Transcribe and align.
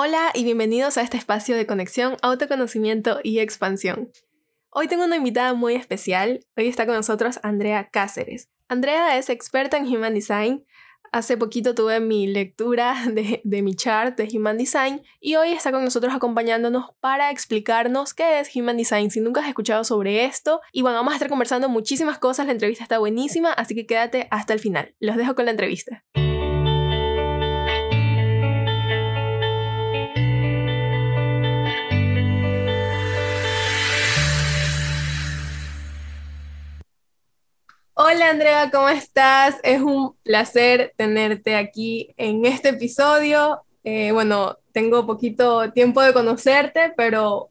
Hola 0.00 0.30
y 0.32 0.44
bienvenidos 0.44 0.96
a 0.96 1.02
este 1.02 1.16
espacio 1.16 1.56
de 1.56 1.66
conexión, 1.66 2.18
autoconocimiento 2.22 3.18
y 3.24 3.40
expansión. 3.40 4.12
Hoy 4.70 4.86
tengo 4.86 5.04
una 5.04 5.16
invitada 5.16 5.54
muy 5.54 5.74
especial. 5.74 6.46
Hoy 6.56 6.68
está 6.68 6.86
con 6.86 6.94
nosotros 6.94 7.40
Andrea 7.42 7.88
Cáceres. 7.90 8.48
Andrea 8.68 9.18
es 9.18 9.28
experta 9.28 9.76
en 9.76 9.86
Human 9.86 10.14
Design. 10.14 10.64
Hace 11.10 11.36
poquito 11.36 11.74
tuve 11.74 11.98
mi 11.98 12.28
lectura 12.28 12.94
de, 13.12 13.42
mi 13.42 13.74
chart 13.74 14.16
de 14.16 14.28
Human 14.32 14.56
Design 14.56 15.02
y 15.18 15.34
hoy 15.34 15.48
está 15.48 15.72
con 15.72 15.82
nosotros 15.82 16.14
acompañándonos 16.14 16.90
para 17.00 17.32
explicarnos 17.32 18.14
qué 18.14 18.38
es 18.38 18.54
Human 18.54 18.76
Design. 18.76 19.10
Si 19.10 19.20
nunca 19.20 19.40
has 19.40 19.48
escuchado 19.48 19.82
sobre 19.82 20.26
esto, 20.26 20.60
y 20.70 20.82
bueno, 20.82 20.98
vamos 20.98 21.12
a 21.12 21.16
estar 21.16 21.28
conversando 21.28 21.68
muchísimas 21.68 22.20
cosas. 22.20 22.46
La 22.46 22.52
entrevista 22.52 22.84
está 22.84 22.98
buenísima, 23.00 23.52
así 23.52 23.74
que 23.74 23.84
quédate 23.84 24.28
hasta 24.30 24.52
el 24.52 24.60
final. 24.60 24.94
Los 25.00 25.16
dejo 25.16 25.34
con 25.34 25.46
la 25.46 25.50
entrevista. 25.50 26.04
Hola 38.00 38.30
Andrea, 38.30 38.70
¿cómo 38.70 38.88
estás? 38.88 39.56
Es 39.64 39.80
un 39.80 40.14
placer 40.22 40.94
tenerte 40.96 41.56
aquí 41.56 42.14
en 42.16 42.44
este 42.46 42.68
episodio. 42.68 43.64
Eh, 43.82 44.12
bueno, 44.12 44.56
tengo 44.70 45.04
poquito 45.04 45.72
tiempo 45.72 46.00
de 46.00 46.12
conocerte, 46.12 46.92
pero 46.96 47.50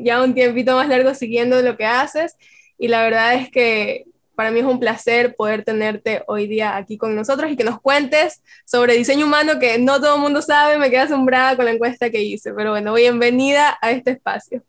ya 0.00 0.22
un 0.22 0.32
tiempito 0.32 0.76
más 0.76 0.88
largo 0.88 1.12
siguiendo 1.14 1.60
lo 1.60 1.76
que 1.76 1.84
haces 1.84 2.38
y 2.78 2.88
la 2.88 3.02
verdad 3.02 3.34
es 3.34 3.50
que 3.50 4.06
para 4.34 4.50
mí 4.50 4.60
es 4.60 4.64
un 4.64 4.80
placer 4.80 5.34
poder 5.36 5.62
tenerte 5.62 6.22
hoy 6.26 6.46
día 6.46 6.74
aquí 6.76 6.96
con 6.96 7.14
nosotros 7.14 7.50
y 7.50 7.56
que 7.56 7.64
nos 7.64 7.78
cuentes 7.78 8.42
sobre 8.64 8.94
diseño 8.94 9.26
humano 9.26 9.58
que 9.58 9.78
no 9.78 10.00
todo 10.00 10.14
el 10.14 10.22
mundo 10.22 10.40
sabe, 10.40 10.78
me 10.78 10.88
quedé 10.88 11.00
asombrada 11.00 11.54
con 11.54 11.66
la 11.66 11.72
encuesta 11.72 12.08
que 12.08 12.22
hice, 12.22 12.54
pero 12.54 12.70
bueno, 12.70 12.94
bienvenida 12.94 13.76
a 13.82 13.90
este 13.90 14.12
espacio. 14.12 14.64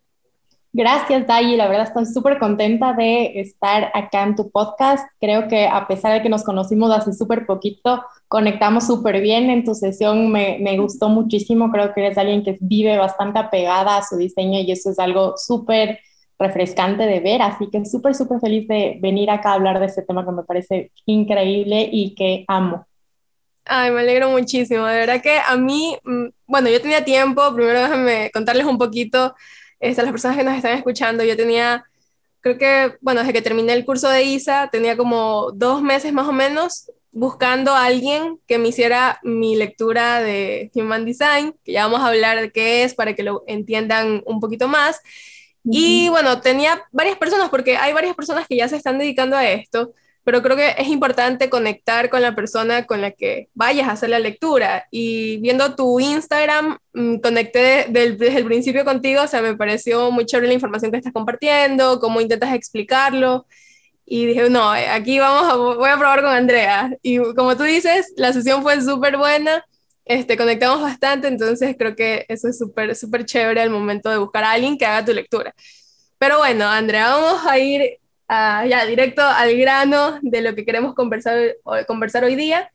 Gracias, 0.75 1.27
Dayi. 1.27 1.55
La 1.55 1.67
verdad 1.67 1.85
estoy 1.85 2.07
súper 2.07 2.39
contenta 2.39 2.93
de 2.93 3.39
estar 3.39 3.91
acá 3.93 4.23
en 4.23 4.35
tu 4.35 4.49
podcast. 4.49 5.07
Creo 5.21 5.47
que 5.47 5.67
a 5.67 5.87
pesar 5.87 6.13
de 6.13 6.23
que 6.23 6.29
nos 6.29 6.43
conocimos 6.43 6.91
hace 6.91 7.13
súper 7.13 7.45
poquito, 7.45 8.03
conectamos 8.27 8.87
súper 8.87 9.21
bien 9.21 9.51
en 9.51 9.63
tu 9.63 9.75
sesión. 9.75 10.31
Me, 10.31 10.57
me, 10.59 10.75
gustó 10.79 11.09
muchísimo. 11.09 11.71
Creo 11.71 11.93
que 11.93 12.03
eres 12.03 12.17
alguien 12.17 12.43
que 12.43 12.57
vive 12.59 12.97
bastante 12.97 13.37
apegada 13.37 13.97
a 13.97 14.03
su 14.03 14.17
diseño 14.17 14.61
y 14.61 14.71
eso 14.71 14.89
es 14.89 14.97
algo 14.97 15.35
súper 15.37 15.99
refrescante 16.39 17.03
de 17.03 17.19
ver. 17.19 17.43
Así 17.43 17.69
que 17.71 17.85
súper, 17.85 18.15
súper 18.15 18.39
feliz 18.39 18.67
de 18.67 18.97
venir 18.99 19.29
acá 19.29 19.51
a 19.51 19.53
hablar 19.53 19.79
de 19.79 19.85
este 19.85 20.01
tema 20.01 20.25
que 20.25 20.31
me 20.31 20.41
parece 20.41 20.91
increíble 21.05 21.87
y 21.91 22.15
que 22.15 22.45
amo. 22.47 22.87
Ay, 23.65 23.91
me 23.91 23.99
alegro 23.99 24.31
muchísimo. 24.31 24.87
De 24.87 24.95
verdad 24.95 25.21
que 25.21 25.37
a 25.37 25.55
mí, 25.55 25.95
mm, 26.03 26.29
bueno, 26.47 26.69
yo 26.69 26.81
tenía 26.81 27.05
tiempo. 27.05 27.43
Primero 27.53 27.79
déjenme 27.79 28.31
contarles 28.33 28.65
un 28.65 28.79
poquito 28.79 29.35
este, 29.83 30.01
las 30.01 30.11
personas 30.11 30.37
que 30.37 30.43
nos 30.45 30.55
están 30.55 30.77
escuchando, 30.77 31.25
yo 31.25 31.35
tenía, 31.35 31.83
creo 32.39 32.57
que, 32.57 32.97
bueno, 33.01 33.19
desde 33.19 33.33
que 33.33 33.41
terminé 33.41 33.73
el 33.73 33.85
curso 33.85 34.09
de 34.09 34.23
ISA, 34.23 34.69
tenía 34.71 34.95
como 34.95 35.51
dos 35.53 35.81
meses 35.81 36.13
más 36.13 36.27
o 36.27 36.31
menos 36.31 36.89
buscando 37.11 37.73
a 37.75 37.85
alguien 37.85 38.39
que 38.47 38.57
me 38.57 38.69
hiciera 38.69 39.19
mi 39.23 39.57
lectura 39.57 40.21
de 40.21 40.71
Human 40.73 41.05
Design, 41.05 41.53
que 41.65 41.73
ya 41.73 41.83
vamos 41.83 41.99
a 41.99 42.07
hablar 42.07 42.39
de 42.39 42.51
qué 42.51 42.83
es 42.83 42.95
para 42.95 43.13
que 43.13 43.23
lo 43.23 43.43
entiendan 43.45 44.23
un 44.25 44.39
poquito 44.39 44.69
más. 44.69 45.01
Y 45.65 46.07
bueno, 46.09 46.39
tenía 46.39 46.85
varias 46.91 47.17
personas, 47.17 47.49
porque 47.49 47.75
hay 47.75 47.91
varias 47.91 48.15
personas 48.15 48.47
que 48.47 48.55
ya 48.55 48.69
se 48.69 48.77
están 48.77 48.97
dedicando 48.97 49.35
a 49.35 49.47
esto, 49.49 49.93
pero 50.23 50.41
creo 50.41 50.55
que 50.55 50.75
es 50.77 50.87
importante 50.87 51.49
conectar 51.49 52.09
con 52.09 52.21
la 52.21 52.33
persona 52.33 52.85
con 52.85 53.01
la 53.01 53.11
que 53.11 53.49
vayas 53.53 53.87
a 53.89 53.91
hacer 53.91 54.09
la 54.09 54.19
lectura. 54.19 54.87
Y 54.89 55.37
viendo 55.37 55.75
tu 55.75 55.99
Instagram, 55.99 56.77
mm, 56.93 57.17
conecté 57.17 57.87
desde 57.89 58.37
el 58.37 58.45
principio 58.45 58.85
contigo, 58.85 59.23
o 59.23 59.27
sea, 59.27 59.41
me 59.41 59.55
pareció 59.57 60.11
muy 60.11 60.25
chévere 60.25 60.47
la 60.47 60.53
información 60.53 60.91
que 60.91 60.97
estás 60.97 61.13
compartiendo, 61.13 61.99
cómo 61.99 62.21
intentas 62.21 62.53
explicarlo. 62.53 63.45
Y 64.05 64.25
dije, 64.27 64.49
no, 64.49 64.69
aquí 64.71 65.19
vamos 65.19 65.51
a, 65.51 65.55
voy 65.55 65.89
a 65.89 65.97
probar 65.97 66.21
con 66.21 66.31
Andrea. 66.31 66.91
Y 67.01 67.17
como 67.35 67.57
tú 67.57 67.63
dices, 67.63 68.13
la 68.17 68.33
sesión 68.33 68.61
fue 68.63 68.81
súper 68.81 69.17
buena, 69.17 69.65
este, 70.05 70.37
conectamos 70.37 70.81
bastante, 70.81 71.27
entonces 71.27 71.75
creo 71.77 71.95
que 71.95 72.25
eso 72.27 72.47
es 72.49 72.57
súper, 72.57 72.95
súper 72.95 73.25
chévere 73.25 73.61
al 73.61 73.69
momento 73.69 74.09
de 74.09 74.17
buscar 74.17 74.43
a 74.43 74.51
alguien 74.51 74.77
que 74.77 74.85
haga 74.85 75.05
tu 75.05 75.13
lectura. 75.13 75.53
Pero 76.17 76.39
bueno, 76.39 76.65
Andrea, 76.67 77.09
vamos 77.09 77.45
a 77.45 77.57
ir 77.59 77.99
ya 78.67 78.85
directo 78.85 79.21
al 79.21 79.55
grano 79.57 80.19
de 80.21 80.41
lo 80.41 80.55
que 80.55 80.65
queremos 80.65 80.93
conversar, 80.95 81.55
conversar 81.87 82.23
hoy 82.23 82.35
día, 82.35 82.71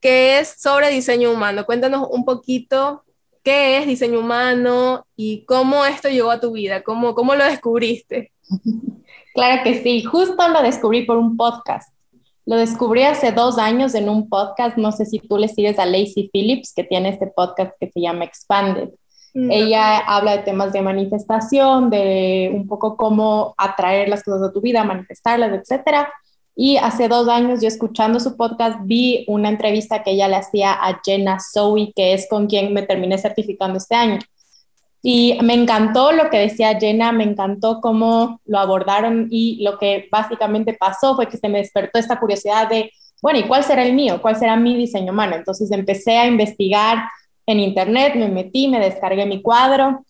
que 0.00 0.38
es 0.38 0.54
sobre 0.58 0.90
diseño 0.90 1.32
humano. 1.32 1.64
Cuéntanos 1.64 2.08
un 2.10 2.24
poquito 2.24 3.04
qué 3.42 3.78
es 3.78 3.86
diseño 3.86 4.20
humano 4.20 5.06
y 5.16 5.44
cómo 5.44 5.84
esto 5.84 6.08
llegó 6.08 6.30
a 6.30 6.40
tu 6.40 6.52
vida, 6.52 6.82
cómo, 6.82 7.14
cómo 7.14 7.34
lo 7.34 7.44
descubriste. 7.44 8.32
Claro 9.34 9.62
que 9.64 9.82
sí, 9.82 10.02
justo 10.02 10.46
lo 10.48 10.60
descubrí 10.62 11.06
por 11.06 11.16
un 11.16 11.38
podcast. 11.38 11.90
Lo 12.44 12.56
descubrí 12.56 13.02
hace 13.02 13.32
dos 13.32 13.56
años 13.56 13.94
en 13.94 14.10
un 14.10 14.28
podcast, 14.28 14.76
no 14.76 14.92
sé 14.92 15.06
si 15.06 15.20
tú 15.20 15.38
le 15.38 15.48
sigues 15.48 15.78
a 15.78 15.86
Lacey 15.86 16.28
Phillips, 16.30 16.74
que 16.74 16.84
tiene 16.84 17.08
este 17.08 17.28
podcast 17.28 17.72
que 17.80 17.90
se 17.90 18.00
llama 18.00 18.24
Expanded. 18.24 18.90
Ella 19.34 19.98
habla 19.98 20.36
de 20.36 20.42
temas 20.42 20.72
de 20.72 20.82
manifestación, 20.82 21.88
de 21.88 22.50
un 22.54 22.66
poco 22.66 22.96
cómo 22.96 23.54
atraer 23.56 24.08
las 24.08 24.22
cosas 24.22 24.42
a 24.42 24.52
tu 24.52 24.60
vida, 24.60 24.84
manifestarlas, 24.84 25.52
etc. 25.52 26.08
Y 26.54 26.76
hace 26.76 27.08
dos 27.08 27.28
años 27.28 27.62
yo 27.62 27.68
escuchando 27.68 28.20
su 28.20 28.36
podcast 28.36 28.80
vi 28.82 29.24
una 29.28 29.48
entrevista 29.48 30.02
que 30.02 30.10
ella 30.10 30.28
le 30.28 30.36
hacía 30.36 30.72
a 30.72 31.00
Jenna 31.02 31.38
Zoe, 31.40 31.92
que 31.96 32.12
es 32.12 32.26
con 32.28 32.46
quien 32.46 32.74
me 32.74 32.82
terminé 32.82 33.16
certificando 33.16 33.78
este 33.78 33.94
año. 33.94 34.18
Y 35.02 35.38
me 35.42 35.54
encantó 35.54 36.12
lo 36.12 36.30
que 36.30 36.38
decía 36.38 36.78
Jenna, 36.78 37.10
me 37.10 37.24
encantó 37.24 37.80
cómo 37.80 38.40
lo 38.44 38.58
abordaron 38.58 39.28
y 39.30 39.62
lo 39.64 39.78
que 39.78 40.08
básicamente 40.12 40.74
pasó 40.74 41.16
fue 41.16 41.28
que 41.28 41.38
se 41.38 41.48
me 41.48 41.58
despertó 41.58 41.98
esta 41.98 42.20
curiosidad 42.20 42.68
de, 42.68 42.92
bueno, 43.20 43.40
¿y 43.40 43.44
cuál 43.44 43.64
será 43.64 43.82
el 43.82 43.94
mío? 43.94 44.20
¿Cuál 44.20 44.36
será 44.36 44.54
mi 44.56 44.76
diseño 44.76 45.12
humano? 45.12 45.34
Entonces 45.34 45.72
empecé 45.72 46.18
a 46.18 46.26
investigar 46.26 47.08
en 47.46 47.60
internet, 47.60 48.14
me 48.16 48.28
metí, 48.28 48.68
me 48.68 48.80
descargué 48.80 49.26
mi 49.26 49.42
cuadro 49.42 50.04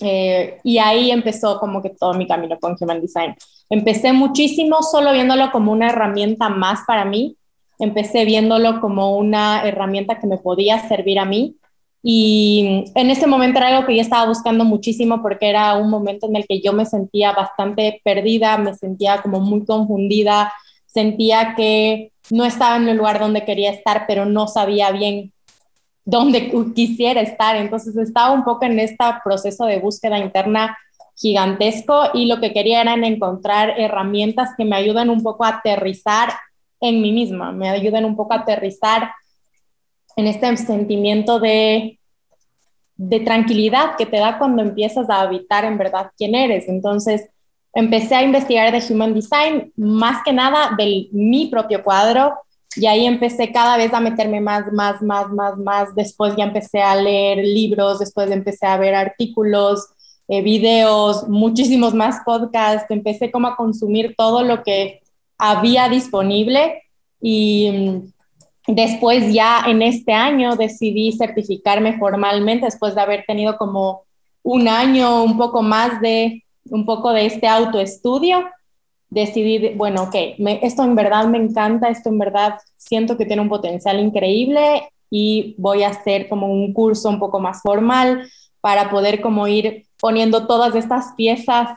eh, 0.00 0.58
y 0.64 0.78
ahí 0.78 1.10
empezó 1.10 1.58
como 1.58 1.82
que 1.82 1.90
todo 1.90 2.14
mi 2.14 2.26
camino 2.26 2.58
con 2.58 2.76
Human 2.80 3.00
Design. 3.00 3.34
Empecé 3.68 4.12
muchísimo 4.12 4.82
solo 4.82 5.12
viéndolo 5.12 5.50
como 5.52 5.72
una 5.72 5.90
herramienta 5.90 6.48
más 6.48 6.80
para 6.86 7.04
mí, 7.04 7.36
empecé 7.78 8.24
viéndolo 8.24 8.80
como 8.80 9.16
una 9.16 9.62
herramienta 9.62 10.18
que 10.18 10.26
me 10.26 10.38
podía 10.38 10.86
servir 10.88 11.18
a 11.18 11.24
mí 11.24 11.56
y 12.02 12.84
en 12.94 13.10
ese 13.10 13.26
momento 13.26 13.58
era 13.58 13.68
algo 13.68 13.86
que 13.86 13.94
yo 13.94 14.00
estaba 14.00 14.26
buscando 14.26 14.64
muchísimo 14.64 15.20
porque 15.20 15.50
era 15.50 15.76
un 15.76 15.90
momento 15.90 16.26
en 16.26 16.36
el 16.36 16.46
que 16.46 16.60
yo 16.60 16.72
me 16.72 16.86
sentía 16.86 17.32
bastante 17.32 18.00
perdida, 18.02 18.56
me 18.56 18.74
sentía 18.74 19.20
como 19.20 19.40
muy 19.40 19.66
confundida, 19.66 20.52
sentía 20.86 21.54
que 21.54 22.12
no 22.30 22.44
estaba 22.44 22.76
en 22.76 22.88
el 22.88 22.96
lugar 22.96 23.18
donde 23.18 23.44
quería 23.44 23.70
estar, 23.70 24.04
pero 24.06 24.24
no 24.24 24.46
sabía 24.48 24.90
bien 24.92 25.32
donde 26.10 26.52
quisiera 26.74 27.20
estar. 27.20 27.56
Entonces 27.56 27.96
estaba 27.96 28.32
un 28.32 28.44
poco 28.44 28.64
en 28.64 28.78
este 28.78 29.04
proceso 29.24 29.64
de 29.64 29.78
búsqueda 29.78 30.18
interna 30.18 30.76
gigantesco 31.16 32.04
y 32.14 32.26
lo 32.26 32.40
que 32.40 32.52
quería 32.52 32.80
era 32.80 32.94
encontrar 32.94 33.78
herramientas 33.78 34.50
que 34.56 34.64
me 34.64 34.76
ayuden 34.76 35.10
un 35.10 35.22
poco 35.22 35.44
a 35.44 35.58
aterrizar 35.58 36.32
en 36.80 37.02
mí 37.02 37.12
misma, 37.12 37.52
me 37.52 37.68
ayuden 37.68 38.06
un 38.06 38.16
poco 38.16 38.32
a 38.32 38.38
aterrizar 38.38 39.12
en 40.16 40.26
este 40.26 40.56
sentimiento 40.56 41.38
de, 41.38 41.98
de 42.96 43.20
tranquilidad 43.20 43.96
que 43.96 44.06
te 44.06 44.16
da 44.16 44.38
cuando 44.38 44.62
empiezas 44.62 45.10
a 45.10 45.20
habitar 45.20 45.66
en 45.66 45.76
verdad 45.76 46.10
quién 46.16 46.34
eres. 46.34 46.68
Entonces 46.68 47.28
empecé 47.74 48.14
a 48.14 48.22
investigar 48.22 48.72
de 48.72 48.92
Human 48.92 49.12
Design, 49.12 49.72
más 49.76 50.22
que 50.24 50.32
nada 50.32 50.74
de 50.76 51.08
mi 51.12 51.48
propio 51.48 51.84
cuadro, 51.84 52.34
y 52.76 52.86
ahí 52.86 53.04
empecé 53.04 53.50
cada 53.52 53.76
vez 53.76 53.92
a 53.92 54.00
meterme 54.00 54.40
más, 54.40 54.72
más, 54.72 55.02
más, 55.02 55.28
más, 55.30 55.58
más. 55.58 55.94
Después 55.94 56.36
ya 56.36 56.44
empecé 56.44 56.80
a 56.80 56.94
leer 56.94 57.38
libros, 57.38 57.98
después 57.98 58.30
empecé 58.30 58.66
a 58.66 58.76
ver 58.76 58.94
artículos, 58.94 59.88
eh, 60.28 60.40
videos, 60.40 61.28
muchísimos 61.28 61.94
más 61.94 62.20
podcasts. 62.24 62.88
Empecé 62.90 63.30
como 63.32 63.48
a 63.48 63.56
consumir 63.56 64.14
todo 64.16 64.44
lo 64.44 64.62
que 64.62 65.00
había 65.36 65.88
disponible 65.88 66.82
y 67.20 67.70
mm, 67.72 68.74
después 68.74 69.32
ya 69.32 69.64
en 69.66 69.82
este 69.82 70.12
año 70.12 70.54
decidí 70.54 71.12
certificarme 71.12 71.98
formalmente 71.98 72.66
después 72.66 72.94
de 72.94 73.00
haber 73.00 73.24
tenido 73.26 73.56
como 73.56 74.04
un 74.42 74.68
año, 74.68 75.24
un 75.24 75.36
poco 75.36 75.62
más 75.62 76.00
de 76.00 76.44
un 76.70 76.86
poco 76.86 77.12
de 77.12 77.26
este 77.26 77.48
autoestudio 77.48 78.44
decidí, 79.10 79.74
bueno, 79.74 80.04
ok, 80.04 80.14
esto 80.62 80.84
en 80.84 80.94
verdad 80.94 81.26
me 81.26 81.38
encanta, 81.38 81.88
esto 81.88 82.08
en 82.08 82.18
verdad 82.18 82.54
siento 82.76 83.16
que 83.16 83.26
tiene 83.26 83.42
un 83.42 83.48
potencial 83.48 83.98
increíble 84.00 84.88
y 85.10 85.54
voy 85.58 85.82
a 85.82 85.88
hacer 85.88 86.28
como 86.28 86.46
un 86.46 86.72
curso 86.72 87.08
un 87.08 87.18
poco 87.18 87.40
más 87.40 87.60
formal 87.60 88.30
para 88.60 88.88
poder 88.88 89.20
como 89.20 89.48
ir 89.48 89.86
poniendo 90.00 90.46
todas 90.46 90.74
estas 90.74 91.12
piezas 91.16 91.70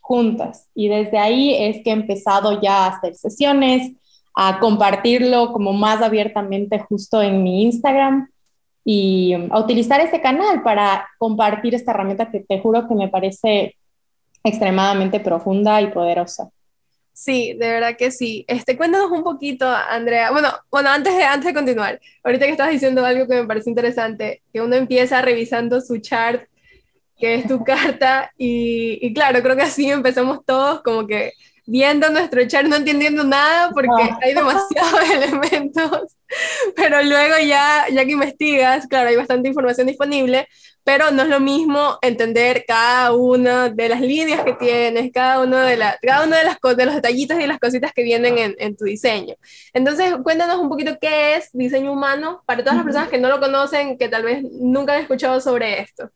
juntas. 0.00 0.66
Y 0.74 0.88
desde 0.88 1.18
ahí 1.18 1.54
es 1.54 1.84
que 1.84 1.90
he 1.90 1.92
empezado 1.92 2.60
ya 2.60 2.84
a 2.84 2.88
hacer 2.88 3.14
sesiones, 3.14 3.92
a 4.34 4.58
compartirlo 4.58 5.52
como 5.52 5.72
más 5.72 6.02
abiertamente 6.02 6.78
justo 6.80 7.22
en 7.22 7.42
mi 7.42 7.62
Instagram. 7.62 8.28
y 8.84 9.34
a 9.50 9.58
utilizar 9.58 10.00
ese 10.00 10.20
canal 10.22 10.62
para 10.62 11.06
compartir 11.18 11.74
esta 11.74 11.92
herramienta 11.92 12.30
que 12.30 12.40
te 12.40 12.60
juro 12.60 12.88
que 12.88 12.94
me 12.94 13.08
parece 13.08 13.76
extremadamente 14.42 15.20
profunda 15.20 15.80
y 15.82 15.88
poderosa. 15.88 16.50
Sí, 17.20 17.52
de 17.52 17.68
verdad 17.68 17.96
que 17.98 18.10
sí. 18.10 18.46
Este, 18.48 18.78
cuéntanos 18.78 19.10
un 19.10 19.22
poquito, 19.22 19.68
Andrea. 19.68 20.30
Bueno, 20.30 20.48
bueno, 20.70 20.88
antes 20.88 21.14
de, 21.14 21.22
antes 21.22 21.44
de 21.48 21.52
continuar, 21.54 22.00
ahorita 22.24 22.46
que 22.46 22.52
estás 22.52 22.70
diciendo 22.70 23.04
algo 23.04 23.26
que 23.28 23.34
me 23.42 23.46
parece 23.46 23.68
interesante, 23.68 24.42
que 24.50 24.62
uno 24.62 24.74
empieza 24.76 25.20
revisando 25.20 25.82
su 25.82 25.98
chart, 25.98 26.44
que 27.18 27.34
es 27.34 27.46
tu 27.46 27.62
carta, 27.64 28.32
y, 28.38 28.98
y 29.06 29.12
claro, 29.12 29.42
creo 29.42 29.54
que 29.54 29.64
así 29.64 29.90
empezamos 29.90 30.46
todos 30.46 30.82
como 30.82 31.06
que 31.06 31.32
viendo 31.66 32.08
nuestro 32.10 32.42
chart, 32.48 32.66
no 32.66 32.76
entendiendo 32.76 33.22
nada 33.22 33.70
porque 33.70 34.10
hay 34.22 34.34
demasiados 34.34 35.10
elementos, 35.14 36.16
pero 36.74 37.02
luego 37.02 37.34
ya, 37.46 37.84
ya 37.92 38.04
que 38.06 38.12
investigas, 38.12 38.86
claro, 38.86 39.10
hay 39.10 39.16
bastante 39.16 39.48
información 39.48 39.86
disponible, 39.86 40.48
pero 40.84 41.10
no 41.10 41.22
es 41.22 41.28
lo 41.28 41.40
mismo 41.40 41.98
entender 42.02 42.64
cada 42.66 43.12
una 43.12 43.68
de 43.68 43.88
las 43.88 44.00
líneas 44.00 44.42
que 44.44 44.54
tienes, 44.54 45.12
cada 45.12 45.42
uno 45.42 45.58
de, 45.58 45.76
la, 45.76 45.98
cada 46.02 46.26
uno 46.26 46.36
de, 46.36 46.44
las, 46.44 46.58
de 46.76 46.86
los 46.86 46.94
detallitos 46.94 47.38
y 47.38 47.46
las 47.46 47.58
cositas 47.58 47.92
que 47.92 48.02
vienen 48.02 48.38
en, 48.38 48.54
en, 48.58 48.76
tu 48.76 48.84
diseño. 48.84 49.34
Entonces, 49.72 50.14
cuéntanos 50.22 50.58
un 50.58 50.68
poquito 50.68 50.96
qué 51.00 51.36
es 51.36 51.50
diseño 51.52 51.92
humano 51.92 52.42
para 52.46 52.62
todas 52.62 52.76
las 52.76 52.84
personas 52.84 53.08
que 53.08 53.18
no 53.18 53.28
lo 53.28 53.40
conocen, 53.40 53.98
que 53.98 54.08
tal 54.08 54.22
vez 54.22 54.42
nunca 54.42 54.94
han 54.94 55.02
escuchado 55.02 55.40
sobre 55.40 55.80
esto. 55.80 56.10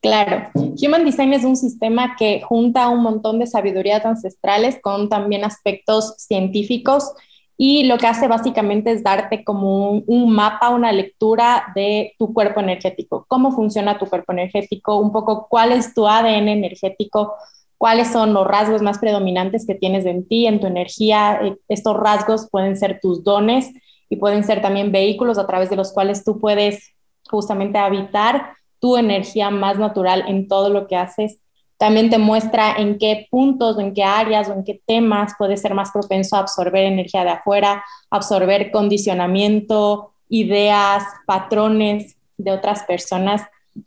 Claro, 0.00 0.48
Human 0.54 1.04
Design 1.04 1.34
es 1.34 1.44
un 1.44 1.56
sistema 1.56 2.16
que 2.18 2.40
junta 2.40 2.88
un 2.88 3.02
montón 3.02 3.38
de 3.38 3.46
sabidurías 3.46 4.04
ancestrales 4.06 4.78
con 4.80 5.10
también 5.10 5.44
aspectos 5.44 6.14
científicos 6.16 7.12
y 7.62 7.84
lo 7.84 7.98
que 7.98 8.06
hace 8.06 8.26
básicamente 8.26 8.90
es 8.90 9.02
darte 9.02 9.44
como 9.44 9.90
un, 9.90 10.32
mapa, 10.32 10.70
una 10.70 10.92
lectura 10.92 11.70
de 11.74 12.14
tu 12.18 12.32
cuerpo 12.32 12.60
energético, 12.60 13.26
cómo 13.28 13.52
funciona 13.52 13.98
tu 13.98 14.06
cuerpo 14.06 14.32
energético, 14.32 14.96
un 14.96 15.12
poco 15.12 15.46
cuál 15.46 15.72
es 15.72 15.92
tu 15.92 16.08
ADN 16.08 16.48
energético, 16.48 17.34
cuáles 17.76 18.10
son 18.10 18.32
los 18.32 18.46
rasgos 18.46 18.80
más 18.80 18.98
predominantes 18.98 19.66
que 19.66 19.74
tienes 19.74 20.06
en 20.06 20.26
ti, 20.26 20.46
en 20.46 20.58
tu 20.58 20.68
energía. 20.68 21.38
Eh, 21.42 21.58
estos 21.68 21.98
rasgos 21.98 22.48
pueden 22.50 22.78
ser 22.78 22.98
tus 22.98 23.22
dones 23.24 23.70
y 24.08 24.16
pueden 24.16 24.42
ser 24.42 24.62
también 24.62 24.90
vehículos 24.90 25.36
a 25.36 25.46
través 25.46 25.68
de 25.68 25.76
los 25.76 25.92
cuales 25.92 26.24
tú 26.24 26.40
puedes 26.40 26.94
justamente 27.28 27.76
habitar 27.76 28.54
tu 28.78 28.96
energía 28.96 29.50
más 29.50 29.78
natural 29.78 30.24
en 30.28 30.48
todo 30.48 30.70
lo 30.70 30.86
que 30.86 30.96
haces. 30.96 31.40
También 31.80 32.10
te 32.10 32.18
muestra 32.18 32.74
en 32.76 32.98
qué 32.98 33.26
puntos, 33.30 33.78
en 33.78 33.94
qué 33.94 34.04
áreas 34.04 34.50
o 34.50 34.52
en 34.52 34.64
qué 34.64 34.82
temas 34.86 35.32
puedes 35.38 35.62
ser 35.62 35.72
más 35.72 35.90
propenso 35.90 36.36
a 36.36 36.40
absorber 36.40 36.84
energía 36.84 37.24
de 37.24 37.30
afuera, 37.30 37.82
absorber 38.10 38.70
condicionamiento, 38.70 40.12
ideas, 40.28 41.04
patrones 41.24 42.18
de 42.36 42.52
otras 42.52 42.82
personas. 42.82 43.40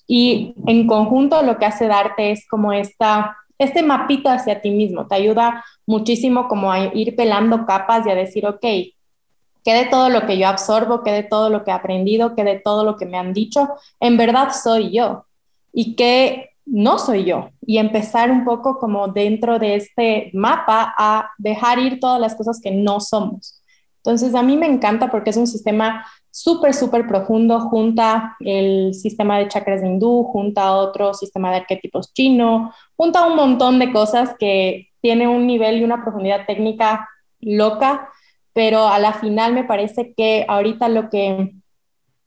Y 0.07 0.55
en 0.65 0.87
conjunto 0.87 1.43
lo 1.43 1.59
que 1.59 1.67
hace 1.67 1.85
darte 1.85 2.31
es 2.31 2.47
como 2.47 2.73
esta, 2.73 3.37
este 3.59 3.83
mapito 3.83 4.27
hacia 4.27 4.59
ti 4.59 4.71
mismo. 4.71 5.05
Te 5.05 5.13
ayuda 5.13 5.63
muchísimo 5.85 6.47
como 6.47 6.71
a 6.71 6.95
ir 6.95 7.15
pelando 7.15 7.63
capas 7.67 8.07
y 8.07 8.09
a 8.09 8.15
decir, 8.15 8.47
ok, 8.47 8.59
que 8.59 9.71
de 9.71 9.85
todo 9.85 10.09
lo 10.09 10.25
que 10.25 10.39
yo 10.39 10.47
absorbo, 10.47 11.03
que 11.03 11.11
de 11.11 11.23
todo 11.23 11.51
lo 11.51 11.63
que 11.63 11.69
he 11.69 11.75
aprendido, 11.75 12.33
que 12.33 12.43
de 12.43 12.59
todo 12.59 12.83
lo 12.83 12.97
que 12.97 13.05
me 13.05 13.19
han 13.19 13.33
dicho, 13.33 13.69
en 13.99 14.17
verdad 14.17 14.49
soy 14.51 14.91
yo 14.91 15.27
y 15.71 15.95
que 15.95 16.52
no 16.65 16.99
soy 16.99 17.25
yo. 17.25 17.49
Y 17.61 17.77
empezar 17.77 18.31
un 18.31 18.45
poco 18.45 18.79
como 18.79 19.07
dentro 19.07 19.59
de 19.59 19.75
este 19.75 20.31
mapa 20.33 20.93
a 20.97 21.31
dejar 21.37 21.79
ir 21.79 21.99
todas 21.99 22.19
las 22.19 22.35
cosas 22.35 22.59
que 22.61 22.71
no 22.71 22.99
somos. 22.99 23.61
Entonces, 23.97 24.35
a 24.35 24.43
mí 24.43 24.57
me 24.57 24.65
encanta 24.65 25.09
porque 25.09 25.29
es 25.29 25.37
un 25.37 25.47
sistema 25.47 26.05
súper, 26.29 26.73
súper 26.73 27.07
profundo, 27.07 27.59
junta 27.61 28.35
el 28.39 28.93
sistema 28.93 29.39
de 29.39 29.47
chakras 29.47 29.83
hindú, 29.83 30.23
junta 30.23 30.73
otro 30.73 31.13
sistema 31.13 31.51
de 31.51 31.57
arquetipos 31.57 32.13
chino, 32.13 32.73
junta 32.97 33.25
un 33.27 33.35
montón 33.35 33.79
de 33.79 33.93
cosas 33.93 34.35
que 34.37 34.89
tiene 34.99 35.27
un 35.27 35.47
nivel 35.47 35.77
y 35.77 35.83
una 35.83 36.03
profundidad 36.03 36.45
técnica 36.45 37.07
loca 37.39 38.09
pero 38.53 38.87
a 38.87 38.99
la 38.99 39.13
final 39.13 39.53
me 39.53 39.63
parece 39.63 40.13
que 40.15 40.45
ahorita 40.47 40.87
lo 40.87 41.09
que 41.09 41.53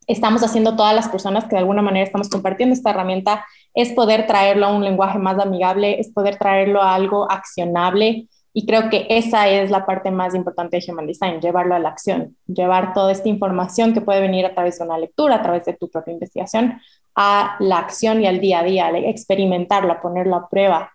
estamos 0.07 0.43
haciendo 0.43 0.77
todas 0.77 0.95
las 0.95 1.09
personas 1.09 1.45
que 1.45 1.51
de 1.51 1.59
alguna 1.59 1.83
manera 1.83 2.05
estamos 2.05 2.29
compartiendo 2.29 2.75
esta 2.75 2.91
herramienta 2.91 3.47
es 3.77 3.93
poder 3.93 4.27
traerlo 4.27 4.67
a 4.67 4.75
un 4.75 4.83
lenguaje 4.83 5.19
más 5.21 5.39
amigable, 5.39 6.01
es 6.01 6.11
poder 6.11 6.37
traerlo 6.37 6.83
a 6.83 6.97
algo 6.97 7.31
accionable. 7.31 8.27
Y 8.53 8.67
creo 8.67 8.91
que 8.91 9.07
esa 9.11 9.49
es 9.49 9.71
la 9.71 9.87
parte 9.87 10.11
más 10.11 10.35
importante 10.35 10.79
de 10.79 10.85
Human 10.91 11.07
Design, 11.07 11.41
llevarlo 11.41 11.77
a 11.77 11.79
la 11.79 11.91
acción, 11.91 12.37
llevar 12.49 12.93
toda 12.95 13.13
esta 13.13 13.29
información 13.29 13.93
que 13.93 14.01
puede 14.01 14.21
venir 14.21 14.45
a 14.47 14.55
través 14.55 14.79
de 14.79 14.85
una 14.87 14.99
lectura, 14.99 15.37
a 15.37 15.43
través 15.43 15.67
de 15.67 15.75
tu 15.75 15.89
propia 15.89 16.15
investigación, 16.15 16.81
a 17.15 17.57
la 17.61 17.79
acción 17.79 18.21
y 18.21 18.27
al 18.27 18.41
día 18.41 18.61
a 18.61 18.65
día, 18.65 18.87
a 18.87 18.99
experimentarlo, 18.99 19.93
a 19.93 20.01
ponerlo 20.01 20.35
a 20.35 20.49
prueba 20.49 20.91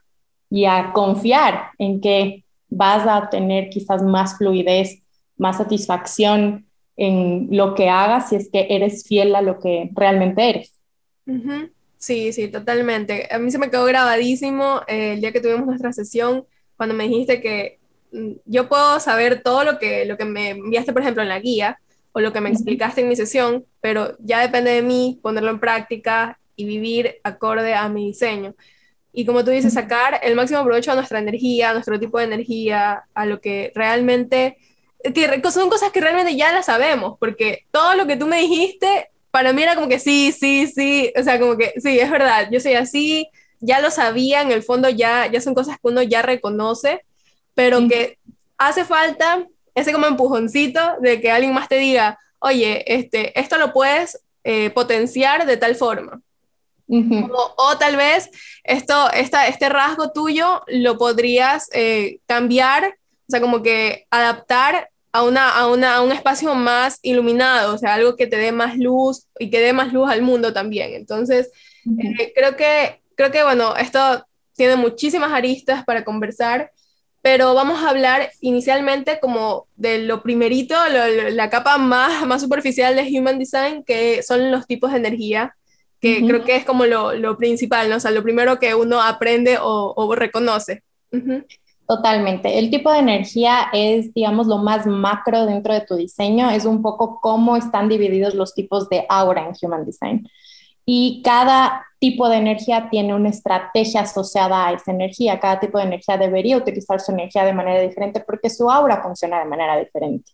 y 0.49 0.65
a 0.65 0.91
confiar 0.91 1.69
en 1.77 2.01
que 2.01 2.43
vas 2.67 3.07
a 3.07 3.29
tener 3.29 3.69
quizás 3.69 4.03
más 4.03 4.37
fluidez 4.37 5.01
más 5.41 5.57
satisfacción 5.57 6.67
en 6.95 7.47
lo 7.49 7.73
que 7.73 7.89
hagas 7.89 8.29
si 8.29 8.35
es 8.35 8.49
que 8.51 8.67
eres 8.69 9.07
fiel 9.07 9.35
a 9.35 9.41
lo 9.41 9.59
que 9.59 9.89
realmente 9.93 10.49
eres. 10.49 10.77
Sí, 12.01 12.33
sí, 12.33 12.47
totalmente. 12.47 13.27
A 13.31 13.37
mí 13.37 13.51
se 13.51 13.59
me 13.59 13.69
quedó 13.69 13.85
grabadísimo 13.85 14.81
eh, 14.87 15.13
el 15.13 15.21
día 15.21 15.31
que 15.31 15.39
tuvimos 15.39 15.67
nuestra 15.67 15.93
sesión, 15.93 16.45
cuando 16.75 16.95
me 16.95 17.03
dijiste 17.07 17.41
que 17.41 17.79
mm, 18.11 18.31
yo 18.45 18.67
puedo 18.67 18.99
saber 18.99 19.43
todo 19.43 19.63
lo 19.63 19.77
que, 19.77 20.05
lo 20.05 20.17
que 20.17 20.25
me 20.25 20.49
enviaste, 20.51 20.93
por 20.93 21.03
ejemplo, 21.03 21.21
en 21.21 21.29
la 21.29 21.39
guía 21.39 21.79
o 22.11 22.19
lo 22.19 22.33
que 22.33 22.41
me 22.41 22.49
explicaste 22.49 23.01
en 23.01 23.09
mi 23.09 23.15
sesión, 23.15 23.65
pero 23.81 24.17
ya 24.19 24.41
depende 24.41 24.71
de 24.71 24.81
mí 24.81 25.19
ponerlo 25.21 25.51
en 25.51 25.59
práctica 25.59 26.39
y 26.55 26.65
vivir 26.65 27.17
acorde 27.23 27.75
a 27.75 27.87
mi 27.87 28.07
diseño. 28.07 28.55
Y 29.13 29.25
como 29.25 29.43
tú 29.45 29.51
dices, 29.51 29.73
sacar 29.73 30.19
el 30.23 30.35
máximo 30.35 30.63
provecho 30.63 30.91
a 30.91 30.95
nuestra 30.95 31.19
energía, 31.19 31.71
a 31.71 31.73
nuestro 31.73 31.99
tipo 31.99 32.17
de 32.19 32.25
energía, 32.25 33.03
a 33.13 33.25
lo 33.27 33.41
que 33.41 33.71
realmente 33.75 34.57
son 35.51 35.69
cosas 35.69 35.91
que 35.91 36.01
realmente 36.01 36.35
ya 36.35 36.51
las 36.53 36.67
sabemos, 36.67 37.17
porque 37.19 37.65
todo 37.71 37.95
lo 37.95 38.07
que 38.07 38.17
tú 38.17 38.27
me 38.27 38.41
dijiste, 38.41 39.10
para 39.31 39.53
mí 39.53 39.63
era 39.63 39.75
como 39.75 39.87
que 39.87 39.99
sí, 39.99 40.31
sí, 40.31 40.67
sí, 40.67 41.11
o 41.17 41.23
sea, 41.23 41.39
como 41.39 41.57
que 41.57 41.73
sí, 41.81 41.99
es 41.99 42.11
verdad, 42.11 42.49
yo 42.51 42.59
soy 42.59 42.73
así, 42.73 43.29
ya 43.59 43.79
lo 43.79 43.89
sabía, 43.89 44.41
en 44.41 44.51
el 44.51 44.63
fondo 44.63 44.89
ya, 44.89 45.27
ya 45.27 45.39
son 45.41 45.55
cosas 45.55 45.75
que 45.75 45.87
uno 45.87 46.03
ya 46.03 46.21
reconoce, 46.21 47.05
pero 47.55 47.87
que 47.87 48.17
hace 48.57 48.85
falta 48.85 49.47
ese 49.73 49.93
como 49.93 50.07
empujoncito 50.07 50.79
de 50.99 51.21
que 51.21 51.31
alguien 51.31 51.53
más 51.53 51.69
te 51.69 51.77
diga, 51.77 52.19
oye, 52.39 52.83
este, 52.93 53.39
esto 53.39 53.57
lo 53.57 53.71
puedes 53.71 54.21
eh, 54.43 54.69
potenciar 54.71 55.45
de 55.45 55.57
tal 55.57 55.75
forma. 55.75 56.21
o, 56.89 57.77
tal 57.77 57.95
vez 57.95 58.29
esto, 58.63 59.09
esta, 59.11 59.47
este 59.47 59.69
rasgo 59.69 60.11
tuyo 60.11 60.61
lo 60.67 60.97
podrías 60.97 61.69
eh, 61.71 62.19
cambiar, 62.25 62.85
o 62.85 63.29
sea, 63.29 63.39
como 63.39 63.63
que 63.63 64.07
adaptar 64.09 64.90
a, 65.11 65.23
una, 65.23 65.49
a, 65.49 65.67
una, 65.67 65.95
a 65.95 66.01
un 66.01 66.11
espacio 66.11 66.53
más 66.55 66.99
iluminado, 67.01 67.75
o 67.75 67.77
sea, 67.77 67.95
algo 67.95 68.15
que 68.15 68.27
te 68.27 68.37
dé 68.37 68.51
más 68.51 68.77
luz 68.77 69.27
y 69.39 69.49
que 69.49 69.59
dé 69.59 69.73
más 69.73 69.93
luz 69.93 70.09
al 70.09 70.21
mundo 70.21 70.53
también. 70.53 70.93
Entonces, 70.93 71.51
eh, 71.85 72.31
creo, 72.33 72.55
que, 72.55 73.01
creo 73.15 73.31
que, 73.31 73.43
bueno, 73.43 73.75
esto 73.75 74.25
tiene 74.55 74.75
muchísimas 74.75 75.31
aristas 75.31 75.83
para 75.83 76.03
conversar, 76.03 76.71
pero 77.21 77.53
vamos 77.53 77.83
a 77.83 77.89
hablar 77.89 78.31
inicialmente 78.39 79.19
como 79.19 79.67
de 79.75 79.99
lo 79.99 80.23
primerito, 80.23 80.75
la 80.87 81.49
capa 81.49 81.77
más, 81.77 82.25
más 82.25 82.41
superficial 82.41 82.95
de 82.95 83.03
Human 83.03 83.37
Design, 83.37 83.83
que 83.83 84.23
son 84.23 84.49
los 84.49 84.65
tipos 84.65 84.91
de 84.91 84.97
energía, 84.97 85.55
que 85.99 86.25
creo 86.25 86.43
que 86.43 86.55
es 86.55 86.65
como 86.65 86.87
lo, 86.87 87.13
lo, 87.13 87.37
principal, 87.37 87.87
¿no? 87.87 87.97
o 87.97 87.99
sea, 87.99 88.09
lo 88.09 88.23
primero 88.23 88.57
que 88.57 88.73
uno 88.73 89.01
aprende 89.01 89.59
o, 89.61 89.93
o 89.95 90.15
reconoce. 90.15 90.81
Totalmente. 91.87 92.57
El 92.57 92.69
tipo 92.69 92.91
de 92.91 92.99
energía 92.99 93.67
es, 93.73 94.13
digamos, 94.13 94.47
lo 94.47 94.57
más 94.57 94.85
macro 94.85 95.45
dentro 95.45 95.73
de 95.73 95.81
tu 95.81 95.95
diseño. 95.95 96.49
Es 96.49 96.65
un 96.65 96.81
poco 96.81 97.19
cómo 97.21 97.57
están 97.57 97.89
divididos 97.89 98.33
los 98.33 98.53
tipos 98.53 98.87
de 98.89 99.05
aura 99.09 99.45
en 99.45 99.53
Human 99.61 99.85
Design. 99.85 100.27
Y 100.85 101.21
cada 101.23 101.85
tipo 101.99 102.27
de 102.29 102.37
energía 102.37 102.89
tiene 102.89 103.13
una 103.13 103.29
estrategia 103.29 104.01
asociada 104.01 104.67
a 104.67 104.73
esa 104.73 104.91
energía. 104.91 105.39
Cada 105.39 105.59
tipo 105.59 105.77
de 105.77 105.83
energía 105.83 106.17
debería 106.17 106.57
utilizar 106.57 106.99
su 106.99 107.11
energía 107.11 107.45
de 107.45 107.53
manera 107.53 107.81
diferente 107.81 108.21
porque 108.21 108.49
su 108.49 108.71
aura 108.71 109.03
funciona 109.03 109.39
de 109.39 109.45
manera 109.45 109.77
diferente. 109.77 110.31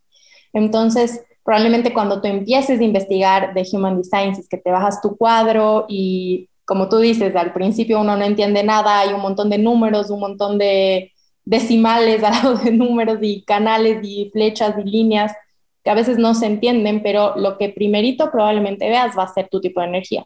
Entonces, 0.54 1.24
probablemente 1.44 1.94
cuando 1.94 2.22
tú 2.22 2.27
empieces 2.27 2.80
a 2.80 2.84
investigar 2.84 3.54
de 3.54 3.68
Human 3.72 3.98
Design, 3.98 4.32
es 4.32 4.48
que 4.48 4.58
te 4.58 4.72
bajas 4.72 5.01
tu 5.01 5.18
cuadro 5.18 5.86
y 5.89 6.50
como 6.66 6.89
tú 6.89 6.98
dices, 6.98 7.36
al 7.36 7.54
principio 7.54 8.01
uno 8.01 8.18
no 8.18 8.25
entiende 8.25 8.63
nada, 8.63 9.00
hay 9.00 9.13
un 9.13 9.22
montón 9.22 9.50
de 9.50 9.58
números, 9.58 10.10
un 10.10 10.20
montón 10.20 10.58
de 10.58 11.13
decimales 11.48 12.24
al 12.24 12.34
lado 12.34 12.56
de 12.56 12.72
números 12.72 13.20
y 13.22 13.42
canales 13.44 14.00
y 14.04 14.30
flechas 14.32 14.75
y 14.77 14.89
líneas 14.89 15.34
que 15.82 15.89
a 15.89 15.96
veces 15.96 16.18
no 16.18 16.34
se 16.34 16.46
entienden, 16.46 17.01
pero 17.01 17.38
lo 17.38 17.58
que 17.58 17.70
primerito 17.70 18.30
probablemente 18.30 18.89
veas 18.89 19.18
va 19.18 19.24
a 19.24 19.34
ser 19.34 19.48
tu 19.48 19.62
tipo 19.62 19.80
de 19.80 19.88
energía. 19.88 20.25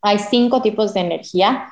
Hay 0.00 0.20
cinco 0.20 0.62
tipos 0.62 0.94
de 0.94 1.00
energía. 1.00 1.66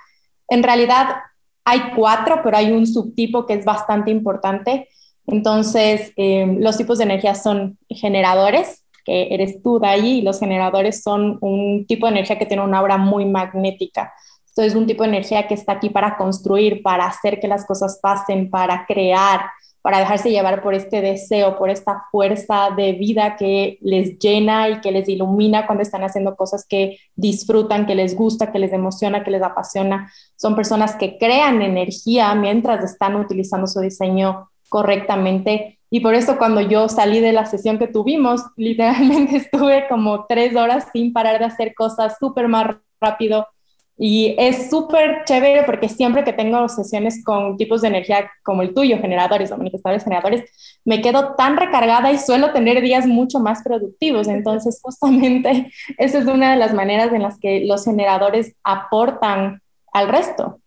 En 0.49 0.65
realidad 0.65 1.17
hay 1.65 1.81
cuatro, 1.95 2.41
pero 2.43 2.57
hay 2.57 2.73
un 2.73 2.85
subtipo 2.85 3.47
que 3.47 3.55
es 3.55 3.65
bastante 3.65 4.11
importante. 4.11 4.89
Entonces, 5.29 6.12
eh, 6.17 6.57
los 6.59 6.77
tipos 6.77 6.99
de 6.99 7.05
energía 7.05 7.37
son 7.37 7.79
generadores, 7.89 8.85
que 9.05 9.33
eres 9.33 9.62
tú 9.62 9.79
de 9.79 9.87
ahí. 9.87 10.23
Los 10.23 10.41
generadores 10.41 11.03
son 11.05 11.39
un 11.41 11.87
tipo 11.87 12.07
de 12.07 12.12
energía 12.12 12.41
que 12.41 12.47
tiene 12.47 12.65
una 12.65 12.79
aura 12.79 12.97
muy 12.97 13.25
magnética. 13.27 14.12
Entonces, 14.52 14.75
es 14.75 14.78
un 14.78 14.87
tipo 14.87 15.02
de 15.02 15.09
energía 15.09 15.49
que 15.49 15.54
está 15.54 15.73
aquí 15.73 15.88
para 15.88 16.18
construir, 16.18 16.82
para 16.82 17.06
hacer 17.06 17.40
que 17.40 17.49
las 17.49 17.64
cosas 17.64 17.99
pasen, 18.02 18.50
para 18.50 18.85
crear, 18.87 19.47
para 19.80 19.99
dejarse 19.99 20.30
llevar 20.30 20.62
por 20.62 20.75
este 20.75 21.00
deseo, 21.00 21.56
por 21.56 21.71
esta 21.71 22.04
fuerza 22.12 22.68
de 22.76 22.92
vida 22.92 23.37
que 23.37 23.78
les 23.80 24.18
llena 24.18 24.68
y 24.68 24.80
que 24.82 24.92
les 24.92 25.09
ilumina 25.09 25.66
cuando 25.66 25.82
están 25.82 26.04
haciendo 26.04 26.37
cosas 26.37 26.66
que 26.68 26.99
disfrutan, 27.16 27.87
que 27.87 27.94
les 27.94 28.14
gusta, 28.14 28.52
que 28.52 28.59
les 28.59 28.75
emociona, 28.75 29.25
que 29.25 29.30
les 29.30 29.42
apasiona. 29.42 30.12
Son 30.37 30.54
personas 30.54 30.97
que 30.97 31.16
crean 31.16 31.62
energía 31.62 32.35
mientras 32.35 32.85
están 32.85 33.16
utilizando 33.16 33.66
su 33.66 33.80
diseño 33.80 34.50
correctamente. 34.68 35.78
Y 35.90 36.00
por 36.00 36.14
eso 36.14 36.37
cuando 36.37 36.61
yo 36.61 36.90
salí 36.90 37.21
de 37.21 37.32
la 37.32 37.47
sesión 37.47 37.78
que 37.78 37.88
tuvimos, 37.88 38.42
literalmente 38.56 39.37
estuve 39.37 39.88
como 39.88 40.26
tres 40.26 40.54
horas 40.56 40.88
sin 40.92 41.14
parar 41.14 41.38
de 41.38 41.47
hacer 41.47 41.75
cosas 41.75 42.16
súper 42.21 42.49
más 42.49 42.76
rápido, 43.00 43.49
y 43.99 44.34
es 44.38 44.70
súper 44.70 45.25
chévere 45.25 45.64
porque 45.64 45.88
siempre 45.88 46.25
que 46.25 46.32
tengo 46.32 46.68
sesiones 46.68 47.22
con 47.25 47.56
tipos 47.56 47.82
de 47.82 47.88
energía 47.88 48.30
como 48.42 48.62
el 48.62 48.75
tuyo, 48.75 48.99
generadores 48.99 49.52
o 49.52 49.56
manifestadores 49.56 50.02
generadores, 50.02 50.50
me 50.84 51.02
quedo 51.02 51.34
tan 51.34 51.56
recargada 51.56 52.11
y 52.11 52.18
suelo 52.18 52.52
tener 52.52 52.82
días 52.82 53.06
mucho 53.06 53.38
más 53.38 53.62
productivos. 53.62 54.28
Entonces, 54.28 54.80
justamente 54.82 55.70
esa 55.99 56.18
es 56.18 56.26
una 56.26 56.52
de 56.52 56.56
las 56.56 56.72
maneras 56.75 57.12
en 57.12 57.22
las 57.22 57.38
que 57.38 57.64
los 57.64 57.84
generadores 57.84 58.54
aportan 58.64 59.61
al 59.92 60.08
resto. 60.08 60.58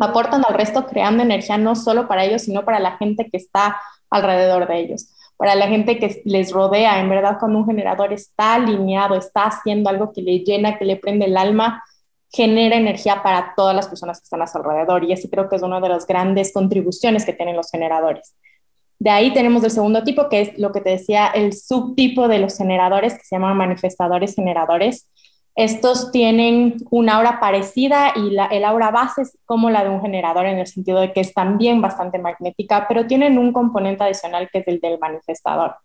Aportan 0.00 0.44
al 0.44 0.54
resto 0.54 0.86
creando 0.86 1.22
energía 1.22 1.58
no 1.58 1.76
solo 1.76 2.08
para 2.08 2.24
ellos, 2.24 2.42
sino 2.42 2.64
para 2.64 2.80
la 2.80 2.96
gente 2.96 3.28
que 3.30 3.36
está 3.36 3.76
alrededor 4.10 4.66
de 4.66 4.78
ellos 4.80 5.14
para 5.36 5.54
la 5.54 5.68
gente 5.68 6.00
que 6.00 6.20
les 6.24 6.50
rodea, 6.50 6.98
en 7.00 7.08
verdad 7.08 7.36
cuando 7.38 7.58
un 7.60 7.66
generador 7.66 8.12
está 8.12 8.54
alineado, 8.54 9.14
está 9.14 9.44
haciendo 9.44 9.88
algo 9.88 10.12
que 10.12 10.20
le 10.20 10.40
llena, 10.40 10.76
que 10.76 10.84
le 10.84 10.96
prende 10.96 11.26
el 11.26 11.36
alma, 11.36 11.80
genera 12.30 12.76
energía 12.76 13.22
para 13.22 13.54
todas 13.56 13.74
las 13.74 13.88
personas 13.88 14.20
que 14.20 14.24
están 14.24 14.42
a 14.42 14.46
su 14.46 14.58
alrededor 14.58 15.04
y 15.04 15.12
ese 15.12 15.30
creo 15.30 15.48
que 15.48 15.56
es 15.56 15.62
una 15.62 15.80
de 15.80 15.88
las 15.88 16.06
grandes 16.06 16.52
contribuciones 16.52 17.24
que 17.24 17.32
tienen 17.32 17.56
los 17.56 17.70
generadores. 17.70 18.34
De 18.98 19.10
ahí 19.10 19.32
tenemos 19.32 19.62
el 19.64 19.70
segundo 19.70 20.02
tipo, 20.02 20.28
que 20.28 20.40
es 20.40 20.58
lo 20.58 20.72
que 20.72 20.80
te 20.80 20.90
decía, 20.90 21.28
el 21.28 21.52
subtipo 21.52 22.26
de 22.26 22.40
los 22.40 22.56
generadores, 22.56 23.14
que 23.14 23.24
se 23.24 23.36
llaman 23.36 23.56
manifestadores 23.56 24.34
generadores. 24.34 25.08
Estos 25.54 26.10
tienen 26.10 26.76
una 26.90 27.16
aura 27.16 27.40
parecida 27.40 28.12
y 28.16 28.30
la, 28.30 28.46
el 28.46 28.64
aura 28.64 28.90
base 28.90 29.22
es 29.22 29.38
como 29.44 29.70
la 29.70 29.84
de 29.84 29.90
un 29.90 30.00
generador 30.00 30.46
en 30.46 30.58
el 30.58 30.66
sentido 30.66 31.00
de 31.00 31.12
que 31.12 31.20
es 31.20 31.32
también 31.32 31.80
bastante 31.80 32.18
magnética, 32.18 32.86
pero 32.88 33.06
tienen 33.06 33.38
un 33.38 33.52
componente 33.52 34.02
adicional 34.04 34.48
que 34.52 34.58
es 34.58 34.68
el 34.68 34.80
del 34.80 34.98
manifestador. 34.98 35.76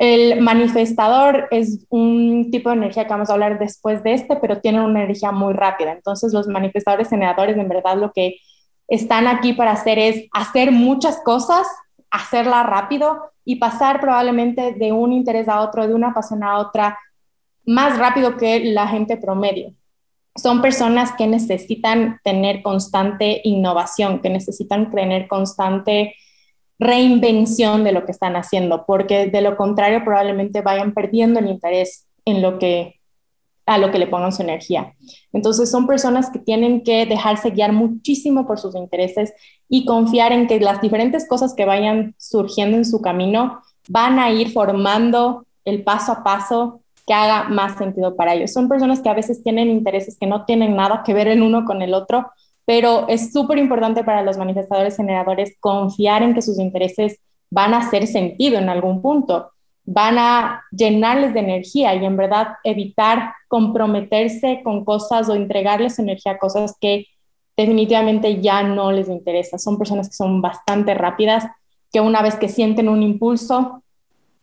El 0.00 0.40
manifestador 0.40 1.46
es 1.50 1.84
un 1.90 2.50
tipo 2.50 2.70
de 2.70 2.76
energía 2.76 3.04
que 3.04 3.10
vamos 3.10 3.28
a 3.28 3.34
hablar 3.34 3.58
después 3.58 4.02
de 4.02 4.14
este, 4.14 4.36
pero 4.36 4.62
tiene 4.62 4.82
una 4.82 5.02
energía 5.02 5.30
muy 5.30 5.52
rápida. 5.52 5.92
Entonces 5.92 6.32
los 6.32 6.48
manifestadores 6.48 7.10
generadores 7.10 7.58
en 7.58 7.68
verdad 7.68 7.98
lo 7.98 8.10
que 8.10 8.36
están 8.88 9.26
aquí 9.26 9.52
para 9.52 9.72
hacer 9.72 9.98
es 9.98 10.26
hacer 10.32 10.72
muchas 10.72 11.20
cosas, 11.22 11.66
hacerla 12.10 12.62
rápido 12.62 13.30
y 13.44 13.56
pasar 13.56 14.00
probablemente 14.00 14.72
de 14.72 14.90
un 14.90 15.12
interés 15.12 15.50
a 15.50 15.60
otro, 15.60 15.86
de 15.86 15.92
una 15.92 16.14
pasión 16.14 16.42
a 16.44 16.56
otra, 16.60 16.98
más 17.66 17.98
rápido 17.98 18.38
que 18.38 18.72
la 18.72 18.88
gente 18.88 19.18
promedio. 19.18 19.74
Son 20.34 20.62
personas 20.62 21.12
que 21.12 21.26
necesitan 21.26 22.20
tener 22.24 22.62
constante 22.62 23.42
innovación, 23.44 24.20
que 24.22 24.30
necesitan 24.30 24.90
tener 24.90 25.28
constante 25.28 26.14
reinvención 26.80 27.84
de 27.84 27.92
lo 27.92 28.06
que 28.06 28.12
están 28.12 28.36
haciendo, 28.36 28.84
porque 28.86 29.26
de 29.26 29.42
lo 29.42 29.56
contrario 29.56 30.02
probablemente 30.02 30.62
vayan 30.62 30.94
perdiendo 30.94 31.38
el 31.38 31.48
interés 31.48 32.06
en 32.24 32.42
lo 32.42 32.58
que 32.58 32.96
a 33.66 33.78
lo 33.78 33.92
que 33.92 34.00
le 34.00 34.08
pongan 34.08 34.32
su 34.32 34.42
energía. 34.42 34.94
Entonces 35.32 35.70
son 35.70 35.86
personas 35.86 36.30
que 36.30 36.40
tienen 36.40 36.82
que 36.82 37.06
dejarse 37.06 37.50
guiar 37.50 37.72
muchísimo 37.72 38.44
por 38.44 38.58
sus 38.58 38.74
intereses 38.74 39.32
y 39.68 39.84
confiar 39.84 40.32
en 40.32 40.48
que 40.48 40.58
las 40.58 40.80
diferentes 40.80 41.28
cosas 41.28 41.54
que 41.54 41.66
vayan 41.66 42.16
surgiendo 42.18 42.76
en 42.76 42.84
su 42.84 43.00
camino 43.00 43.60
van 43.88 44.18
a 44.18 44.32
ir 44.32 44.50
formando 44.50 45.46
el 45.64 45.84
paso 45.84 46.10
a 46.10 46.24
paso 46.24 46.80
que 47.06 47.14
haga 47.14 47.44
más 47.48 47.78
sentido 47.78 48.16
para 48.16 48.34
ellos. 48.34 48.52
Son 48.52 48.68
personas 48.68 49.00
que 49.00 49.08
a 49.08 49.14
veces 49.14 49.42
tienen 49.42 49.68
intereses 49.68 50.16
que 50.18 50.26
no 50.26 50.44
tienen 50.46 50.74
nada 50.74 51.02
que 51.04 51.14
ver 51.14 51.28
el 51.28 51.42
uno 51.42 51.64
con 51.64 51.80
el 51.82 51.94
otro, 51.94 52.32
pero 52.66 53.06
es 53.08 53.32
súper 53.32 53.58
importante 53.58 54.04
para 54.04 54.22
los 54.22 54.38
manifestadores 54.38 54.96
generadores 54.96 55.56
confiar 55.60 56.22
en 56.22 56.34
que 56.34 56.42
sus 56.42 56.58
intereses 56.58 57.18
van 57.50 57.74
a 57.74 57.78
hacer 57.78 58.06
sentido 58.06 58.58
en 58.58 58.68
algún 58.68 59.02
punto, 59.02 59.50
van 59.84 60.18
a 60.18 60.62
llenarles 60.70 61.34
de 61.34 61.40
energía 61.40 61.94
y 61.94 62.04
en 62.04 62.16
verdad 62.16 62.48
evitar 62.62 63.34
comprometerse 63.48 64.60
con 64.62 64.84
cosas 64.84 65.28
o 65.28 65.34
entregarles 65.34 65.98
energía 65.98 66.32
a 66.32 66.38
cosas 66.38 66.76
que 66.80 67.06
definitivamente 67.56 68.40
ya 68.40 68.62
no 68.62 68.92
les 68.92 69.08
interesa. 69.08 69.58
Son 69.58 69.76
personas 69.76 70.08
que 70.08 70.14
son 70.14 70.40
bastante 70.40 70.94
rápidas, 70.94 71.44
que 71.92 72.00
una 72.00 72.22
vez 72.22 72.36
que 72.36 72.48
sienten 72.48 72.88
un 72.88 73.02
impulso, 73.02 73.82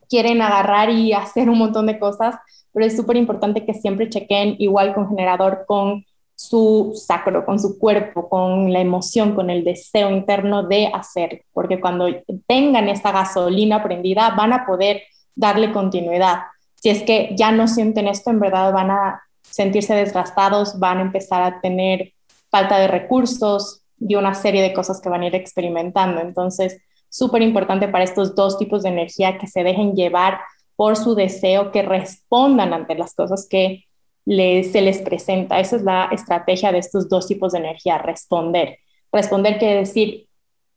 quieren 0.10 0.42
agarrar 0.42 0.90
y 0.90 1.14
hacer 1.14 1.50
un 1.50 1.58
montón 1.58 1.88
de 1.88 2.00
cosas, 2.00 2.36
pero 2.74 2.86
es 2.86 2.96
súper 2.96 3.16
importante 3.16 3.66
que 3.66 3.74
siempre 3.74 4.10
chequen 4.10 4.56
igual 4.60 4.94
con 4.94 5.10
generador, 5.10 5.66
con 5.66 6.06
su 6.38 6.94
sacro, 6.96 7.44
con 7.46 7.60
su 7.60 7.80
cuerpo, 7.80 8.30
con 8.30 8.72
la 8.72 8.80
emoción, 8.80 9.34
con 9.34 9.50
el 9.50 9.64
deseo 9.64 10.12
interno 10.12 10.62
de 10.62 10.86
hacer, 10.94 11.44
porque 11.52 11.82
cuando 11.82 12.06
tengan 12.46 12.90
esta 12.90 13.12
gasolina 13.12 13.82
prendida 13.84 14.30
van 14.38 14.54
a 14.54 14.66
poder 14.68 15.02
darle 15.36 15.72
continuidad. 15.74 16.42
Si 16.76 16.90
es 16.90 17.02
que 17.02 17.36
ya 17.36 17.52
no 17.52 17.68
sienten 17.68 18.08
esto, 18.08 18.30
en 18.30 18.40
verdad 18.40 18.72
van 18.72 18.92
a 18.92 19.24
sentirse 19.42 19.96
desgastados, 19.96 20.78
van 20.78 21.00
a 21.00 21.02
empezar 21.02 21.42
a 21.42 21.60
tener 21.60 22.14
falta 22.52 22.78
de 22.78 22.88
recursos 22.88 23.82
y 24.00 24.14
una 24.14 24.36
serie 24.36 24.62
de 24.62 24.74
cosas 24.74 25.02
que 25.02 25.10
van 25.10 25.24
a 25.24 25.28
ir 25.28 25.36
experimentando. 25.36 26.22
Entonces, 26.22 26.80
súper 27.10 27.42
importante 27.42 27.88
para 27.88 28.04
estos 28.04 28.36
dos 28.36 28.60
tipos 28.60 28.84
de 28.84 28.90
energía 28.90 29.40
que 29.40 29.48
se 29.48 29.64
dejen 29.64 29.96
llevar 29.96 30.40
por 30.76 30.98
su 30.98 31.16
deseo, 31.16 31.72
que 31.72 31.82
respondan 31.82 32.74
ante 32.74 32.94
las 32.94 33.16
cosas 33.16 33.48
que 33.50 33.87
se 34.28 34.82
les 34.82 35.02
presenta. 35.02 35.60
Esa 35.60 35.78
es 35.78 35.84
la 35.84 36.10
estrategia 36.12 36.72
de 36.72 36.80
estos 36.80 37.08
dos 37.08 37.28
tipos 37.28 37.54
de 37.54 37.60
energía, 37.60 37.98
responder. 37.98 38.80
Responder 39.12 39.58
quiere 39.58 39.78
decir 39.78 40.28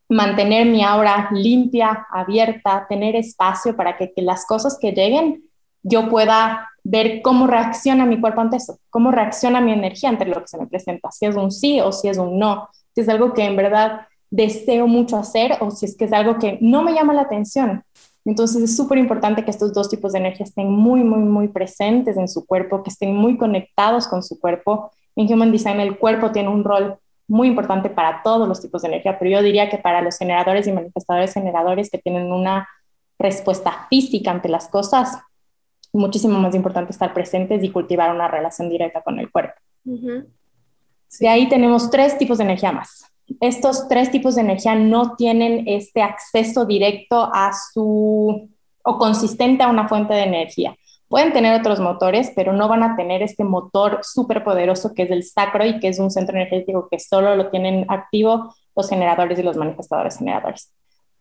mantener 0.08 0.66
mi 0.66 0.82
aura 0.82 1.28
limpia, 1.32 2.06
abierta, 2.10 2.86
tener 2.88 3.14
espacio 3.16 3.76
para 3.76 3.96
que, 3.96 4.12
las 4.16 4.44
cosas 4.44 4.76
que 4.80 4.92
lleguen 4.92 5.44
yo 5.82 6.08
pueda 6.10 6.68
ver 6.82 7.22
cómo 7.22 7.46
reacciona 7.46 8.04
mi 8.04 8.20
cuerpo 8.20 8.40
ante 8.40 8.56
eso, 8.56 8.78
cómo 8.90 9.10
reacciona 9.12 9.60
mi 9.60 9.72
energía 9.72 10.10
ante 10.10 10.26
lo 10.26 10.40
que 10.40 10.48
se 10.48 10.58
me 10.58 10.66
presenta, 10.66 11.10
si 11.10 11.26
es 11.26 11.36
un 11.36 11.50
sí 11.50 11.80
o 11.80 11.92
si 11.92 12.08
es 12.08 12.18
un 12.18 12.38
no, 12.38 12.68
si 12.94 13.02
es 13.02 13.08
algo 13.08 13.32
que 13.32 13.44
en 13.44 13.56
verdad 13.56 14.02
deseo 14.30 14.86
mucho 14.86 15.16
hacer 15.16 15.56
o 15.60 15.70
si 15.70 15.86
es 15.86 15.96
que 15.96 16.04
es 16.04 16.12
algo 16.12 16.38
que 16.38 16.58
no 16.60 16.82
me 16.82 16.92
llama 16.92 17.14
la 17.14 17.22
atención. 17.22 17.84
Entonces 18.24 18.62
es 18.62 18.76
súper 18.76 18.98
importante 18.98 19.44
que 19.44 19.50
estos 19.50 19.72
dos 19.72 19.88
tipos 19.88 20.12
de 20.12 20.18
energía 20.18 20.44
estén 20.44 20.70
muy, 20.70 21.02
muy, 21.02 21.20
muy 21.20 21.48
presentes 21.48 22.16
en 22.16 22.28
su 22.28 22.46
cuerpo, 22.46 22.82
que 22.82 22.90
estén 22.90 23.14
muy 23.14 23.36
conectados 23.36 24.06
con 24.06 24.22
su 24.22 24.38
cuerpo. 24.38 24.90
En 25.16 25.32
Human 25.32 25.52
Design 25.52 25.80
el 25.80 25.98
cuerpo 25.98 26.30
tiene 26.30 26.48
un 26.48 26.64
rol 26.64 26.98
muy 27.26 27.48
importante 27.48 27.88
para 27.88 28.22
todos 28.22 28.46
los 28.48 28.60
tipos 28.60 28.82
de 28.82 28.88
energía, 28.88 29.18
pero 29.18 29.30
yo 29.30 29.42
diría 29.42 29.70
que 29.70 29.78
para 29.78 30.02
los 30.02 30.18
generadores 30.18 30.66
y 30.66 30.72
manifestadores 30.72 31.32
generadores 31.32 31.88
que 31.88 31.98
tienen 31.98 32.32
una 32.32 32.68
respuesta 33.18 33.86
física 33.88 34.30
ante 34.30 34.48
las 34.48 34.68
cosas, 34.68 35.18
muchísimo 35.92 36.38
más 36.38 36.54
importante 36.54 36.92
estar 36.92 37.14
presentes 37.14 37.62
y 37.62 37.70
cultivar 37.70 38.14
una 38.14 38.28
relación 38.28 38.68
directa 38.68 39.02
con 39.02 39.18
el 39.18 39.30
cuerpo. 39.30 39.54
De 39.84 41.28
ahí 41.28 41.48
tenemos 41.48 41.90
tres 41.90 42.18
tipos 42.18 42.38
de 42.38 42.44
energía 42.44 42.72
más 42.72 43.10
estos 43.40 43.88
tres 43.88 44.10
tipos 44.10 44.34
de 44.34 44.42
energía 44.42 44.74
no 44.74 45.16
tienen 45.16 45.64
este 45.66 46.02
acceso 46.02 46.64
directo 46.64 47.30
a 47.32 47.52
su 47.52 48.48
o 48.82 48.98
consistente 48.98 49.62
a 49.62 49.68
una 49.68 49.88
fuente 49.88 50.14
de 50.14 50.22
energía. 50.22 50.76
Pueden 51.08 51.32
tener 51.32 51.58
otros 51.58 51.80
motores, 51.80 52.32
pero 52.34 52.52
no 52.52 52.68
van 52.68 52.82
a 52.82 52.96
tener 52.96 53.22
este 53.22 53.44
motor 53.44 54.00
súper 54.02 54.44
poderoso 54.44 54.94
que 54.94 55.02
es 55.02 55.10
el 55.10 55.24
sacro 55.24 55.66
y 55.66 55.80
que 55.80 55.88
es 55.88 55.98
un 55.98 56.10
centro 56.10 56.36
energético 56.36 56.88
que 56.88 56.98
solo 56.98 57.34
lo 57.36 57.50
tienen 57.50 57.84
activo 57.88 58.54
los 58.76 58.88
generadores 58.88 59.38
y 59.38 59.42
los 59.42 59.56
manifestadores 59.56 60.18
generadores. 60.18 60.72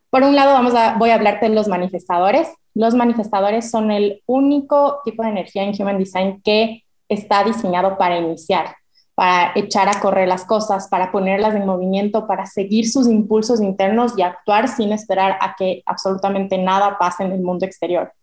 Por 0.09 0.23
un 0.23 0.35
lado, 0.35 0.53
vamos 0.53 0.73
a, 0.75 0.97
voy 0.97 1.09
a 1.09 1.15
hablarte 1.15 1.49
de 1.49 1.55
los 1.55 1.67
manifestadores. 1.67 2.53
Los 2.73 2.95
manifestadores 2.95 3.69
son 3.69 3.91
el 3.91 4.21
único 4.25 5.01
tipo 5.05 5.23
de 5.23 5.29
energía 5.29 5.63
en 5.63 5.73
Human 5.79 5.99
Design 5.99 6.41
que 6.43 6.83
está 7.07 7.43
diseñado 7.43 7.97
para 7.97 8.17
iniciar 8.17 8.75
para 9.19 9.51
echar 9.55 9.89
a 9.89 9.99
correr 9.99 10.29
las 10.29 10.45
cosas, 10.45 10.87
para 10.87 11.11
ponerlas 11.11 11.53
en 11.53 11.65
movimiento, 11.65 12.25
para 12.25 12.45
seguir 12.45 12.89
sus 12.89 13.05
impulsos 13.05 13.59
internos 13.59 14.13
y 14.15 14.21
actuar 14.21 14.69
sin 14.69 14.93
esperar 14.93 15.37
a 15.41 15.57
que 15.57 15.83
absolutamente 15.85 16.57
nada 16.57 16.97
pase 16.97 17.25
en 17.25 17.33
el 17.33 17.41
mundo 17.41 17.65
exterior. 17.65 18.13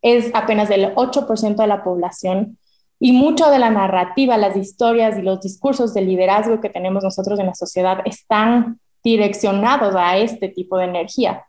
Es 0.00 0.30
apenas 0.32 0.70
el 0.70 0.94
8% 0.94 1.56
de 1.56 1.66
la 1.66 1.84
población 1.84 2.56
y 2.98 3.12
mucho 3.12 3.50
de 3.50 3.58
la 3.58 3.68
narrativa, 3.68 4.38
las 4.38 4.56
historias 4.56 5.18
y 5.18 5.20
los 5.20 5.42
discursos 5.42 5.92
de 5.92 6.00
liderazgo 6.00 6.58
que 6.58 6.70
tenemos 6.70 7.04
nosotros 7.04 7.38
en 7.38 7.48
la 7.48 7.54
sociedad 7.54 7.98
están 8.06 8.80
direccionados 9.04 9.94
a 9.94 10.16
este 10.16 10.48
tipo 10.48 10.78
de 10.78 10.84
energía. 10.84 11.44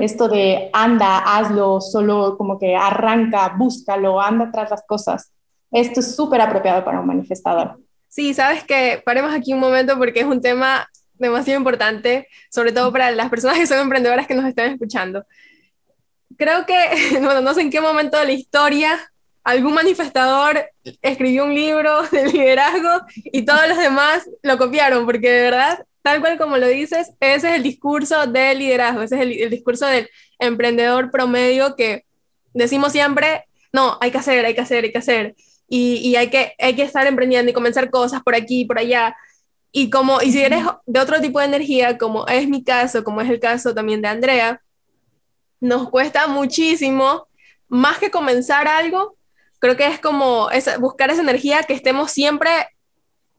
Esto 0.00 0.28
de 0.28 0.70
anda, 0.72 1.18
hazlo, 1.18 1.80
solo 1.80 2.36
como 2.38 2.60
que 2.60 2.76
arranca, 2.76 3.56
búscalo, 3.58 4.20
anda 4.20 4.52
tras 4.52 4.70
las 4.70 4.84
cosas. 4.86 5.32
Esto 5.72 5.98
es 5.98 6.14
súper 6.14 6.40
apropiado 6.40 6.84
para 6.84 7.00
un 7.00 7.08
manifestador. 7.08 7.80
Sí, 8.12 8.34
sabes 8.34 8.62
que 8.64 9.00
paremos 9.06 9.32
aquí 9.32 9.54
un 9.54 9.58
momento 9.58 9.96
porque 9.96 10.20
es 10.20 10.26
un 10.26 10.42
tema 10.42 10.86
demasiado 11.14 11.58
importante, 11.58 12.28
sobre 12.50 12.70
todo 12.70 12.92
para 12.92 13.10
las 13.10 13.30
personas 13.30 13.58
que 13.58 13.66
son 13.66 13.78
emprendedoras 13.78 14.26
que 14.26 14.34
nos 14.34 14.44
están 14.44 14.70
escuchando. 14.70 15.24
Creo 16.36 16.66
que, 16.66 16.74
bueno, 17.22 17.40
no 17.40 17.54
sé 17.54 17.62
en 17.62 17.70
qué 17.70 17.80
momento 17.80 18.18
de 18.18 18.26
la 18.26 18.32
historia 18.32 19.00
algún 19.42 19.72
manifestador 19.72 20.62
escribió 21.00 21.46
un 21.46 21.54
libro 21.54 22.02
de 22.12 22.26
liderazgo 22.30 22.90
y 23.16 23.46
todos 23.46 23.66
los 23.66 23.78
demás 23.78 24.28
lo 24.42 24.58
copiaron, 24.58 25.06
porque 25.06 25.30
de 25.30 25.42
verdad 25.44 25.86
tal 26.02 26.20
cual 26.20 26.36
como 26.36 26.58
lo 26.58 26.66
dices, 26.66 27.12
ese 27.18 27.48
es 27.48 27.56
el 27.56 27.62
discurso 27.62 28.26
del 28.26 28.58
liderazgo, 28.58 29.00
ese 29.00 29.14
es 29.14 29.22
el, 29.22 29.48
discurso 29.48 29.86
del 29.86 30.10
emprendedor 30.38 31.10
promedio 31.10 31.76
que 31.76 32.04
decimos 32.52 32.92
siempre, 32.92 33.46
no, 33.72 33.96
hay 34.02 34.10
que 34.10 34.18
hacer, 34.18 34.44
hay 34.44 34.54
que 34.54 34.60
hacer, 34.60 34.84
hay 34.84 34.92
que 34.92 34.98
hacer, 34.98 35.34
y, 35.74 36.16
hay, 36.16 36.28
que, 36.28 36.54
hay 36.58 36.76
que 36.76 36.82
estar 36.82 37.06
emprendiendo 37.06 37.50
y 37.50 37.54
comenzar 37.54 37.88
cosas 37.88 38.22
por 38.22 38.34
aquí, 38.34 38.66
por 38.66 38.78
allá. 38.78 39.16
Y, 39.70 39.88
como, 39.88 40.20
y 40.20 40.30
si 40.30 40.42
eres 40.42 40.62
de 40.84 41.00
otro 41.00 41.18
tipo 41.18 41.38
de 41.38 41.46
energía, 41.46 41.96
como 41.96 42.26
es 42.26 42.46
mi 42.46 42.62
caso, 42.62 43.02
como 43.02 43.22
es 43.22 43.30
el 43.30 43.40
caso 43.40 43.74
también 43.74 44.02
de 44.02 44.08
Andrea, 44.08 44.60
nos 45.60 45.88
cuesta 45.88 46.26
muchísimo, 46.26 47.26
más 47.68 47.96
que 47.96 48.10
comenzar 48.10 48.68
algo, 48.68 49.16
creo 49.60 49.74
que 49.74 49.86
es 49.86 49.98
como 49.98 50.48
buscar 50.78 51.10
esa 51.10 51.22
energía 51.22 51.62
que 51.62 51.72
estemos 51.72 52.10
siempre 52.10 52.50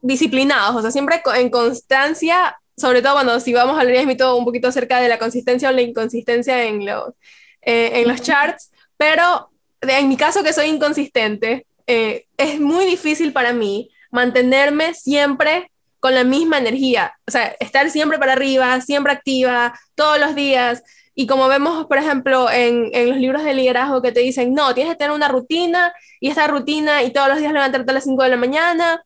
disciplinados, 0.02 0.76
o 0.76 0.82
sea, 0.82 0.90
siempre 0.90 1.22
en 1.36 1.52
constancia, 1.52 2.58
sobre 2.76 3.04
todo 3.04 3.14
cuando 3.14 3.40
si 3.42 3.54
vamos 3.54 3.78
a 3.78 3.82
hablar 3.82 4.08
mito 4.08 4.36
un 4.36 4.46
poquito 4.46 4.70
acerca 4.70 5.00
de 5.00 5.08
la 5.08 5.20
consistencia 5.20 5.70
o 5.70 5.72
la 5.72 5.82
inconsistencia 5.84 6.64
en 6.64 6.84
los, 6.84 7.14
eh, 7.62 8.02
en 8.02 8.08
los 8.08 8.24
charts, 8.24 8.72
pero 8.98 9.52
en 9.82 10.10
mi 10.10 10.18
caso 10.18 10.42
que 10.42 10.52
soy 10.52 10.70
inconsistente, 10.70 11.68
eh, 11.88 12.26
es 12.38 12.60
muy 12.60 12.86
difícil 12.86 13.34
para 13.34 13.54
mí 13.54 13.90
mantenerme 14.12 14.94
siempre 14.94 15.72
con 16.00 16.14
la 16.14 16.24
misma 16.24 16.58
energía, 16.58 17.14
o 17.26 17.32
sea, 17.32 17.56
estar 17.60 17.90
siempre 17.90 18.20
para 18.20 18.34
arriba, 18.34 18.82
siempre 18.82 19.14
activa, 19.14 19.74
todos 19.96 20.20
los 20.20 20.36
días. 20.36 20.84
Y 21.16 21.28
como 21.28 21.48
vemos, 21.48 21.86
por 21.86 21.98
ejemplo, 21.98 22.50
en, 22.52 22.90
en, 22.92 23.10
los 23.10 23.18
libros 23.18 23.44
de 23.44 23.54
liderazgo 23.54 24.02
que 24.02 24.12
te 24.12 24.20
dicen, 24.20 24.54
no, 24.54 24.74
tienes 24.74 24.94
que 24.94 24.98
tener 24.98 25.16
una 25.16 25.30
rutina 25.30 25.94
y 26.20 26.30
esta 26.30 26.48
rutina 26.48 27.04
y 27.04 27.12
todos 27.12 27.30
los 27.30 27.38
días 27.40 27.54
levantarte 27.54 27.92
a 27.92 27.94
las 27.94 28.04
5 28.04 28.22
de 28.24 28.30
la 28.30 28.38
mañana 28.38 29.04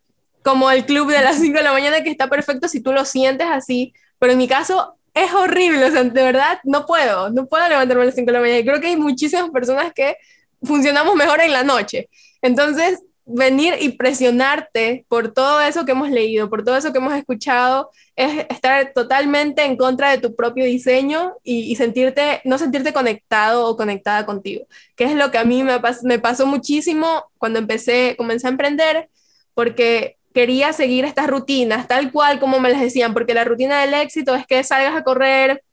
como 0.47 0.71
el 0.71 0.85
club 0.85 1.11
de 1.11 1.21
las 1.21 1.39
5 1.39 1.57
de 1.57 1.63
la 1.63 1.73
mañana 1.73 2.03
que 2.03 2.09
está 2.09 2.29
perfecto 2.29 2.69
si 2.69 2.81
tú 2.81 2.93
lo 2.93 3.03
sientes 3.03 3.47
así, 3.51 3.93
pero 4.17 4.31
en 4.31 4.37
mi 4.37 4.47
caso 4.47 4.95
es 5.13 5.33
horrible, 5.33 5.83
o 5.83 5.91
sea, 5.91 6.03
de 6.03 6.23
verdad 6.23 6.59
no 6.63 6.85
puedo, 6.85 7.29
no 7.31 7.47
puedo 7.47 7.67
levantarme 7.67 8.03
a 8.03 8.05
las 8.05 8.15
5 8.15 8.27
de 8.27 8.31
la 8.31 8.39
mañana. 8.39 8.59
Y 8.59 8.65
creo 8.65 8.79
que 8.79 8.87
hay 8.87 8.97
muchísimas 8.97 9.49
personas 9.49 9.91
que 9.93 10.15
funcionamos 10.63 11.15
mejor 11.15 11.41
en 11.41 11.51
la 11.53 11.63
noche. 11.63 12.09
Entonces, 12.41 12.99
venir 13.27 13.75
y 13.81 13.89
presionarte 13.89 15.05
por 15.09 15.33
todo 15.33 15.59
eso 15.59 15.85
que 15.85 15.91
hemos 15.91 16.09
leído, 16.09 16.49
por 16.49 16.63
todo 16.63 16.77
eso 16.77 16.93
que 16.93 16.99
hemos 16.99 17.13
escuchado, 17.13 17.91
es 18.15 18.45
estar 18.49 18.93
totalmente 18.93 19.65
en 19.65 19.75
contra 19.75 20.09
de 20.09 20.17
tu 20.17 20.33
propio 20.33 20.63
diseño 20.63 21.33
y, 21.43 21.75
sentirte, 21.75 22.41
no 22.45 22.57
sentirte 22.57 22.93
conectado 22.93 23.67
o 23.67 23.75
conectada 23.75 24.25
contigo, 24.25 24.65
que 24.95 25.03
es 25.03 25.13
lo 25.13 25.29
que 25.29 25.37
a 25.37 25.43
mí 25.43 25.61
me, 25.63 25.77
me 26.03 26.19
pasó 26.19 26.47
muchísimo 26.47 27.25
cuando 27.37 27.59
empecé, 27.59 28.15
comencé 28.17 28.47
a 28.47 28.51
emprender, 28.51 29.09
porque 29.53 30.17
quería 30.33 30.71
seguir 30.71 31.03
estas 31.03 31.27
rutinas, 31.27 31.87
tal 31.87 32.11
cual 32.11 32.39
como 32.39 32.59
me 32.59 32.69
las 32.71 32.79
decían, 32.79 33.13
porque 33.13 33.33
la 33.33 33.43
rutina 33.43 33.81
del 33.81 33.93
éxito 33.93 34.35
es 34.35 34.47
que 34.47 34.63
salgas 34.63 34.95
a 34.95 35.03
correr, 35.03 35.63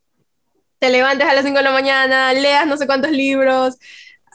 te 0.80 0.90
levantes 0.90 1.28
a 1.28 1.34
las 1.34 1.44
5 1.44 1.58
de 1.58 1.64
la 1.64 1.72
mañana, 1.72 2.32
leas 2.32 2.66
no 2.66 2.76
sé 2.76 2.86
cuántos 2.86 3.10
libros, 3.12 3.78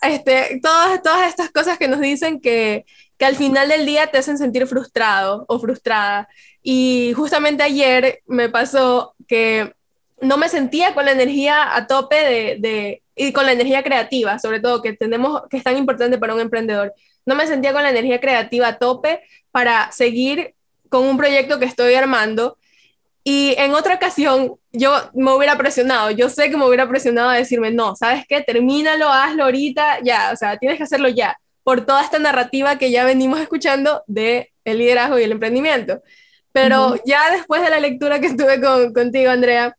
este, 0.01 0.59
todas, 0.62 1.01
todas 1.01 1.27
estas 1.27 1.49
cosas 1.51 1.77
que 1.77 1.88
nos 1.88 1.99
dicen 1.99 2.39
que, 2.41 2.85
que 3.17 3.25
al 3.25 3.35
final 3.35 3.69
del 3.69 3.85
día 3.85 4.07
te 4.07 4.17
hacen 4.17 4.38
sentir 4.38 4.67
frustrado 4.67 5.45
o 5.47 5.59
frustrada. 5.59 6.27
Y 6.62 7.13
justamente 7.15 7.63
ayer 7.63 8.21
me 8.27 8.49
pasó 8.49 9.15
que 9.27 9.73
no 10.21 10.38
me 10.38 10.49
sentía 10.49 10.93
con 10.93 11.05
la 11.05 11.12
energía 11.12 11.75
a 11.75 11.88
tope 11.88 12.15
de, 12.15 12.57
de, 12.59 13.03
y 13.15 13.31
con 13.31 13.45
la 13.45 13.53
energía 13.53 13.83
creativa, 13.83 14.39
sobre 14.39 14.59
todo, 14.59 14.81
que 14.81 14.93
tenemos, 14.93 15.43
que 15.49 15.57
es 15.57 15.63
tan 15.63 15.77
importante 15.77 16.17
para 16.17 16.33
un 16.33 16.41
emprendedor. 16.41 16.93
No 17.25 17.35
me 17.35 17.47
sentía 17.47 17.73
con 17.73 17.83
la 17.83 17.89
energía 17.89 18.19
creativa 18.19 18.67
a 18.67 18.77
tope 18.77 19.21
para 19.51 19.91
seguir 19.91 20.55
con 20.89 21.05
un 21.05 21.17
proyecto 21.17 21.59
que 21.59 21.65
estoy 21.65 21.93
armando. 21.93 22.57
Y 23.23 23.55
en 23.57 23.73
otra 23.73 23.95
ocasión 23.95 24.58
yo 24.71 24.93
me 25.13 25.34
hubiera 25.34 25.58
presionado, 25.58 26.12
yo 26.12 26.29
sé 26.29 26.49
que 26.49 26.58
me 26.58 26.65
hubiera 26.65 26.88
presionado 26.88 27.29
a 27.29 27.36
decirme, 27.36 27.71
no, 27.71 27.95
¿sabes 27.95 28.25
qué? 28.27 28.41
Termínalo, 28.41 29.10
hazlo 29.10 29.45
ahorita, 29.45 29.99
ya, 30.03 30.32
o 30.32 30.36
sea, 30.36 30.58
tienes 30.58 30.77
que 30.77 30.84
hacerlo 30.84 31.10
ya, 31.10 31.38
por 31.63 31.86
toda 31.86 32.03
esta 32.03 32.19
narrativa 32.19 32.77
que 32.77 32.91
ya 32.91 33.03
venimos 33.03 33.39
escuchando 33.39 34.03
de 34.08 34.51
el 34.65 34.77
liderazgo 34.77 35.19
y 35.19 35.23
el 35.23 35.32
emprendimiento. 35.32 36.01
Pero 36.51 36.95
ya 37.05 37.32
después 37.32 37.62
de 37.62 37.69
la 37.69 37.79
lectura 37.79 38.19
que 38.19 38.27
estuve 38.27 38.60
con, 38.60 38.93
contigo, 38.93 39.29
Andrea, 39.32 39.75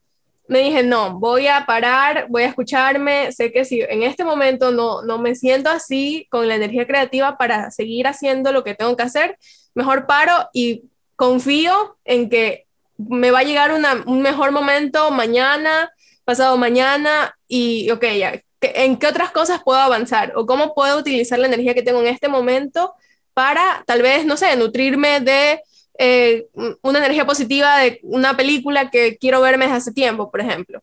me 0.48 0.60
dije, 0.60 0.82
no, 0.82 1.18
voy 1.18 1.46
a 1.46 1.64
parar, 1.66 2.26
voy 2.28 2.42
a 2.42 2.48
escucharme, 2.48 3.30
sé 3.32 3.52
que 3.52 3.64
si 3.64 3.82
en 3.82 4.02
este 4.02 4.24
momento 4.24 4.72
no, 4.72 5.02
no 5.02 5.18
me 5.18 5.36
siento 5.36 5.70
así 5.70 6.26
con 6.30 6.48
la 6.48 6.56
energía 6.56 6.86
creativa 6.86 7.36
para 7.38 7.70
seguir 7.70 8.08
haciendo 8.08 8.50
lo 8.50 8.64
que 8.64 8.74
tengo 8.74 8.96
que 8.96 9.04
hacer, 9.04 9.38
mejor 9.74 10.06
paro 10.06 10.48
y 10.52 10.84
confío 11.14 11.96
en 12.04 12.28
que 12.28 12.66
me 13.08 13.30
va 13.30 13.40
a 13.40 13.44
llegar 13.44 13.72
un 14.06 14.22
mejor 14.22 14.52
momento 14.52 15.10
mañana, 15.10 15.90
pasado 16.24 16.56
mañana 16.56 17.36
y, 17.48 17.90
ok, 17.90 18.04
ya, 18.18 18.42
¿en 18.60 18.96
qué 18.96 19.06
otras 19.06 19.30
cosas 19.30 19.62
puedo 19.64 19.78
avanzar? 19.78 20.32
¿O 20.36 20.46
cómo 20.46 20.74
puedo 20.74 20.98
utilizar 20.98 21.38
la 21.38 21.46
energía 21.46 21.74
que 21.74 21.82
tengo 21.82 22.00
en 22.00 22.08
este 22.08 22.28
momento 22.28 22.94
para, 23.34 23.82
tal 23.86 24.02
vez, 24.02 24.26
no 24.26 24.36
sé, 24.36 24.54
nutrirme 24.56 25.20
de 25.20 25.60
eh, 25.98 26.46
una 26.82 26.98
energía 26.98 27.26
positiva 27.26 27.78
de 27.78 28.00
una 28.02 28.36
película 28.36 28.90
que 28.90 29.16
quiero 29.16 29.40
verme 29.40 29.66
desde 29.66 29.78
hace 29.78 29.92
tiempo, 29.92 30.30
por 30.30 30.40
ejemplo? 30.40 30.82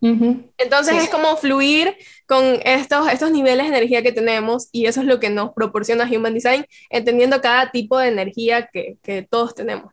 Entonces 0.00 0.94
es 1.02 1.10
como 1.10 1.36
fluir 1.36 1.96
con 2.26 2.60
estos, 2.64 3.12
estos 3.12 3.32
niveles 3.32 3.64
de 3.64 3.76
energía 3.76 4.00
que 4.00 4.12
tenemos 4.12 4.68
y 4.70 4.86
eso 4.86 5.00
es 5.00 5.08
lo 5.08 5.18
que 5.18 5.28
nos 5.28 5.52
proporciona 5.54 6.08
Human 6.08 6.34
Design, 6.34 6.64
entendiendo 6.88 7.40
cada 7.40 7.72
tipo 7.72 7.98
de 7.98 8.06
energía 8.06 8.68
que, 8.72 8.96
que 9.02 9.26
todos 9.28 9.56
tenemos. 9.56 9.92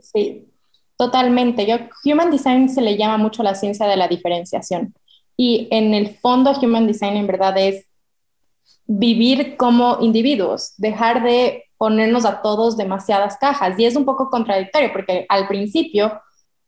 Sí, 0.00 0.44
totalmente. 0.96 1.66
Yo, 1.66 1.76
Human 2.04 2.30
Design 2.30 2.68
se 2.68 2.82
le 2.82 2.96
llama 2.96 3.18
mucho 3.18 3.42
la 3.42 3.54
ciencia 3.54 3.86
de 3.86 3.96
la 3.96 4.08
diferenciación 4.08 4.94
y 5.36 5.68
en 5.70 5.94
el 5.94 6.16
fondo 6.16 6.52
Human 6.52 6.86
Design 6.86 7.16
en 7.16 7.26
verdad 7.26 7.56
es 7.58 7.86
vivir 8.86 9.56
como 9.56 9.98
individuos, 10.00 10.74
dejar 10.78 11.22
de 11.22 11.64
ponernos 11.76 12.24
a 12.24 12.40
todos 12.40 12.76
demasiadas 12.76 13.36
cajas 13.38 13.78
y 13.78 13.84
es 13.84 13.96
un 13.96 14.04
poco 14.04 14.30
contradictorio 14.30 14.92
porque 14.92 15.26
al 15.28 15.46
principio 15.46 16.20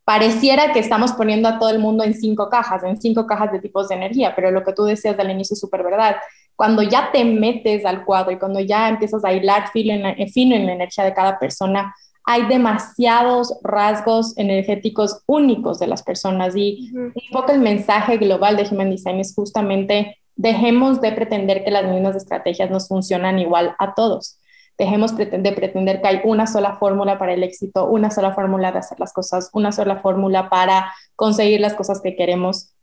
pareciera 0.05 0.73
que 0.73 0.81
estamos 0.81 1.13
poniendo 1.13 1.49
a 1.49 1.59
todo 1.59 1.71
el 1.71 1.79
mundo 1.79 2.03
en 2.03 2.15
cinco 2.15 2.49
cajas, 2.49 2.83
en 2.83 3.01
cinco 3.01 3.27
cajas 3.27 3.53
de 3.53 3.61
tipos 3.61 3.89
de 3.89 3.95
energía, 3.95 4.35
pero 4.35 4.51
lo 4.51 4.65
que 4.65 4.73
tú 4.73 4.85
decías 4.85 5.17
del 5.17 5.31
inicio 5.31 5.55
es 5.55 5.61
súper 5.61 5.83
verdad. 5.83 6.17
Cuando 6.57 6.83
ya 6.83 7.13
te 7.13 7.25
metes 7.25 7.85
al 7.85 8.05
cuadro 8.05 8.33
y 8.33 8.39
cuando 8.39 8.59
ya 8.59 8.89
empiezas 8.89 9.25
a 9.25 9.33
hilar 9.33 9.71
fino 9.71 9.95
fino 10.33 10.57
en 10.57 10.67
la 10.67 10.73
energía 10.73 11.05
de 11.05 11.15
cada 11.15 11.39
persona, 11.39 11.95
hay 12.31 12.47
demasiados 12.47 13.59
rasgos 13.63 14.37
energéticos 14.37 15.23
únicos 15.27 15.79
de 15.79 15.87
las 15.87 16.03
personas 16.03 16.55
y 16.55 16.91
un 16.93 17.15
poco 17.33 17.53
el 17.53 17.61
mensaje 17.61 18.19
global 18.19 18.57
de 18.59 18.69
Human 18.71 18.91
Design 18.91 19.19
es 19.21 19.35
justamente 19.35 20.19
dejemos 20.37 21.01
de 21.01 21.13
pretender 21.13 21.65
que 21.65 21.71
las 21.71 21.91
mismas 21.91 22.17
estrategias 22.17 22.71
nos 22.71 22.87
funcionan 22.87 23.39
igual 23.39 23.75
a 23.79 23.95
todos 23.95 24.39
dejemos 24.77 25.17
de 25.17 25.53
pretender 25.53 26.03
que 26.03 26.09
hay 26.09 26.21
una 26.23 26.47
sola 26.47 26.77
fórmula 26.77 27.19
para 27.19 27.33
el 27.33 27.43
éxito, 27.43 27.87
una 27.87 28.11
sola 28.11 28.33
fórmula 28.33 28.73
de 28.73 28.79
hacer 28.79 29.01
las 29.01 29.13
cosas, 29.13 29.51
una 29.53 29.73
sola 29.73 29.97
fórmula 29.97 30.49
para 30.49 30.93
conseguir 31.17 31.61
las 31.61 31.75
cosas 31.75 32.01
que 32.01 32.15
queremos. 32.15 32.75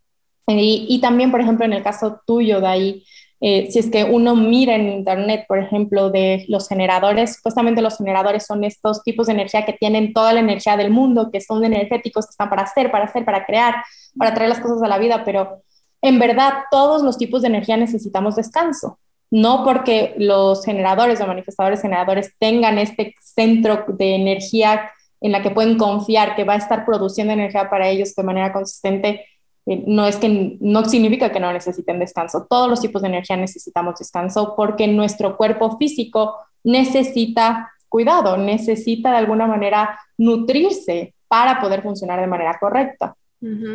Y, 0.48 1.00
también, 1.02 1.32
por 1.32 1.40
ejemplo, 1.40 1.66
en 1.66 1.74
el 1.74 1.82
caso 1.82 2.20
tuyo, 2.28 2.60
de 2.60 2.68
ahí, 2.68 3.06
eh, 3.48 3.70
si 3.70 3.78
es 3.78 3.92
que 3.92 4.04
uno 4.04 4.36
mira 4.36 4.74
en 4.74 4.90
Internet, 4.90 5.46
por 5.48 5.60
ejemplo, 5.60 6.10
de 6.10 6.46
los 6.48 6.68
generadores, 6.68 7.40
justamente 7.44 7.80
los 7.80 7.98
generadores 7.98 8.44
son 8.44 8.64
estos 8.64 9.04
tipos 9.04 9.28
de 9.28 9.34
energía 9.34 9.68
que 9.68 9.74
tienen 9.74 10.14
toda 10.14 10.34
la 10.34 10.40
energía 10.40 10.76
del 10.78 10.90
mundo, 10.90 11.30
que 11.32 11.40
son 11.42 11.64
energéticos, 11.64 12.26
que 12.26 12.32
están 12.32 12.50
para 12.50 12.64
hacer, 12.64 12.90
para 12.90 13.06
hacer, 13.06 13.24
para 13.24 13.46
crear, 13.46 13.76
para 14.18 14.34
traer 14.34 14.50
las 14.50 14.60
cosas 14.60 14.82
a 14.82 14.88
la 14.88 14.98
vida, 14.98 15.24
pero 15.24 15.62
en 16.02 16.18
verdad 16.18 16.54
todos 16.72 17.04
los 17.04 17.20
tipos 17.20 17.44
de 17.44 17.50
energía 17.50 17.78
necesitamos 17.78 18.36
descanso. 18.36 18.98
No 19.30 19.64
porque 19.64 20.16
los 20.18 20.66
generadores 20.66 21.22
o 21.22 21.28
manifestadores 21.28 21.84
generadores 21.84 22.34
tengan 22.40 22.80
este 22.80 23.14
centro 23.22 23.86
de 23.90 24.16
energía 24.16 24.90
en 25.22 25.32
la 25.32 25.44
que 25.44 25.52
pueden 25.52 25.78
confiar 25.78 26.36
que 26.36 26.46
va 26.46 26.54
a 26.54 26.58
estar 26.58 26.84
produciendo 26.84 27.32
energía 27.32 27.70
para 27.70 27.90
ellos 27.90 28.16
de 28.16 28.24
manera 28.24 28.52
consistente, 28.52 29.24
no 29.66 30.06
es 30.06 30.18
que 30.18 30.58
no 30.60 30.86
significa 30.86 31.32
que 31.32 31.40
no 31.40 31.52
necesiten 31.52 32.00
descanso. 32.00 32.46
Todos 32.48 32.70
los 32.70 32.82
tipos 32.82 33.02
de 33.02 33.08
energía 33.08 33.36
necesitamos 33.36 33.98
descanso 33.98 34.54
porque 34.56 34.88
nuestro 34.88 35.36
cuerpo 35.38 35.78
físico 35.78 36.36
necesita 36.64 37.72
cuidado, 37.90 38.38
necesita 38.38 39.12
de 39.12 39.18
alguna 39.18 39.48
manera 39.48 40.00
nutrirse 40.18 41.16
para 41.28 41.60
poder 41.60 41.82
funcionar 41.82 42.22
de 42.22 42.28
manera 42.28 42.58
correcta. 42.60 43.16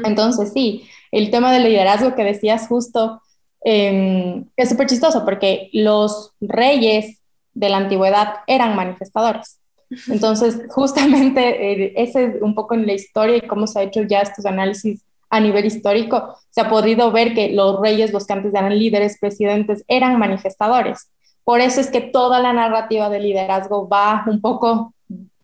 Entonces, 0.04 0.52
sí, 0.52 0.84
el 1.12 1.30
tema 1.30 1.52
del 1.52 1.62
liderazgo 1.62 2.16
que 2.16 2.24
decías 2.24 2.66
justo 2.66 3.22
em, 3.62 4.46
es 4.56 4.68
súper 4.68 4.88
chistoso 4.88 5.24
porque 5.24 5.70
los 5.72 6.32
reyes 6.40 7.20
de 7.54 7.68
la 7.68 7.76
antigüedad 7.76 8.38
eran 8.48 8.74
manifestadores. 8.74 9.60
Entonces, 10.08 10.60
justamente 10.70 11.84
eh, 11.84 11.92
ese 11.96 12.24
es 12.24 12.42
un 12.42 12.54
poco 12.54 12.74
en 12.74 12.86
la 12.86 12.94
historia 12.94 13.36
y 13.36 13.42
cómo 13.42 13.66
se 13.66 13.78
ha 13.78 13.82
hecho 13.82 14.02
ya 14.02 14.20
estos 14.20 14.44
análisis 14.44 15.04
a 15.30 15.40
nivel 15.40 15.64
histórico, 15.64 16.36
se 16.50 16.60
ha 16.60 16.68
podido 16.68 17.12
ver 17.12 17.34
que 17.34 17.50
los 17.50 17.80
reyes, 17.80 18.12
los 18.12 18.26
que 18.26 18.32
antes 18.32 18.52
eran 18.52 18.76
líderes, 18.78 19.18
presidentes, 19.18 19.84
eran 19.88 20.18
manifestadores. 20.18 21.10
Por 21.44 21.60
eso 21.60 21.80
es 21.80 21.90
que 21.90 22.00
toda 22.00 22.40
la 22.40 22.52
narrativa 22.52 23.08
de 23.08 23.20
liderazgo 23.20 23.88
va 23.88 24.24
un 24.26 24.40
poco 24.40 24.92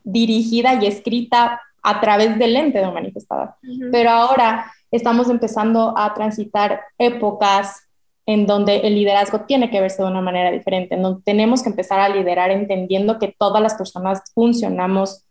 dirigida 0.02 0.74
y 0.74 0.86
escrita 0.86 1.60
a 1.82 2.00
través 2.00 2.38
del 2.38 2.54
lente 2.54 2.78
de 2.78 2.86
un 2.86 2.94
manifestador. 2.94 3.54
Pero 3.92 4.10
ahora 4.10 4.72
estamos 4.90 5.30
empezando 5.30 5.94
a 5.96 6.12
transitar 6.14 6.80
épocas 6.98 7.86
en 8.26 8.44
donde 8.46 8.78
el 8.78 8.96
liderazgo 8.96 9.42
tiene 9.42 9.70
que 9.70 9.80
verse 9.80 10.02
de 10.02 10.08
una 10.08 10.20
manera 10.20 10.50
diferente, 10.50 10.96
en 10.96 11.02
donde 11.02 11.22
tenemos 11.24 11.62
que 11.62 11.68
empezar 11.68 12.00
a 12.00 12.08
liderar 12.08 12.50
entendiendo 12.50 13.20
que 13.20 13.34
todas 13.38 13.62
las 13.62 13.74
personas 13.74 14.22
funcionamos 14.34 15.24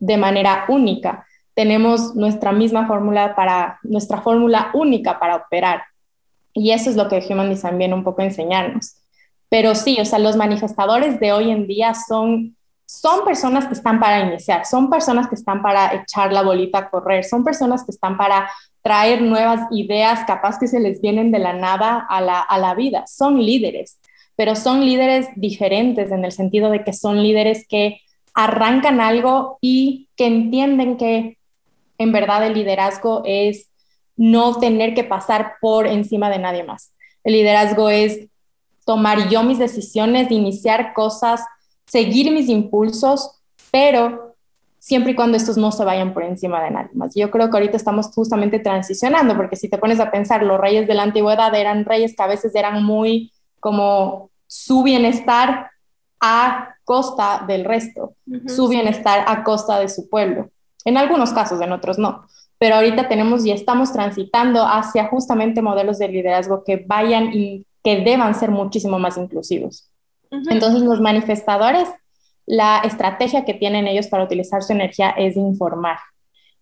de 0.00 0.16
manera 0.16 0.64
única. 0.68 1.24
Tenemos 1.54 2.14
nuestra 2.14 2.52
misma 2.52 2.86
fórmula 2.86 3.34
para, 3.34 3.78
nuestra 3.82 4.22
fórmula 4.22 4.70
única 4.74 5.18
para 5.18 5.36
operar. 5.36 5.82
Y 6.54 6.70
eso 6.72 6.90
es 6.90 6.96
lo 6.96 7.08
que 7.08 7.24
Human 7.28 7.50
Design 7.50 7.78
viene 7.78 7.94
un 7.94 8.04
poco 8.04 8.22
a 8.22 8.26
enseñarnos. 8.26 8.96
Pero 9.48 9.74
sí, 9.74 9.98
o 10.00 10.04
sea, 10.04 10.18
los 10.18 10.36
manifestadores 10.36 11.20
de 11.20 11.32
hoy 11.32 11.50
en 11.50 11.66
día 11.66 11.94
son 11.94 12.56
son 12.92 13.24
personas 13.24 13.66
que 13.66 13.72
están 13.72 13.98
para 13.98 14.20
iniciar, 14.20 14.66
son 14.66 14.90
personas 14.90 15.26
que 15.26 15.34
están 15.34 15.62
para 15.62 15.94
echar 15.94 16.30
la 16.30 16.42
bolita 16.42 16.78
a 16.78 16.90
correr, 16.90 17.24
son 17.24 17.42
personas 17.42 17.84
que 17.84 17.90
están 17.90 18.18
para 18.18 18.50
traer 18.82 19.22
nuevas 19.22 19.62
ideas 19.70 20.20
capaz 20.26 20.58
que 20.58 20.68
se 20.68 20.78
les 20.78 21.00
vienen 21.00 21.32
de 21.32 21.38
la 21.38 21.54
nada 21.54 22.06
a 22.06 22.20
la, 22.20 22.40
a 22.40 22.58
la 22.58 22.74
vida. 22.74 23.06
Son 23.06 23.40
líderes, 23.40 23.98
pero 24.36 24.54
son 24.56 24.84
líderes 24.84 25.28
diferentes 25.36 26.12
en 26.12 26.22
el 26.22 26.32
sentido 26.32 26.68
de 26.68 26.84
que 26.84 26.92
son 26.92 27.22
líderes 27.22 27.66
que 27.66 28.02
arrancan 28.34 29.00
algo 29.00 29.56
y 29.62 30.10
que 30.14 30.26
entienden 30.26 30.98
que 30.98 31.38
en 32.02 32.12
verdad 32.12 32.46
el 32.46 32.54
liderazgo 32.54 33.22
es 33.24 33.70
no 34.16 34.58
tener 34.58 34.94
que 34.94 35.04
pasar 35.04 35.54
por 35.60 35.86
encima 35.86 36.30
de 36.30 36.38
nadie 36.38 36.64
más. 36.64 36.92
El 37.24 37.34
liderazgo 37.34 37.88
es 37.88 38.26
tomar 38.84 39.28
yo 39.28 39.42
mis 39.42 39.58
decisiones, 39.58 40.30
iniciar 40.30 40.92
cosas, 40.92 41.42
seguir 41.86 42.32
mis 42.32 42.48
impulsos, 42.48 43.40
pero 43.70 44.36
siempre 44.78 45.12
y 45.12 45.14
cuando 45.14 45.36
estos 45.36 45.56
no 45.56 45.70
se 45.70 45.84
vayan 45.84 46.12
por 46.12 46.24
encima 46.24 46.62
de 46.62 46.70
nadie 46.70 46.90
más. 46.94 47.14
Yo 47.14 47.30
creo 47.30 47.48
que 47.48 47.56
ahorita 47.56 47.76
estamos 47.76 48.08
justamente 48.08 48.58
transicionando, 48.58 49.36
porque 49.36 49.56
si 49.56 49.68
te 49.68 49.78
pones 49.78 50.00
a 50.00 50.10
pensar, 50.10 50.42
los 50.42 50.60
reyes 50.60 50.88
de 50.88 50.94
la 50.94 51.04
antigüedad 51.04 51.54
eran 51.54 51.84
reyes 51.84 52.16
que 52.16 52.22
a 52.22 52.26
veces 52.26 52.54
eran 52.54 52.82
muy 52.82 53.32
como 53.60 54.30
su 54.48 54.82
bienestar 54.82 55.70
a 56.20 56.74
costa 56.84 57.44
del 57.46 57.64
resto, 57.64 58.14
su 58.46 58.68
bienestar 58.68 59.24
a 59.26 59.44
costa 59.44 59.78
de 59.78 59.88
su 59.88 60.08
pueblo. 60.08 60.50
En 60.84 60.96
algunos 60.96 61.32
casos, 61.32 61.60
en 61.60 61.72
otros 61.72 61.98
no. 61.98 62.26
Pero 62.58 62.76
ahorita 62.76 63.08
tenemos 63.08 63.44
y 63.44 63.50
estamos 63.50 63.92
transitando 63.92 64.64
hacia 64.66 65.08
justamente 65.08 65.62
modelos 65.62 65.98
de 65.98 66.08
liderazgo 66.08 66.64
que 66.64 66.84
vayan 66.86 67.32
y 67.32 67.66
que 67.82 68.02
deban 68.02 68.34
ser 68.34 68.50
muchísimo 68.50 68.98
más 68.98 69.16
inclusivos. 69.16 69.90
Entonces, 70.30 70.82
los 70.82 71.00
manifestadores, 71.00 71.88
la 72.46 72.78
estrategia 72.84 73.44
que 73.44 73.54
tienen 73.54 73.86
ellos 73.86 74.06
para 74.06 74.24
utilizar 74.24 74.62
su 74.62 74.72
energía 74.72 75.10
es 75.10 75.36
informar. 75.36 75.98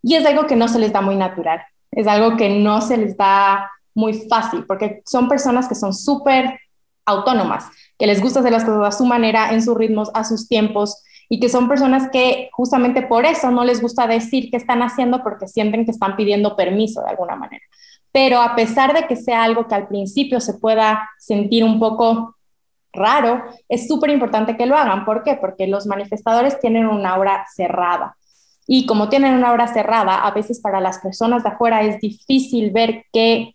Y 0.03 0.15
es 0.15 0.27
algo 0.27 0.47
que 0.47 0.57
no 0.57 0.69
se 0.69 0.79
les 0.79 0.93
da 0.93 1.01
muy 1.01 1.17
natural, 1.17 1.61
es 1.91 2.07
algo 2.07 2.37
que 2.37 2.49
no 2.49 2.81
se 2.81 2.97
les 2.97 3.17
da 3.17 3.71
muy 3.95 4.15
fácil, 4.15 4.65
porque 4.67 5.03
son 5.05 5.29
personas 5.29 5.69
que 5.69 5.75
son 5.75 5.93
súper 5.93 6.59
autónomas, 7.05 7.67
que 7.99 8.07
les 8.07 8.23
gusta 8.23 8.41
hacer 8.41 8.53
las 8.53 8.65
cosas 8.65 8.95
a 8.95 8.97
su 8.97 9.05
manera, 9.05 9.53
en 9.53 9.63
sus 9.63 9.77
ritmos, 9.77 10.11
a 10.15 10.25
sus 10.25 10.49
tiempos, 10.49 11.03
y 11.33 11.39
que 11.39 11.49
son 11.49 11.69
personas 11.69 12.11
que 12.11 12.51
justamente 12.53 13.03
por 13.03 13.25
eso 13.25 13.53
no 13.53 13.65
les 13.65 13.81
gusta 13.81 14.09
decir 14.09 14.51
qué 14.51 14.57
están 14.57 14.83
haciendo 14.83 15.23
porque 15.23 15.47
sienten 15.47 15.85
que 15.85 15.93
están 15.93 16.17
pidiendo 16.17 16.57
permiso 16.57 17.03
de 17.03 17.11
alguna 17.11 17.37
manera. 17.37 17.63
Pero 18.11 18.41
a 18.43 18.57
pesar 18.57 18.93
de 18.93 19.07
que 19.07 19.15
sea 19.15 19.45
algo 19.45 19.69
que 19.69 19.77
al 19.77 19.87
principio 19.87 20.41
se 20.41 20.55
pueda 20.55 21.09
sentir 21.21 21.63
un 21.63 21.79
poco 21.79 22.35
raro, 22.93 23.45
es 23.69 23.87
súper 23.87 24.11
importante 24.11 24.57
que 24.57 24.67
lo 24.67 24.77
hagan. 24.77 25.05
¿Por 25.05 25.23
qué? 25.23 25.37
Porque 25.37 25.69
los 25.69 25.87
manifestadores 25.87 26.59
tienen 26.59 26.89
una 26.89 27.11
aura 27.11 27.47
cerrada. 27.55 28.17
Y 28.67 28.85
como 28.87 29.09
tienen 29.09 29.35
una 29.35 29.51
aura 29.51 29.69
cerrada, 29.69 30.27
a 30.27 30.33
veces 30.33 30.59
para 30.59 30.81
las 30.81 30.99
personas 30.99 31.45
de 31.45 31.51
afuera 31.51 31.83
es 31.83 32.01
difícil 32.01 32.73
ver 32.73 33.05
qué, 33.13 33.55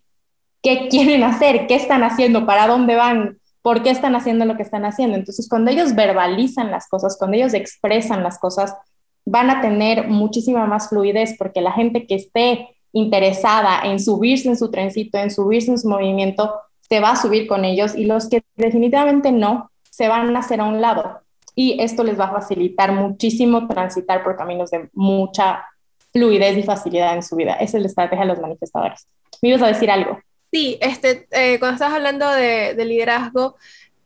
qué 0.62 0.88
quieren 0.88 1.22
hacer, 1.24 1.66
qué 1.66 1.74
están 1.74 2.04
haciendo, 2.04 2.46
para 2.46 2.66
dónde 2.66 2.96
van, 2.96 3.38
por 3.66 3.82
qué 3.82 3.90
están 3.90 4.14
haciendo 4.14 4.44
lo 4.44 4.56
que 4.56 4.62
están 4.62 4.84
haciendo. 4.84 5.16
Entonces, 5.16 5.48
cuando 5.48 5.72
ellos 5.72 5.96
verbalizan 5.96 6.70
las 6.70 6.86
cosas, 6.86 7.16
cuando 7.18 7.36
ellos 7.36 7.52
expresan 7.52 8.22
las 8.22 8.38
cosas, 8.38 8.76
van 9.24 9.50
a 9.50 9.60
tener 9.60 10.06
muchísima 10.06 10.66
más 10.66 10.88
fluidez 10.88 11.34
porque 11.36 11.60
la 11.60 11.72
gente 11.72 12.06
que 12.06 12.14
esté 12.14 12.76
interesada 12.92 13.80
en 13.82 13.98
subirse 13.98 14.48
en 14.48 14.56
su 14.56 14.70
trencito, 14.70 15.18
en 15.18 15.32
subirse 15.32 15.72
en 15.72 15.80
su 15.80 15.88
movimiento, 15.88 16.54
se 16.78 17.00
va 17.00 17.10
a 17.10 17.16
subir 17.16 17.48
con 17.48 17.64
ellos 17.64 17.96
y 17.96 18.04
los 18.04 18.28
que 18.28 18.44
definitivamente 18.54 19.32
no, 19.32 19.68
se 19.90 20.06
van 20.06 20.36
a 20.36 20.38
hacer 20.38 20.60
a 20.60 20.64
un 20.66 20.80
lado. 20.80 21.18
Y 21.56 21.82
esto 21.82 22.04
les 22.04 22.20
va 22.20 22.26
a 22.26 22.34
facilitar 22.34 22.92
muchísimo 22.92 23.66
transitar 23.66 24.22
por 24.22 24.36
caminos 24.36 24.70
de 24.70 24.90
mucha 24.92 25.64
fluidez 26.12 26.56
y 26.56 26.62
facilidad 26.62 27.16
en 27.16 27.24
su 27.24 27.34
vida. 27.34 27.54
Esa 27.54 27.78
es 27.78 27.82
la 27.82 27.88
estrategia 27.88 28.26
de 28.26 28.30
los 28.30 28.40
manifestadores. 28.40 29.08
¿Me 29.42 29.48
ibas 29.48 29.62
a 29.62 29.66
decir 29.66 29.90
algo? 29.90 30.20
Sí, 30.56 30.78
este, 30.80 31.28
eh, 31.32 31.58
cuando 31.58 31.74
estás 31.74 31.92
hablando 31.92 32.30
de, 32.30 32.72
de 32.72 32.84
liderazgo, 32.86 33.56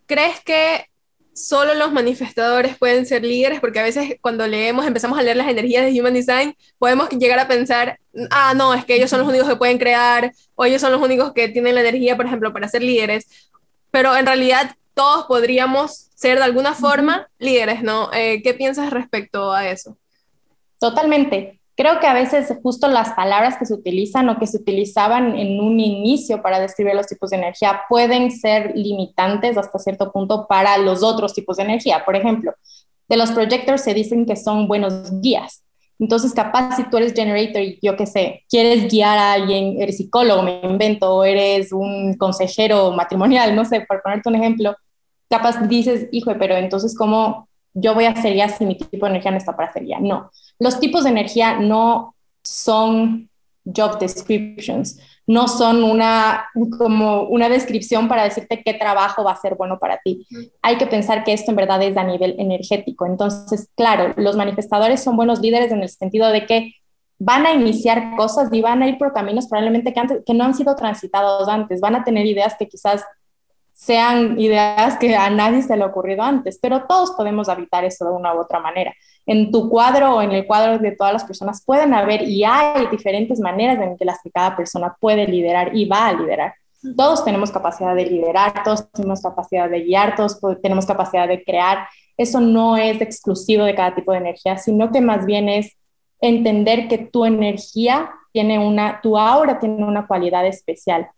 ¿crees 0.07 0.41
que 0.41 0.85
solo 1.33 1.75
los 1.75 1.93
manifestadores 1.93 2.77
pueden 2.77 3.07
ser 3.07 3.23
líderes, 3.23 3.61
porque 3.61 3.79
a 3.79 3.85
veces 3.85 4.17
cuando 4.21 4.49
leemos, 4.49 4.85
empezamos 4.85 5.17
a 5.17 5.23
leer 5.23 5.37
las 5.37 5.47
energías 5.47 5.85
de 5.85 6.01
Human 6.01 6.15
Design, 6.15 6.57
podemos 6.77 7.09
llegar 7.11 7.39
a 7.39 7.47
pensar, 7.47 8.01
ah, 8.33 8.53
no, 8.57 8.75
es 8.75 8.85
que 8.85 8.97
ellos 8.97 9.09
son 9.09 9.21
los 9.21 9.29
únicos 9.29 9.49
que 9.49 9.55
pueden 9.55 9.79
crear, 9.79 10.33
o 10.57 10.65
ellos 10.65 10.81
son 10.81 10.91
los 10.91 11.01
únicos 11.01 11.33
que 11.35 11.51
tienen 11.51 11.77
la 11.77 11.83
energía, 11.83 12.17
por 12.17 12.27
ejemplo, 12.27 12.53
para 12.53 12.67
ser 12.67 12.83
líderes, 12.83 13.29
pero 13.93 14.17
en 14.17 14.27
realidad 14.27 14.75
todos 14.95 15.27
podríamos 15.27 16.11
ser 16.17 16.39
de 16.39 16.45
alguna 16.47 16.75
forma 16.75 17.29
líderes, 17.39 17.85
¿no? 17.85 18.13
Eh, 18.13 18.43
¿Qué 18.43 18.55
piensas 18.55 18.91
respecto 18.91 19.53
a 19.53 19.69
eso? 19.69 19.97
Totalmente. 20.81 21.60
Creo 21.81 21.99
que 21.99 22.07
a 22.07 22.13
veces 22.13 22.55
justo 22.63 22.89
las 22.89 23.15
palabras 23.15 23.57
que 23.57 23.65
se 23.65 23.73
utilizan 23.73 24.29
o 24.29 24.39
que 24.39 24.47
se 24.47 24.59
utilizaban 24.59 25.35
en 25.39 25.59
un 25.59 25.81
inicio 25.81 26.43
para 26.43 26.61
describir 26.61 26.95
los 26.95 27.07
tipos 27.07 27.31
de 27.31 27.39
energía 27.39 27.81
pueden 27.89 28.31
ser 28.31 28.77
limitantes 28.77 29.57
hasta 29.57 29.79
cierto 29.79 30.13
punto 30.13 30.47
para 30.47 30.77
los 30.77 31.03
otros 31.03 31.33
tipos 31.33 31.57
de 31.57 31.63
energía. 31.63 32.05
Por 32.05 32.17
ejemplo, 32.17 32.53
de 33.09 33.17
los 33.17 33.31
projectors 33.31 33.81
se 33.81 33.95
dicen 33.95 34.27
que 34.27 34.37
son 34.37 34.69
buenos 34.69 35.11
guías. 35.23 35.65
Entonces, 35.99 36.35
capaz 36.35 36.77
si 36.77 36.85
tú 36.91 36.99
eres 36.99 37.15
generator 37.15 37.63
y 37.63 37.79
yo 37.81 37.97
qué 37.97 38.05
sé, 38.05 38.45
quieres 38.51 38.93
guiar 38.93 39.17
a 39.17 39.33
alguien, 39.33 39.81
eres 39.81 39.97
psicólogo, 39.97 40.43
me 40.43 40.61
invento, 40.63 41.15
o 41.15 41.25
eres 41.25 41.73
un 41.73 42.13
consejero 42.19 42.93
matrimonial, 42.93 43.57
no 43.57 43.65
sé, 43.65 43.81
por 43.89 44.03
ponerte 44.03 44.29
un 44.29 44.35
ejemplo, 44.35 44.77
capaz 45.31 45.67
dices, 45.67 46.09
hijo, 46.13 46.31
pero 46.39 46.57
entonces, 46.57 46.95
¿cómo 46.95 47.49
yo 47.75 47.95
voy 47.95 48.05
a 48.05 48.11
hacer 48.11 48.35
ya 48.35 48.49
si 48.49 48.67
mi 48.67 48.77
tipo 48.77 49.07
de 49.07 49.11
energía 49.11 49.31
no 49.31 49.39
está 49.39 49.57
para 49.57 49.69
hacer 49.69 49.87
ya? 49.87 50.01
No 50.01 50.31
los 50.61 50.79
tipos 50.79 51.03
de 51.03 51.11
energía 51.11 51.59
no 51.59 52.15
son 52.45 53.29
job 53.65 53.99
descriptions, 53.99 55.01
no 55.27 55.49
son 55.49 55.83
una, 55.83 56.47
como 56.79 57.23
una 57.25 57.49
descripción 57.49 58.09
para 58.09 58.25
decirte 58.25 58.63
qué 58.65 58.75
trabajo 58.75 59.25
va 59.25 59.33
a 59.33 59.41
ser 59.41 59.55
bueno 59.55 59.79
para 59.79 59.99
ti. 59.99 60.27
Hay 60.63 60.77
que 60.77 60.87
pensar 60.87 61.25
que 61.25 61.33
esto 61.33 61.51
en 61.51 61.57
verdad 61.57 61.83
es 61.83 61.97
a 61.97 62.05
nivel 62.05 62.37
energético. 62.39 63.07
Entonces, 63.07 63.69
claro, 63.75 64.13
los 64.17 64.37
manifestadores 64.37 65.03
son 65.03 65.17
buenos 65.17 65.41
líderes 65.41 65.73
en 65.73 65.83
el 65.83 65.89
sentido 65.89 66.29
de 66.29 66.47
que 66.47 66.75
van 67.19 67.47
a 67.47 67.53
iniciar 67.53 68.17
cosas 68.17 68.49
y 68.53 68.61
van 68.61 68.83
a 68.83 68.89
ir 68.89 68.99
por 68.99 69.13
caminos 69.13 69.47
probablemente 69.47 69.93
que, 69.93 70.01
antes, 70.01 70.23
que 70.27 70.35
no 70.35 70.45
han 70.45 70.55
sido 70.55 70.75
transitados 70.75 71.49
antes, 71.49 71.81
van 71.81 71.95
a 71.95 72.05
tener 72.05 72.27
ideas 72.27 72.57
que 72.59 72.67
quizás 72.67 73.05
sean 73.81 74.39
ideas 74.39 74.99
que 74.99 75.17
a 75.17 75.31
nadie 75.31 75.63
se 75.63 75.75
le 75.75 75.83
ha 75.83 75.87
ocurrido 75.87 76.23
antes, 76.23 76.59
pero 76.61 76.85
todos 76.87 77.13
podemos 77.13 77.49
habitar 77.49 77.83
eso 77.83 78.05
de 78.05 78.11
una 78.11 78.35
u 78.35 78.41
otra 78.41 78.61
manera. 78.61 78.93
En 79.25 79.51
tu 79.51 79.71
cuadro 79.71 80.17
o 80.17 80.23
en 80.23 80.33
el 80.33 80.47
cuadro 80.47 80.79
de 80.79 80.93
todas 80.93 81.15
las 81.15 81.25
personas 81.25 81.65
pueden 81.65 81.95
haber 81.95 82.29
y 82.29 82.45
hay 82.45 82.89
diferentes 82.89 83.41
maneras 83.41 83.81
en 83.81 83.97
que 83.97 84.05
las 84.05 84.19
que 84.23 84.31
cada 84.31 84.55
persona 84.55 84.95
puede 85.01 85.27
liderar 85.27 85.75
y 85.75 85.87
va 85.87 86.09
a 86.09 86.13
liderar. 86.13 86.53
Todos 86.95 87.25
tenemos 87.25 87.51
capacidad 87.51 87.95
de 87.95 88.05
liderar, 88.05 88.63
todos 88.65 88.87
tenemos 88.93 89.23
capacidad 89.23 89.71
de 89.71 89.81
guiar, 89.81 90.15
todos 90.15 90.39
tenemos 90.61 90.85
capacidad 90.85 91.27
de 91.27 91.43
crear. 91.43 91.89
Eso 92.19 92.39
no 92.39 92.77
es 92.77 93.01
exclusivo 93.01 93.65
de 93.65 93.75
cada 93.75 93.95
tipo 93.95 94.13
de 94.13 94.19
energía, 94.19 94.59
sino 94.59 94.93
que 94.93 95.01
más 95.01 95.25
bien 95.25 95.49
es 95.49 95.75
entender 96.21 96.87
que 96.87 96.99
tu 96.99 97.25
energía 97.25 98.11
tiene 98.31 98.59
una, 98.59 99.01
tu 99.01 99.17
aura 99.17 99.59
tiene 99.59 99.87
una 99.87 100.07
cualidad 100.07 100.47
especial 100.47 101.09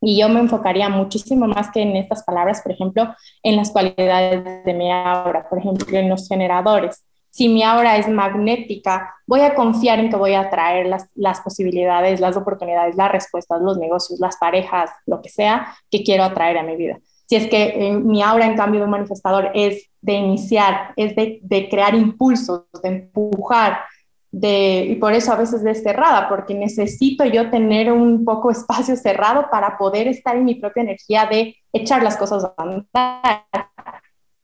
y 0.00 0.18
yo 0.18 0.28
me 0.28 0.40
enfocaría 0.40 0.88
muchísimo 0.88 1.46
más 1.46 1.70
que 1.70 1.82
en 1.82 1.96
estas 1.96 2.22
palabras, 2.24 2.62
por 2.62 2.72
ejemplo, 2.72 3.14
en 3.42 3.56
las 3.56 3.70
cualidades 3.70 4.64
de 4.64 4.74
mi 4.74 4.90
aura, 4.90 5.48
por 5.48 5.58
ejemplo, 5.58 5.86
en 5.98 6.08
los 6.08 6.28
generadores. 6.28 7.04
si 7.30 7.48
mi 7.48 7.62
aura 7.62 7.98
es 7.98 8.08
magnética, 8.08 9.14
voy 9.26 9.42
a 9.42 9.54
confiar 9.54 10.00
en 10.00 10.10
que 10.10 10.16
voy 10.16 10.34
a 10.34 10.50
traer 10.50 10.86
las, 10.86 11.08
las 11.14 11.40
posibilidades, 11.40 12.20
las 12.20 12.36
oportunidades, 12.36 12.96
las 12.96 13.12
respuestas, 13.12 13.60
los 13.60 13.78
negocios, 13.78 14.18
las 14.18 14.36
parejas, 14.38 14.90
lo 15.06 15.20
que 15.20 15.28
sea 15.28 15.74
que 15.90 16.02
quiero 16.02 16.24
atraer 16.24 16.58
a 16.58 16.62
mi 16.62 16.74
vida. 16.74 16.98
Si 17.26 17.36
es 17.36 17.46
que 17.46 17.64
eh, 17.76 17.92
mi 17.92 18.22
aura, 18.22 18.46
en 18.46 18.56
cambio, 18.56 18.80
de 18.80 18.86
manifestador 18.86 19.50
es 19.54 19.90
de 20.00 20.14
iniciar, 20.14 20.94
es 20.96 21.14
de, 21.14 21.38
de 21.42 21.68
crear 21.68 21.94
impulsos, 21.94 22.62
de 22.82 22.88
empujar, 22.88 23.80
de, 24.30 24.86
y 24.90 24.94
por 24.96 25.12
eso 25.12 25.32
a 25.32 25.36
veces 25.36 25.64
es 25.64 25.82
cerrada, 25.82 26.28
porque 26.28 26.54
necesito 26.54 27.24
yo 27.24 27.50
tener 27.50 27.92
un 27.92 28.24
poco 28.24 28.50
espacio 28.52 28.96
cerrado 28.96 29.46
para 29.50 29.78
poder 29.78 30.08
estar 30.08 30.36
en 30.36 30.44
mi 30.44 30.54
propia 30.56 30.82
energía 30.82 31.26
de 31.26 31.56
echar 31.72 32.02
las 32.02 32.16
cosas 32.16 32.44
a 32.44 32.54
andar. 32.56 33.68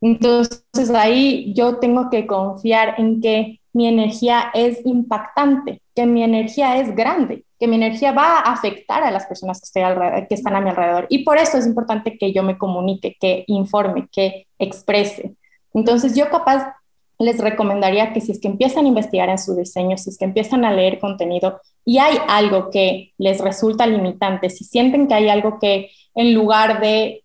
Entonces 0.00 0.90
ahí 0.94 1.54
yo 1.54 1.78
tengo 1.78 2.10
que 2.10 2.26
confiar 2.26 2.94
en 2.98 3.20
que 3.20 3.60
mi 3.72 3.88
energía 3.88 4.50
es 4.54 4.84
impactante, 4.84 5.82
que 5.94 6.06
mi 6.06 6.22
energía 6.22 6.78
es 6.78 6.94
grande, 6.94 7.44
que 7.58 7.66
mi 7.66 7.76
energía 7.76 8.12
va 8.12 8.38
a 8.38 8.52
afectar 8.52 9.02
a 9.02 9.10
las 9.10 9.26
personas 9.26 9.60
que, 9.60 9.80
estoy 9.80 10.26
que 10.28 10.34
están 10.34 10.54
a 10.56 10.60
mi 10.60 10.70
alrededor. 10.70 11.06
Y 11.08 11.24
por 11.24 11.38
eso 11.38 11.58
es 11.58 11.66
importante 11.66 12.18
que 12.18 12.32
yo 12.32 12.42
me 12.42 12.58
comunique, 12.58 13.16
que 13.18 13.44
informe, 13.46 14.08
que 14.12 14.46
exprese. 14.58 15.34
Entonces 15.72 16.14
yo 16.14 16.30
capaz 16.30 16.72
les 17.18 17.38
recomendaría 17.38 18.12
que 18.12 18.20
si 18.20 18.32
es 18.32 18.40
que 18.40 18.48
empiezan 18.48 18.84
a 18.84 18.88
investigar 18.88 19.28
en 19.28 19.38
su 19.38 19.54
diseño, 19.54 19.96
si 19.96 20.10
es 20.10 20.18
que 20.18 20.24
empiezan 20.24 20.64
a 20.64 20.72
leer 20.72 20.98
contenido 20.98 21.60
y 21.84 21.98
hay 21.98 22.16
algo 22.28 22.70
que 22.70 23.12
les 23.18 23.40
resulta 23.40 23.86
limitante, 23.86 24.50
si 24.50 24.64
sienten 24.64 25.06
que 25.06 25.14
hay 25.14 25.28
algo 25.28 25.58
que 25.60 25.90
en 26.14 26.34
lugar 26.34 26.80
de 26.80 27.24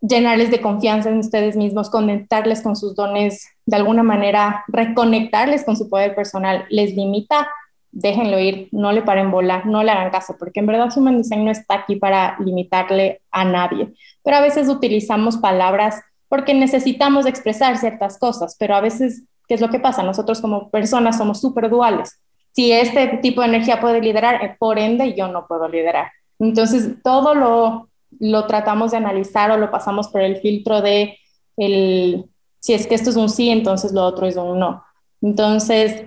llenarles 0.00 0.50
de 0.50 0.60
confianza 0.60 1.10
en 1.10 1.18
ustedes 1.18 1.56
mismos, 1.56 1.90
conectarles 1.90 2.62
con 2.62 2.76
sus 2.76 2.94
dones, 2.94 3.48
de 3.66 3.76
alguna 3.76 4.02
manera 4.02 4.64
reconectarles 4.68 5.64
con 5.64 5.76
su 5.76 5.88
poder 5.88 6.14
personal, 6.14 6.64
les 6.70 6.94
limita, 6.94 7.48
déjenlo 7.92 8.38
ir, 8.38 8.68
no 8.72 8.92
le 8.92 9.02
paren 9.02 9.30
bola, 9.30 9.62
no 9.64 9.82
le 9.82 9.90
hagan 9.90 10.10
caso, 10.10 10.36
porque 10.38 10.60
en 10.60 10.66
verdad 10.66 10.88
Human 10.96 11.18
Design 11.18 11.44
no 11.44 11.50
está 11.50 11.74
aquí 11.74 11.96
para 11.96 12.36
limitarle 12.38 13.20
a 13.30 13.44
nadie, 13.44 13.92
pero 14.22 14.36
a 14.36 14.40
veces 14.40 14.68
utilizamos 14.68 15.36
palabras 15.36 16.02
porque 16.30 16.54
necesitamos 16.54 17.26
expresar 17.26 17.76
ciertas 17.76 18.16
cosas, 18.16 18.56
pero 18.56 18.76
a 18.76 18.80
veces, 18.80 19.24
¿qué 19.48 19.54
es 19.54 19.60
lo 19.60 19.68
que 19.68 19.80
pasa? 19.80 20.04
Nosotros 20.04 20.40
como 20.40 20.70
personas 20.70 21.18
somos 21.18 21.40
súper 21.40 21.68
duales. 21.68 22.20
Si 22.52 22.70
este 22.70 23.18
tipo 23.18 23.40
de 23.40 23.48
energía 23.48 23.80
puede 23.80 24.00
liderar, 24.00 24.42
eh, 24.44 24.56
por 24.56 24.78
ende 24.78 25.14
yo 25.16 25.26
no 25.26 25.48
puedo 25.48 25.68
liderar. 25.68 26.12
Entonces, 26.38 27.02
todo 27.02 27.34
lo, 27.34 27.88
lo 28.20 28.46
tratamos 28.46 28.92
de 28.92 28.98
analizar 28.98 29.50
o 29.50 29.56
lo 29.56 29.72
pasamos 29.72 30.06
por 30.06 30.20
el 30.20 30.36
filtro 30.36 30.80
de 30.80 31.18
el, 31.56 32.24
si 32.60 32.74
es 32.74 32.86
que 32.86 32.94
esto 32.94 33.10
es 33.10 33.16
un 33.16 33.28
sí, 33.28 33.50
entonces 33.50 33.92
lo 33.92 34.04
otro 34.04 34.28
es 34.28 34.36
un 34.36 34.60
no. 34.60 34.84
Entonces, 35.20 36.04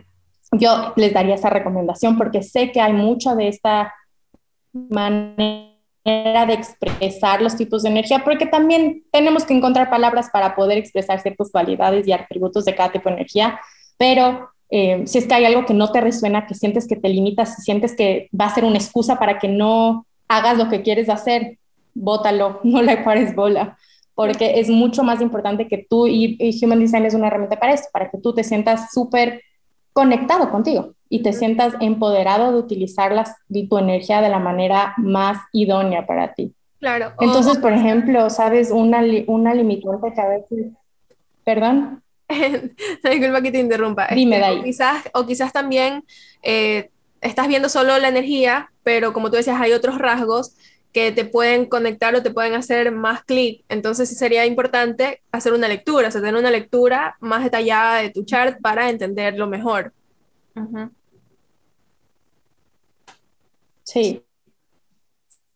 yo 0.54 0.94
les 0.96 1.14
daría 1.14 1.36
esa 1.36 1.50
recomendación 1.50 2.18
porque 2.18 2.44
sé 2.44 2.72
que 2.72 2.80
hay 2.80 2.94
mucha 2.94 3.36
de 3.36 3.50
esta 3.50 3.94
manera 4.72 5.73
de 6.06 6.54
expresar 6.54 7.42
los 7.42 7.56
tipos 7.56 7.84
de 7.84 7.90
energía, 7.90 8.24
porque 8.26 8.46
también 8.46 9.04
tenemos 9.12 9.46
que 9.46 9.54
encontrar 9.54 9.90
palabras 9.90 10.30
para 10.32 10.54
poder 10.54 10.78
expresar 10.78 11.22
ciertas 11.22 11.50
cualidades 11.50 12.08
y 12.08 12.12
atributos 12.12 12.66
de 12.66 12.76
cada 12.76 12.92
tipo 12.92 13.08
de 13.10 13.16
energía, 13.16 13.60
pero 13.98 14.50
eh, 14.70 15.04
si 15.06 15.20
es 15.20 15.28
que 15.28 15.34
hay 15.34 15.46
algo 15.46 15.66
que 15.66 15.74
no 15.74 15.92
te 15.92 16.02
resuena, 16.02 16.46
que 16.46 16.56
sientes 16.56 16.88
que 16.88 16.98
te 16.98 17.08
limitas, 17.08 17.56
si 17.56 17.62
sientes 17.62 17.96
que 17.96 18.30
va 18.40 18.48
a 18.48 18.54
ser 18.54 18.66
una 18.66 18.78
excusa 18.78 19.18
para 19.18 19.40
que 19.40 19.48
no 19.48 20.06
hagas 20.28 20.58
lo 20.58 20.68
que 20.68 20.82
quieres 20.82 21.08
hacer, 21.10 21.58
bótalo, 21.94 22.60
no 22.64 22.82
le 22.82 22.98
pares 22.98 23.34
bola, 23.34 23.78
porque 24.14 24.60
es 24.60 24.70
mucho 24.70 25.04
más 25.04 25.22
importante 25.22 25.70
que 25.70 25.86
tú, 25.90 26.08
y, 26.08 26.36
y 26.38 26.66
Human 26.66 26.80
Design 26.80 27.06
es 27.06 27.14
una 27.14 27.28
herramienta 27.28 27.58
para 27.58 27.74
eso, 27.74 27.86
para 27.94 28.12
que 28.12 28.18
tú 28.18 28.34
te 28.34 28.44
sientas 28.44 28.92
súper 28.92 29.42
conectado 29.94 30.50
contigo 30.50 30.96
y 31.14 31.22
te 31.22 31.32
sientas 31.32 31.76
empoderado 31.80 32.52
de 32.52 32.58
utilizar 32.58 33.12
las, 33.12 33.36
tu 33.70 33.78
energía 33.78 34.20
de 34.20 34.30
la 34.30 34.40
manera 34.40 34.96
más 34.98 35.38
idónea 35.52 36.08
para 36.08 36.34
ti. 36.34 36.56
Claro. 36.80 37.14
Entonces, 37.20 37.60
por 37.60 37.72
ejemplo, 37.72 38.32
sabes, 38.32 38.72
una, 38.72 39.04
una 39.28 39.54
limitante 39.54 40.12
que 40.12 40.22
a 40.22 40.28
veces... 40.28 40.72
¿Perdón? 41.46 42.02
Disculpa 43.04 43.44
que 43.44 43.52
te 43.52 43.60
interrumpa. 43.60 44.08
Dime, 44.08 44.38
este, 44.38 44.60
o, 44.60 44.64
quizás, 44.64 45.04
o 45.14 45.26
quizás 45.28 45.54
también 45.54 46.04
eh, 46.42 46.90
estás 47.22 47.48
viendo 47.48 47.70
solo 47.70 47.96
la 48.00 48.08
energía, 48.08 48.72
pero 48.82 49.14
como 49.14 49.30
tú 49.30 49.36
decías, 49.36 49.62
hay 49.62 49.74
otros 49.74 50.00
rasgos 50.00 50.56
que 50.94 51.12
te 51.12 51.26
pueden 51.26 51.68
conectar 51.68 52.16
o 52.16 52.24
te 52.24 52.32
pueden 52.32 52.56
hacer 52.56 52.92
más 52.92 53.24
clic. 53.24 53.64
Entonces 53.70 54.10
sí 54.10 54.16
sería 54.16 54.48
importante 54.48 55.22
hacer 55.32 55.54
una 55.54 55.68
lectura, 55.68 56.08
o 56.08 56.12
sea, 56.12 56.22
tener 56.22 56.40
una 56.40 56.50
lectura 56.50 57.18
más 57.20 57.44
detallada 57.44 58.02
de 58.02 58.10
tu 58.10 58.26
chart 58.26 58.60
para 58.64 58.90
entenderlo 58.90 59.46
mejor. 59.46 59.94
Sí. 63.94 64.24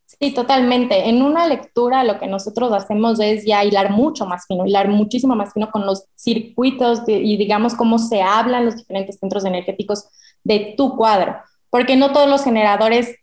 Sí, 0.06 0.34
totalmente. 0.34 1.10
En 1.10 1.22
una 1.22 1.48
lectura 1.48 2.04
lo 2.04 2.20
que 2.20 2.28
nosotros 2.28 2.72
hacemos 2.72 3.20
es 3.20 3.46
ya 3.46 3.64
hilar 3.64 3.90
mucho 3.92 4.26
más 4.26 4.46
fino, 4.48 4.66
hilar 4.66 4.88
muchísimo 4.88 5.36
más 5.36 5.54
fino 5.54 5.70
con 5.70 5.86
los 5.86 6.06
circuitos 6.16 7.02
y 7.08 7.36
digamos 7.38 7.76
cómo 7.76 8.00
se 8.00 8.22
hablan 8.22 8.66
los 8.66 8.78
diferentes 8.78 9.20
centros 9.20 9.44
energéticos 9.46 10.08
de 10.44 10.76
tu 10.78 10.96
cuadro, 10.96 11.36
porque 11.70 11.96
no 11.98 12.14
todos 12.14 12.30
los 12.30 12.44
generadores 12.44 13.16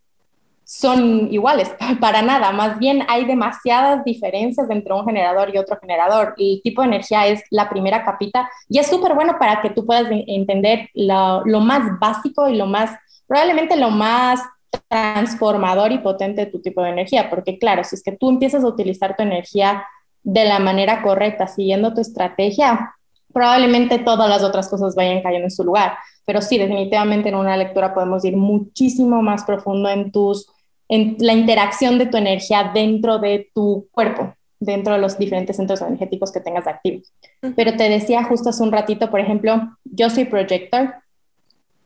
son 0.65 1.33
iguales, 1.33 1.75
para 2.01 2.23
nada, 2.23 2.53
más 2.53 2.79
bien 2.79 3.05
hay 3.09 3.25
demasiadas 3.25 4.05
diferencias 4.05 4.69
entre 4.71 4.95
un 4.95 5.05
generador 5.05 5.55
y 5.55 5.59
otro 5.59 5.79
generador. 5.81 6.35
El 6.39 6.61
tipo 6.63 6.83
de 6.83 6.89
energía 6.89 7.27
es 7.27 7.43
la 7.51 7.69
primera 7.69 8.05
capita 8.05 8.49
y 8.69 8.79
es 8.79 8.89
súper 8.89 9.15
bueno 9.15 9.37
para 9.39 9.63
que 9.63 9.71
tú 9.71 9.87
puedas 9.87 10.07
entender 10.11 10.91
lo, 10.95 11.45
lo 11.45 11.61
más 11.61 11.99
básico 12.01 12.49
y 12.49 12.57
lo 12.57 12.67
más, 12.67 12.91
probablemente 13.27 13.77
lo 13.77 13.91
más 13.91 14.41
transformador 14.89 15.93
y 15.93 15.99
potente 15.99 16.47
tu 16.47 16.61
tipo 16.61 16.83
de 16.83 16.91
energía, 16.91 17.31
porque 17.31 17.59
claro, 17.59 17.85
si 17.85 17.97
es 17.97 18.03
que 18.03 18.13
tú 18.13 18.31
empiezas 18.31 18.65
a 18.65 18.69
utilizar 18.69 19.17
tu 19.17 19.23
energía 19.23 19.85
de 20.23 20.45
la 20.45 20.59
manera 20.59 21.03
correcta, 21.03 21.47
siguiendo 21.47 21.95
tu 21.95 22.01
estrategia, 22.01 22.95
probablemente 23.33 23.99
todas 23.99 24.29
las 24.29 24.43
otras 24.43 24.69
cosas 24.69 24.95
vayan 24.95 25.23
cayendo 25.23 25.47
en 25.47 25.51
su 25.51 25.65
lugar. 25.65 25.99
Pero 26.25 26.41
sí, 26.41 26.57
definitivamente 26.57 27.29
en 27.29 27.35
una 27.35 27.57
lectura 27.57 27.93
podemos 27.93 28.25
ir 28.25 28.37
muchísimo 28.37 29.21
más 29.21 29.45
profundo 29.45 29.91
en 29.91 30.11
tus, 30.11 30.49
en 30.89 31.17
la 31.19 31.35
interacción 31.35 31.99
de 31.99 32.07
tu 32.07 32.17
energía 32.17 32.71
dentro 32.73 33.19
de 33.19 33.51
tu 33.55 33.89
cuerpo, 33.91 34.35
dentro 34.59 34.95
de 34.95 35.01
los 35.01 35.19
diferentes 35.19 35.57
centros 35.57 35.83
energéticos 35.83 36.33
que 36.33 36.41
tengas 36.41 36.67
activos. 36.67 37.13
Pero 37.57 37.77
te 37.77 37.91
decía 37.91 38.25
justo 38.25 38.49
hace 38.49 38.63
un 38.63 38.73
ratito, 38.73 39.11
por 39.11 39.21
ejemplo, 39.21 39.77
yo 39.85 40.09
soy 40.09 40.25
projector, 40.25 40.95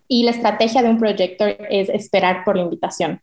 y 0.09 0.23
la 0.23 0.31
estrategia 0.31 0.83
de 0.83 0.89
un 0.89 0.99
projector 0.99 1.57
es 1.71 1.91
esperar 1.91 2.43
por 2.45 2.57
la 2.57 2.63
invitación. 2.63 3.21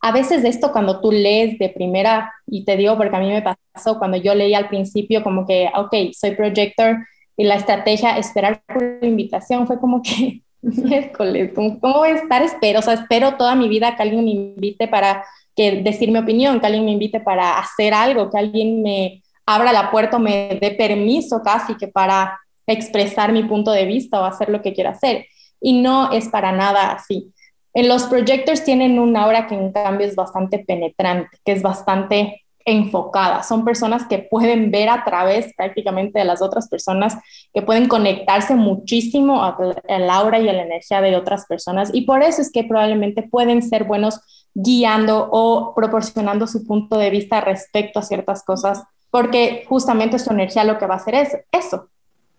A 0.00 0.12
veces 0.12 0.44
esto 0.44 0.72
cuando 0.72 1.00
tú 1.00 1.10
lees 1.10 1.58
de 1.58 1.70
primera, 1.70 2.32
y 2.46 2.64
te 2.64 2.76
digo 2.76 2.96
porque 2.96 3.16
a 3.16 3.20
mí 3.20 3.28
me 3.28 3.42
pasó 3.42 3.98
cuando 3.98 4.18
yo 4.18 4.34
leí 4.34 4.52
al 4.52 4.68
principio 4.68 5.22
como 5.22 5.46
que, 5.46 5.70
ok, 5.74 5.94
soy 6.12 6.32
projector 6.32 6.98
y 7.36 7.44
la 7.44 7.54
estrategia 7.54 8.18
esperar 8.18 8.62
por 8.66 8.82
la 9.00 9.06
invitación 9.06 9.66
fue 9.66 9.80
como 9.80 10.02
que 10.02 10.42
miércoles, 10.60 11.52
¿cómo, 11.54 11.78
voy 11.80 12.10
a 12.10 12.14
estar? 12.16 12.42
Espero, 12.42 12.80
o 12.80 12.82
sea, 12.82 12.94
espero 12.94 13.36
toda 13.36 13.54
mi 13.54 13.68
vida 13.68 13.96
que 13.96 14.02
alguien 14.02 14.24
me 14.24 14.30
invite 14.32 14.88
para 14.88 15.24
que 15.56 15.82
decir 15.82 16.10
mi 16.10 16.18
opinión, 16.18 16.60
que 16.60 16.66
alguien 16.66 16.84
me 16.84 16.92
invite 16.92 17.20
para 17.20 17.58
hacer 17.58 17.94
algo, 17.94 18.30
que 18.30 18.38
alguien 18.38 18.82
me 18.82 19.22
abra 19.46 19.72
la 19.72 19.90
puerta 19.90 20.16
o 20.16 20.20
me 20.20 20.58
dé 20.60 20.72
permiso 20.72 21.42
casi 21.42 21.76
que 21.76 21.88
para 21.88 22.38
expresar 22.66 23.32
mi 23.32 23.44
punto 23.44 23.70
de 23.70 23.86
vista 23.86 24.20
o 24.20 24.24
hacer 24.24 24.48
lo 24.48 24.62
que 24.62 24.72
quiera 24.72 24.90
hacer 24.90 25.26
y 25.62 25.80
no 25.80 26.12
es 26.12 26.28
para 26.28 26.52
nada 26.52 26.92
así. 26.92 27.32
En 27.74 27.88
los 27.88 28.04
projectors 28.04 28.64
tienen 28.64 28.98
una 28.98 29.24
aura 29.24 29.46
que 29.46 29.54
en 29.54 29.72
cambio 29.72 30.06
es 30.06 30.14
bastante 30.14 30.58
penetrante, 30.58 31.38
que 31.44 31.52
es 31.52 31.62
bastante 31.62 32.42
enfocada. 32.64 33.42
Son 33.42 33.64
personas 33.64 34.06
que 34.06 34.18
pueden 34.18 34.70
ver 34.70 34.88
a 34.88 35.04
través 35.04 35.52
prácticamente 35.56 36.18
de 36.18 36.24
las 36.24 36.42
otras 36.42 36.68
personas, 36.68 37.16
que 37.52 37.62
pueden 37.62 37.88
conectarse 37.88 38.54
muchísimo 38.54 39.42
al 39.42 40.10
aura 40.10 40.38
y 40.38 40.48
a 40.48 40.52
la 40.52 40.62
energía 40.62 41.00
de 41.00 41.16
otras 41.16 41.46
personas. 41.46 41.90
Y 41.92 42.02
por 42.02 42.22
eso 42.22 42.42
es 42.42 42.52
que 42.52 42.64
probablemente 42.64 43.22
pueden 43.22 43.62
ser 43.62 43.84
buenos 43.84 44.20
guiando 44.54 45.28
o 45.32 45.74
proporcionando 45.74 46.46
su 46.46 46.66
punto 46.66 46.98
de 46.98 47.10
vista 47.10 47.40
respecto 47.40 47.98
a 47.98 48.02
ciertas 48.02 48.44
cosas, 48.44 48.84
porque 49.10 49.64
justamente 49.68 50.18
su 50.18 50.30
energía 50.30 50.64
lo 50.64 50.78
que 50.78 50.86
va 50.86 50.94
a 50.94 50.98
hacer 50.98 51.14
es 51.14 51.36
eso, 51.50 51.88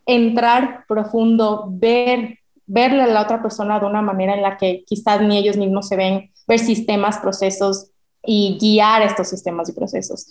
entrar 0.05 0.85
profundo, 0.87 1.65
ver 1.69 2.39
verle 2.65 3.03
a 3.03 3.07
la 3.07 3.21
otra 3.21 3.41
persona 3.41 3.79
de 3.79 3.85
una 3.85 4.01
manera 4.01 4.33
en 4.33 4.41
la 4.41 4.57
que 4.57 4.83
quizás 4.85 5.21
ni 5.21 5.37
ellos 5.37 5.57
mismos 5.57 5.87
se 5.87 5.95
ven, 5.95 6.31
ver 6.47 6.59
sistemas, 6.59 7.17
procesos 7.17 7.91
y 8.25 8.57
guiar 8.59 9.01
estos 9.01 9.27
sistemas 9.27 9.69
y 9.69 9.73
procesos. 9.73 10.27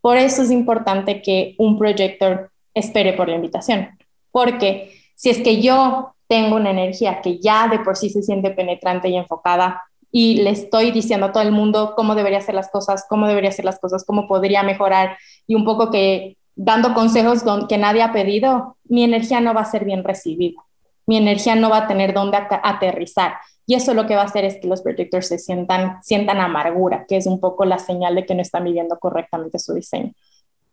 Por 0.00 0.16
eso 0.16 0.42
es 0.42 0.50
importante 0.50 1.22
que 1.22 1.54
un 1.58 1.78
projector 1.78 2.50
espere 2.74 3.12
por 3.12 3.28
la 3.28 3.36
invitación, 3.36 3.90
porque 4.30 4.92
si 5.14 5.30
es 5.30 5.38
que 5.38 5.60
yo 5.62 6.14
tengo 6.26 6.56
una 6.56 6.70
energía 6.70 7.20
que 7.20 7.38
ya 7.38 7.68
de 7.68 7.78
por 7.78 7.96
sí 7.96 8.10
se 8.10 8.22
siente 8.22 8.50
penetrante 8.50 9.08
y 9.08 9.16
enfocada 9.16 9.82
y 10.10 10.42
le 10.42 10.50
estoy 10.50 10.90
diciendo 10.90 11.26
a 11.26 11.32
todo 11.32 11.42
el 11.42 11.52
mundo 11.52 11.94
cómo 11.96 12.14
debería 12.14 12.38
hacer 12.38 12.54
las 12.54 12.70
cosas, 12.70 13.04
cómo 13.08 13.26
debería 13.26 13.50
hacer 13.50 13.64
las 13.64 13.78
cosas, 13.78 14.04
cómo 14.04 14.26
podría 14.26 14.62
mejorar 14.62 15.16
y 15.46 15.54
un 15.54 15.64
poco 15.64 15.90
que 15.90 16.36
dando 16.56 16.94
consejos 16.94 17.44
que 17.68 17.78
nadie 17.78 18.02
ha 18.02 18.12
pedido, 18.12 18.76
mi 18.84 19.04
energía 19.04 19.40
no 19.40 19.54
va 19.54 19.62
a 19.62 19.70
ser 19.70 19.84
bien 19.84 20.04
recibida 20.04 20.60
mi 21.06 21.16
energía 21.16 21.54
no 21.56 21.70
va 21.70 21.78
a 21.78 21.86
tener 21.86 22.14
dónde 22.14 22.38
aterrizar. 22.62 23.34
Y 23.66 23.74
eso 23.74 23.94
lo 23.94 24.06
que 24.06 24.14
va 24.14 24.22
a 24.22 24.26
hacer 24.26 24.44
es 24.44 24.58
que 24.60 24.66
los 24.66 24.82
projectors 24.82 25.28
se 25.28 25.38
sientan, 25.38 25.98
sientan 26.02 26.40
amargura, 26.40 27.06
que 27.08 27.16
es 27.16 27.26
un 27.26 27.40
poco 27.40 27.64
la 27.64 27.78
señal 27.78 28.14
de 28.14 28.26
que 28.26 28.34
no 28.34 28.42
están 28.42 28.64
viviendo 28.64 28.98
correctamente 28.98 29.58
su 29.58 29.74
diseño. 29.74 30.12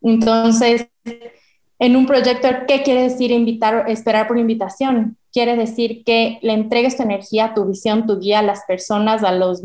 Entonces, 0.02 0.88
en 1.80 1.96
un 1.96 2.06
proyector, 2.06 2.66
¿qué 2.68 2.84
quiere 2.84 3.04
decir 3.04 3.32
invitar, 3.32 3.90
esperar 3.90 4.28
por 4.28 4.38
invitación? 4.38 5.18
Quiere 5.32 5.56
decir 5.56 6.04
que 6.04 6.40
le 6.42 6.54
entregues 6.54 6.98
tu 6.98 7.04
energía, 7.04 7.54
tu 7.56 7.66
visión, 7.66 8.06
tu 8.06 8.20
guía 8.20 8.40
a 8.40 8.44
las 8.44 8.66
personas, 8.66 9.24
a 9.24 9.32
los, 9.32 9.64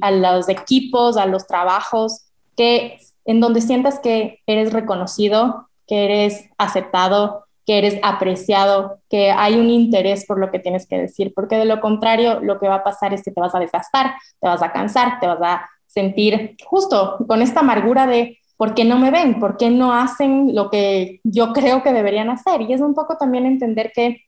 a 0.00 0.10
los 0.10 0.48
equipos, 0.48 1.16
a 1.16 1.26
los 1.26 1.46
trabajos, 1.46 2.22
que 2.56 2.98
en 3.24 3.40
donde 3.40 3.60
sientas 3.60 4.00
que 4.00 4.40
eres 4.46 4.72
reconocido, 4.72 5.68
que 5.86 6.04
eres 6.04 6.48
aceptado, 6.58 7.44
que 7.66 7.78
eres 7.78 7.98
apreciado, 8.02 8.98
que 9.08 9.30
hay 9.30 9.54
un 9.54 9.70
interés 9.70 10.26
por 10.26 10.38
lo 10.38 10.50
que 10.50 10.58
tienes 10.58 10.86
que 10.86 10.98
decir, 10.98 11.32
porque 11.34 11.56
de 11.56 11.64
lo 11.64 11.80
contrario 11.80 12.40
lo 12.40 12.58
que 12.58 12.68
va 12.68 12.76
a 12.76 12.84
pasar 12.84 13.14
es 13.14 13.22
que 13.22 13.30
te 13.30 13.40
vas 13.40 13.54
a 13.54 13.60
desgastar, 13.60 14.14
te 14.40 14.48
vas 14.48 14.62
a 14.62 14.72
cansar, 14.72 15.18
te 15.20 15.26
vas 15.26 15.38
a 15.40 15.68
sentir 15.86 16.56
justo 16.64 17.18
con 17.26 17.40
esta 17.40 17.60
amargura 17.60 18.06
de 18.06 18.38
¿por 18.56 18.74
qué 18.74 18.84
no 18.84 18.98
me 18.98 19.10
ven? 19.10 19.40
¿Por 19.40 19.56
qué 19.56 19.70
no 19.70 19.94
hacen 19.94 20.54
lo 20.54 20.70
que 20.70 21.20
yo 21.24 21.52
creo 21.52 21.82
que 21.82 21.92
deberían 21.92 22.30
hacer? 22.30 22.62
Y 22.62 22.72
es 22.72 22.80
un 22.80 22.94
poco 22.94 23.16
también 23.16 23.46
entender 23.46 23.92
que 23.94 24.22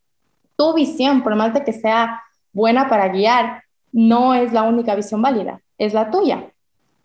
tu 0.57 0.75
visión, 0.75 1.23
por 1.23 1.35
más 1.37 1.53
de 1.53 1.65
que 1.65 1.73
sea 1.73 2.23
buena 2.53 2.89
para 2.89 3.09
guiar, 3.09 3.63
no 3.93 4.35
es 4.35 4.53
la 4.53 4.63
única 4.63 4.95
visión 4.95 5.23
válida, 5.23 5.61
es 5.79 5.93
la 5.95 6.11
tuya. 6.11 6.51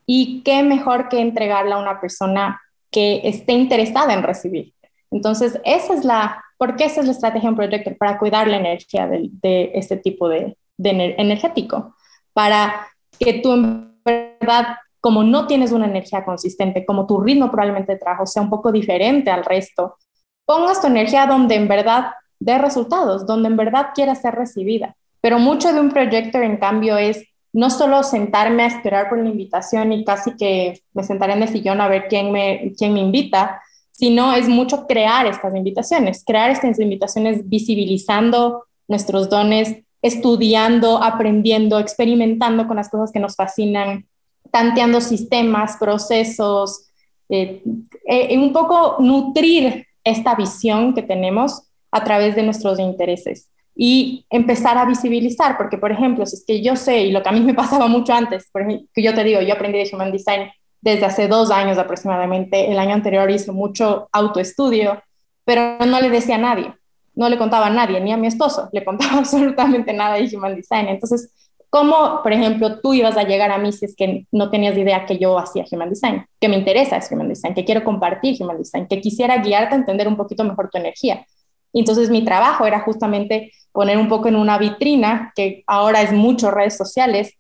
Y 0.05 0.41
qué 0.43 0.63
mejor 0.63 1.09
que 1.09 1.19
entregarla 1.19 1.75
a 1.75 1.81
una 1.81 1.99
persona 1.99 2.61
que 2.89 3.21
esté 3.23 3.53
interesada 3.53 4.13
en 4.13 4.23
recibir. 4.23 4.73
Entonces, 5.11 5.59
esa 5.65 5.93
es 5.93 6.05
la, 6.05 6.43
¿por 6.57 6.75
qué 6.75 6.85
esa 6.85 7.01
es 7.01 7.05
la 7.05 7.11
estrategia 7.11 7.49
en 7.49 7.55
Projector? 7.55 7.97
Para 7.97 8.17
cuidar 8.17 8.47
la 8.47 8.57
energía 8.57 9.07
de, 9.07 9.71
este 9.75 9.97
tipo 9.97 10.29
de, 10.29 10.57
de 10.77 11.15
energético, 11.17 11.95
para 12.33 12.87
que 13.19 13.33
tú 13.41 13.53
en 13.53 14.01
verdad 14.03 14.77
como 15.01 15.23
no 15.23 15.47
tienes 15.47 15.71
una 15.71 15.87
energía 15.87 16.23
consistente, 16.23 16.85
como 16.85 17.07
tu 17.07 17.19
ritmo 17.19 17.49
probablemente 17.49 17.93
de 17.93 17.97
trabajo 17.97 18.27
sea 18.27 18.43
un 18.43 18.51
poco 18.51 18.71
diferente 18.71 19.31
al 19.31 19.43
resto, 19.43 19.97
pongas 20.45 20.79
tu 20.79 20.87
energía 20.87 21.25
donde 21.25 21.55
en 21.55 21.67
verdad 21.67 22.11
dé 22.39 22.59
resultados, 22.59 23.25
donde 23.25 23.49
en 23.49 23.57
verdad 23.57 23.87
quiera 23.95 24.13
ser 24.15 24.35
recibida. 24.35 24.95
Pero 25.19 25.39
mucho 25.39 25.73
de 25.73 25.79
un 25.79 25.89
proyecto, 25.89 26.37
en 26.39 26.57
cambio, 26.57 26.97
es 26.97 27.25
no 27.51 27.69
solo 27.69 28.03
sentarme 28.03 28.63
a 28.63 28.67
esperar 28.67 29.09
por 29.09 29.17
la 29.17 29.29
invitación 29.29 29.91
y 29.91 30.05
casi 30.05 30.35
que 30.37 30.81
me 30.93 31.03
sentaré 31.03 31.33
en 31.33 31.43
el 31.43 31.49
sillón 31.49 31.81
a 31.81 31.87
ver 31.87 32.07
quién 32.07 32.31
me, 32.31 32.73
quién 32.77 32.93
me 32.93 33.01
invita, 33.01 33.61
sino 33.91 34.33
es 34.33 34.47
mucho 34.47 34.87
crear 34.87 35.27
estas 35.27 35.55
invitaciones, 35.55 36.23
crear 36.25 36.49
estas 36.49 36.79
invitaciones 36.79 37.47
visibilizando 37.47 38.65
nuestros 38.87 39.29
dones, 39.29 39.75
estudiando, 40.01 41.01
aprendiendo, 41.01 41.79
experimentando 41.79 42.67
con 42.67 42.77
las 42.77 42.89
cosas 42.89 43.11
que 43.11 43.19
nos 43.19 43.35
fascinan, 43.35 44.07
tanteando 44.51 45.01
sistemas, 45.01 45.77
procesos, 45.77 46.87
eh, 47.29 47.61
eh, 48.05 48.37
un 48.37 48.51
poco 48.51 48.97
nutrir 48.99 49.85
esta 50.03 50.35
visión 50.35 50.93
que 50.93 51.03
tenemos 51.03 51.63
a 51.91 52.03
través 52.03 52.35
de 52.35 52.43
nuestros 52.43 52.79
intereses 52.79 53.49
y 53.75 54.25
empezar 54.29 54.77
a 54.77 54.85
visibilizar, 54.85 55.57
porque 55.57 55.77
por 55.77 55.91
ejemplo, 55.91 56.25
si 56.25 56.35
es 56.35 56.45
que 56.45 56.61
yo 56.61 56.75
sé, 56.75 57.03
y 57.03 57.11
lo 57.11 57.23
que 57.23 57.29
a 57.29 57.31
mí 57.31 57.41
me 57.41 57.53
pasaba 57.63 57.87
mucho 57.87 58.13
antes, 58.13 58.49
que 58.93 59.03
yo 59.03 59.13
te 59.13 59.23
digo, 59.23 59.41
yo 59.41 59.53
aprendí 59.53 59.79
de 59.79 59.89
Human 59.93 60.11
Design 60.11 60.49
desde 60.81 61.05
hace 61.05 61.27
dos 61.27 61.51
años 61.51 61.77
aproximadamente, 61.77 62.71
el 62.71 62.79
año 62.79 62.93
anterior 62.93 63.29
hice 63.29 63.51
mucho 63.51 64.09
autoestudio, 64.11 65.01
pero 65.45 65.77
no 65.85 66.01
le 66.01 66.09
decía 66.09 66.35
a 66.35 66.39
nadie, 66.39 66.73
no 67.15 67.29
le 67.29 67.37
contaba 67.37 67.67
a 67.67 67.71
nadie, 67.71 67.99
ni 68.01 68.11
a 68.11 68.17
mi 68.17 68.27
esposo, 68.27 68.69
le 68.71 68.83
contaba 68.83 69.13
absolutamente 69.19 69.93
nada 69.93 70.15
de 70.15 70.35
Human 70.35 70.55
Design. 70.55 70.87
Entonces, 70.87 71.31
¿Cómo, 71.71 72.21
por 72.21 72.33
ejemplo, 72.33 72.81
tú 72.81 72.93
ibas 72.93 73.15
a 73.15 73.23
llegar 73.23 73.49
a 73.49 73.57
mí 73.57 73.71
si 73.71 73.85
es 73.85 73.95
que 73.95 74.27
no 74.29 74.49
tenías 74.49 74.77
idea 74.77 75.05
que 75.05 75.17
yo 75.17 75.39
hacía 75.39 75.63
Human 75.71 75.89
Design, 75.89 76.25
que 76.37 76.49
me 76.49 76.57
interesa 76.57 76.97
es 76.97 77.09
Human 77.09 77.29
Design, 77.29 77.53
que 77.53 77.63
quiero 77.63 77.85
compartir 77.85 78.35
Human 78.43 78.57
Design, 78.57 78.87
que 78.87 78.99
quisiera 78.99 79.37
guiarte 79.37 79.75
a 79.75 79.77
entender 79.77 80.09
un 80.09 80.17
poquito 80.17 80.43
mejor 80.43 80.69
tu 80.69 80.77
energía? 80.77 81.25
Entonces 81.71 82.09
mi 82.09 82.25
trabajo 82.25 82.65
era 82.65 82.81
justamente 82.81 83.53
poner 83.71 83.97
un 83.97 84.09
poco 84.09 84.27
en 84.27 84.35
una 84.35 84.57
vitrina, 84.57 85.31
que 85.33 85.63
ahora 85.65 86.01
es 86.01 86.11
mucho 86.11 86.51
redes 86.51 86.75
sociales, 86.75 87.35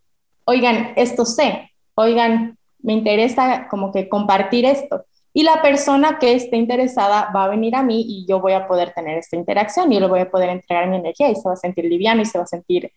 oigan, 0.45 0.93
esto 0.95 1.25
sé, 1.25 1.69
oigan, 1.95 2.57
me 2.83 2.93
interesa 2.93 3.67
como 3.69 3.91
que 3.91 4.09
compartir 4.09 4.65
esto. 4.65 5.05
Y 5.33 5.43
la 5.43 5.61
persona 5.61 6.19
que 6.19 6.33
esté 6.33 6.57
interesada 6.57 7.31
va 7.33 7.45
a 7.45 7.49
venir 7.49 7.75
a 7.75 7.83
mí 7.83 8.03
y 8.05 8.25
yo 8.27 8.41
voy 8.41 8.53
a 8.53 8.67
poder 8.67 8.93
tener 8.93 9.17
esta 9.17 9.37
interacción 9.37 9.91
y 9.91 9.95
yo 9.95 10.01
le 10.01 10.07
voy 10.07 10.19
a 10.19 10.29
poder 10.29 10.49
entregar 10.49 10.87
mi 10.89 10.97
energía 10.97 11.29
y 11.29 11.35
se 11.35 11.47
va 11.47 11.53
a 11.53 11.57
sentir 11.57 11.85
liviano 11.85 12.21
y 12.21 12.25
se 12.25 12.37
va 12.37 12.43
a 12.43 12.47
sentir 12.47 12.91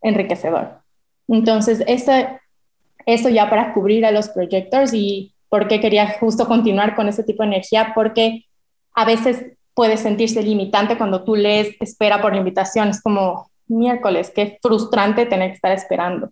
enriquecedor. 0.00 0.78
Entonces, 1.26 1.82
eso, 1.86 2.12
eso 3.06 3.28
ya 3.28 3.50
para 3.50 3.74
cubrir 3.74 4.06
a 4.06 4.12
los 4.12 4.28
projectors 4.28 4.94
y 4.94 5.34
por 5.48 5.66
qué 5.66 5.80
quería 5.80 6.18
justo 6.18 6.46
continuar 6.46 6.94
con 6.94 7.08
ese 7.08 7.24
tipo 7.24 7.42
de 7.42 7.48
energía, 7.48 7.92
porque 7.94 8.46
a 8.94 9.04
veces 9.04 9.46
puede 9.74 9.96
sentirse 9.96 10.42
limitante 10.42 10.96
cuando 10.96 11.24
tú 11.24 11.34
lees 11.34 11.74
espera 11.80 12.20
por 12.22 12.32
la 12.32 12.38
invitación, 12.38 12.88
es 12.88 13.02
como 13.02 13.50
miércoles, 13.66 14.32
qué 14.34 14.58
frustrante 14.62 15.26
tener 15.26 15.50
que 15.50 15.56
estar 15.56 15.72
esperando, 15.72 16.30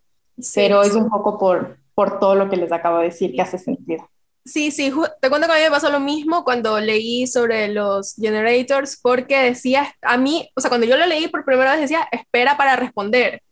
pero 0.55 0.83
es 0.83 0.94
un 0.94 1.09
poco 1.09 1.38
por, 1.38 1.79
por 1.99 2.21
todo 2.21 2.37
lo 2.37 2.49
que 2.49 2.57
les 2.57 2.71
acabo 2.71 2.99
de 2.99 3.07
decir 3.07 3.35
que 3.35 3.43
hace 3.43 3.59
sentido. 3.59 4.09
Sí, 4.45 4.71
sí, 4.71 4.93
te 5.21 5.29
cuento 5.29 5.49
que 5.49 5.55
a 5.55 5.57
mí 5.57 5.63
me 5.63 5.71
pasó 5.73 5.91
lo 5.91 5.99
mismo 5.99 6.45
cuando 6.45 6.79
leí 6.79 7.27
sobre 7.27 7.67
los 7.67 8.15
generators, 8.15 9.01
porque 9.03 9.37
decía, 9.37 9.93
a 10.03 10.17
mí, 10.17 10.49
o 10.55 10.61
sea, 10.61 10.69
cuando 10.69 10.87
yo 10.87 10.97
lo 10.97 11.07
leí 11.07 11.27
por 11.27 11.45
primera 11.45 11.73
vez 11.73 11.81
decía, 11.81 12.07
espera 12.13 12.57
para 12.57 12.77
responder. 12.77 13.43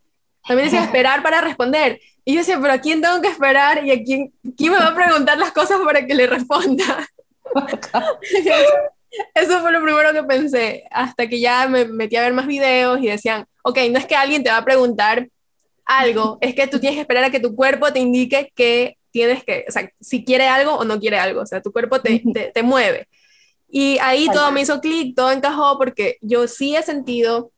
También 0.47 0.69
decía 0.69 0.85
esperar 0.85 1.25
para 1.25 1.41
responder. 1.41 1.99
Y 2.25 2.35
yo 2.35 2.39
decía, 2.39 2.61
pero 2.63 2.75
¿a 2.75 2.79
quién 2.79 3.01
tengo 3.01 3.21
que 3.21 3.27
esperar? 3.27 3.85
¿Y 3.85 3.91
a 3.91 4.01
quién, 4.05 4.33
quién 4.57 4.71
me 4.71 4.79
va 4.79 4.91
a 4.91 4.95
preguntar 4.95 5.37
las 5.39 5.51
cosas 5.51 5.81
para 5.85 6.07
que 6.07 6.15
le 6.15 6.29
responda? 6.29 7.05
Eso 9.35 9.61
fue 9.61 9.73
lo 9.73 9.83
primero 9.83 10.13
que 10.13 10.23
pensé, 10.23 10.85
hasta 10.93 11.27
que 11.27 11.41
ya 11.41 11.67
me 11.67 11.87
metí 11.87 12.15
a 12.15 12.23
ver 12.23 12.33
más 12.33 12.47
videos 12.47 13.01
y 13.01 13.09
decían, 13.09 13.45
ok, 13.65 13.79
no 13.91 13.99
es 13.99 14.07
que 14.07 14.15
alguien 14.15 14.45
te 14.45 14.51
va 14.51 14.59
a 14.59 14.65
preguntar 14.65 15.27
algo, 15.87 16.38
es 16.40 16.55
que 16.55 16.66
tú 16.66 16.79
tienes 16.81 16.96
que 16.96 17.03
esperar 17.03 17.25
a 17.25 17.31
que 17.31 17.40
tu 17.40 17.55
cuerpo 17.55 17.92
te 17.92 18.01
indique 18.01 18.53
que 18.55 18.99
tienes 19.11 19.44
que, 19.44 19.64
o 19.68 19.72
sea, 19.72 19.90
si 20.01 20.25
quiere 20.25 20.49
algo 20.49 20.75
o 20.75 20.85
no 20.85 21.01
quiere 21.01 21.18
algo, 21.18 21.40
o 21.40 21.46
sea, 21.46 21.62
tu 21.62 21.72
cuerpo 21.72 22.01
te, 22.01 22.22
te, 22.35 22.51
te 22.53 22.62
mueve. 22.62 23.09
Y 23.68 23.99
ahí 24.01 24.29
todo 24.33 24.53
me 24.53 24.61
hizo 24.61 24.81
clic, 24.81 25.16
todo 25.16 25.31
encajó 25.31 25.79
porque 25.79 26.18
yo 26.20 26.46
sí 26.49 26.77
he 26.77 26.83
sentido 26.83 27.51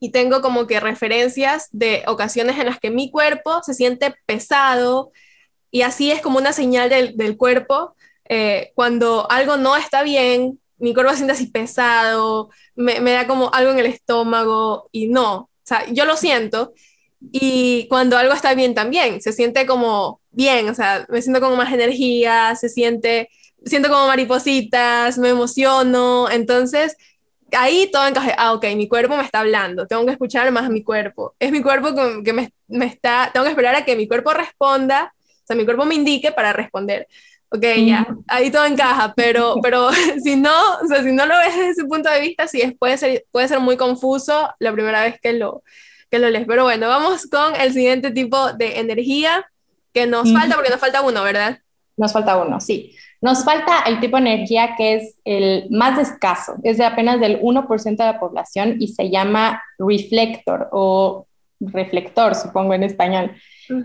y 0.00 0.10
tengo 0.10 0.40
como 0.40 0.66
que 0.66 0.80
referencias 0.80 1.68
de 1.72 2.04
ocasiones 2.06 2.58
en 2.58 2.66
las 2.66 2.78
que 2.78 2.90
mi 2.90 3.10
cuerpo 3.10 3.62
se 3.62 3.74
siente 3.74 4.14
pesado 4.26 5.10
y 5.70 5.82
así 5.82 6.10
es 6.10 6.20
como 6.20 6.38
una 6.38 6.52
señal 6.52 6.88
del, 6.88 7.16
del 7.16 7.36
cuerpo. 7.36 7.96
Eh, 8.28 8.72
cuando 8.74 9.30
algo 9.30 9.56
no 9.56 9.76
está 9.76 10.02
bien, 10.02 10.60
mi 10.78 10.94
cuerpo 10.94 11.12
se 11.12 11.18
siente 11.18 11.32
así 11.32 11.46
pesado, 11.48 12.50
me, 12.74 13.00
me, 13.00 13.12
da 13.12 13.26
como 13.26 13.52
algo 13.52 13.72
en 13.72 13.78
el 13.78 13.86
estómago 13.86 14.88
y 14.92 15.08
no, 15.08 15.34
o 15.36 15.50
sea, 15.64 15.84
yo 15.90 16.04
lo 16.04 16.16
siento. 16.16 16.72
Y 17.20 17.86
cuando 17.88 18.16
algo 18.16 18.32
está 18.32 18.54
bien 18.54 18.74
también, 18.74 19.20
se 19.20 19.32
siente 19.32 19.66
como 19.66 20.20
bien, 20.30 20.68
o 20.68 20.74
sea, 20.74 21.06
me 21.08 21.20
siento 21.20 21.40
como 21.40 21.56
más 21.56 21.72
energía, 21.72 22.54
se 22.54 22.68
siente, 22.68 23.28
siento 23.64 23.88
como 23.88 24.06
maripositas, 24.06 25.18
me 25.18 25.30
emociono, 25.30 26.30
entonces 26.30 26.96
ahí 27.52 27.90
todo 27.90 28.06
encaje, 28.06 28.34
ah, 28.36 28.52
ok, 28.52 28.64
mi 28.76 28.88
cuerpo 28.88 29.16
me 29.16 29.22
está 29.22 29.40
hablando, 29.40 29.86
tengo 29.86 30.04
que 30.04 30.12
escuchar 30.12 30.50
más 30.52 30.64
a 30.66 30.68
mi 30.70 30.82
cuerpo. 30.82 31.34
Es 31.38 31.50
mi 31.50 31.62
cuerpo 31.62 31.94
que, 32.22 32.32
me, 32.32 32.52
me, 32.68 32.86
está, 32.86 33.30
tengo 33.32 33.44
que 33.44 33.50
esperar 33.50 33.74
a 33.74 33.84
que 33.84 33.96
mi 33.96 34.06
cuerpo 34.06 34.32
responda, 34.32 35.12
o 35.16 35.46
sea, 35.46 35.56
mi 35.56 35.64
cuerpo 35.64 35.84
me 35.84 35.94
indique 35.94 36.32
para 36.32 36.52
responder. 36.52 37.08
Ok, 37.50 37.64
ya, 37.86 38.06
ahí 38.26 38.50
todo 38.50 38.66
encaja, 38.66 39.14
pero, 39.16 39.56
pero 39.62 39.90
si 40.22 40.36
no, 40.36 40.52
o 40.82 40.86
sea, 40.86 41.02
si 41.02 41.12
no 41.12 41.24
lo 41.26 41.36
ves 41.38 41.56
desde 41.56 41.70
ese 41.70 41.84
punto 41.84 42.10
de 42.10 42.20
vista, 42.20 42.46
sí, 42.46 42.60
es, 42.60 42.76
puede, 42.78 42.98
ser, 42.98 43.24
puede 43.30 43.48
ser 43.48 43.60
muy 43.60 43.76
confuso 43.76 44.50
la 44.58 44.72
primera 44.72 45.02
vez 45.02 45.18
que 45.20 45.32
lo, 45.32 45.62
que 46.10 46.18
lo 46.18 46.30
lees. 46.30 46.46
Pero 46.46 46.64
bueno, 46.64 46.88
vamos 46.88 47.26
con 47.26 47.54
el 47.60 47.72
siguiente 47.72 48.10
tipo 48.10 48.52
de 48.52 48.80
energía 48.80 49.46
que 49.92 50.06
nos 50.06 50.32
falta, 50.32 50.54
porque 50.54 50.70
nos 50.70 50.80
falta 50.80 51.02
uno, 51.02 51.22
¿verdad? 51.22 51.58
Nos 51.96 52.12
falta 52.12 52.36
uno, 52.36 52.60
sí. 52.60 52.94
Nos 53.20 53.44
falta 53.44 53.80
el 53.86 53.98
tipo 53.98 54.16
de 54.16 54.22
energía 54.22 54.74
que 54.76 54.94
es 54.94 55.16
el 55.24 55.66
más 55.70 55.98
escaso, 55.98 56.54
es 56.62 56.78
de 56.78 56.84
apenas 56.84 57.18
del 57.18 57.40
1% 57.40 57.96
de 57.96 58.04
la 58.04 58.20
población 58.20 58.76
y 58.78 58.88
se 58.88 59.10
llama 59.10 59.60
reflector 59.76 60.68
o 60.70 61.26
reflector, 61.58 62.36
supongo 62.36 62.74
en 62.74 62.84
español. 62.84 63.32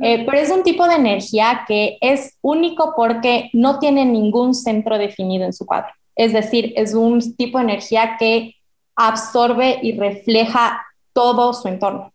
Eh, 0.02 0.24
pero 0.26 0.38
es 0.38 0.52
un 0.52 0.64
tipo 0.64 0.88
de 0.88 0.96
energía 0.96 1.66
que 1.68 1.98
es 2.00 2.38
único 2.42 2.94
porque 2.96 3.50
no 3.54 3.80
tiene 3.80 4.06
ningún 4.06 4.54
centro 4.54 5.00
definido 5.00 5.46
en 5.46 5.54
su 5.54 5.66
cuadro. 5.66 5.92
Es 6.16 6.32
decir, 6.32 6.74
es 6.76 6.94
un 6.94 7.36
tipo 7.36 7.58
de 7.58 7.64
energía 7.64 8.18
que 8.20 8.56
absorbe 8.96 9.80
y 9.82 9.98
refleja 9.98 10.86
todo 11.12 11.54
su 11.54 11.68
entorno. 11.68 12.13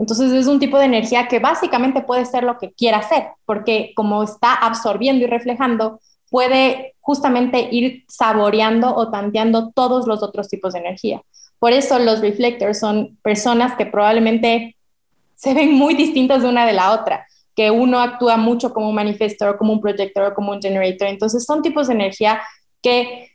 Entonces 0.00 0.32
es 0.32 0.46
un 0.46 0.58
tipo 0.58 0.78
de 0.78 0.86
energía 0.86 1.28
que 1.28 1.40
básicamente 1.40 2.00
puede 2.00 2.24
ser 2.24 2.42
lo 2.42 2.56
que 2.56 2.72
quiera 2.72 2.98
hacer, 2.98 3.32
porque 3.44 3.92
como 3.94 4.22
está 4.22 4.54
absorbiendo 4.54 5.24
y 5.24 5.28
reflejando, 5.28 6.00
puede 6.30 6.94
justamente 7.00 7.68
ir 7.70 8.04
saboreando 8.08 8.96
o 8.96 9.10
tanteando 9.10 9.72
todos 9.72 10.06
los 10.06 10.22
otros 10.22 10.48
tipos 10.48 10.72
de 10.72 10.78
energía. 10.78 11.20
Por 11.58 11.72
eso 11.72 11.98
los 11.98 12.22
reflectors 12.22 12.80
son 12.80 13.18
personas 13.22 13.76
que 13.76 13.84
probablemente 13.84 14.74
se 15.34 15.52
ven 15.52 15.74
muy 15.74 15.94
distintas 15.94 16.42
de 16.42 16.48
una 16.48 16.64
de 16.64 16.72
la 16.72 16.92
otra, 16.92 17.26
que 17.54 17.70
uno 17.70 18.00
actúa 18.00 18.38
mucho 18.38 18.72
como 18.72 18.88
un 18.88 18.94
manifestor, 18.94 19.58
como 19.58 19.74
un 19.74 19.82
projector, 19.82 20.32
como 20.32 20.52
un 20.52 20.62
generator. 20.62 21.08
Entonces 21.08 21.44
son 21.44 21.60
tipos 21.60 21.88
de 21.88 21.94
energía 21.94 22.40
que 22.80 23.32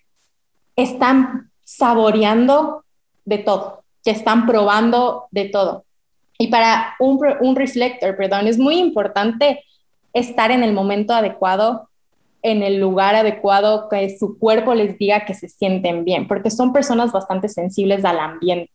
están 0.75 1.51
saboreando 1.63 2.83
de 3.23 3.37
todo, 3.37 3.83
que 4.03 4.09
están 4.09 4.47
probando 4.47 5.27
de 5.29 5.45
todo. 5.49 5.85
Y 6.37 6.47
para 6.47 6.95
un, 6.99 7.55
reflector, 7.55 8.15
perdón, 8.17 8.47
es 8.47 8.57
muy 8.57 8.77
importante 8.77 9.63
estar 10.13 10.51
en 10.51 10.63
el 10.63 10.73
momento 10.73 11.13
adecuado, 11.13 11.89
en 12.41 12.61
el 12.61 12.79
lugar 12.79 13.15
adecuado, 13.15 13.87
que 13.89 14.17
su 14.17 14.37
cuerpo 14.37 14.73
les 14.73 14.97
diga 14.97 15.25
que 15.25 15.33
se 15.33 15.47
sienten 15.47 16.03
bien, 16.03 16.27
porque 16.27 16.51
son 16.51 16.73
personas 16.73 17.11
bastante 17.11 17.47
sensibles 17.47 18.03
al 18.05 18.19
ambiente. 18.19 18.71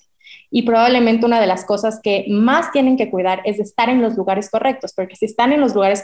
Y 0.51 0.63
probablemente 0.63 1.27
una 1.27 1.41
de 1.41 1.47
las 1.47 1.65
cosas 1.65 2.01
que 2.03 2.27
más 2.29 2.73
tienen 2.73 2.97
que 2.97 3.11
cuidar 3.11 3.43
es 3.45 3.59
estar 3.61 3.89
en 3.89 4.03
los 4.03 4.17
lugares 4.17 4.51
correctos, 4.51 4.93
porque 4.95 5.17
si 5.17 5.27
están 5.27 5.53
en 5.53 5.61
los 5.61 5.75
lugares 5.75 6.03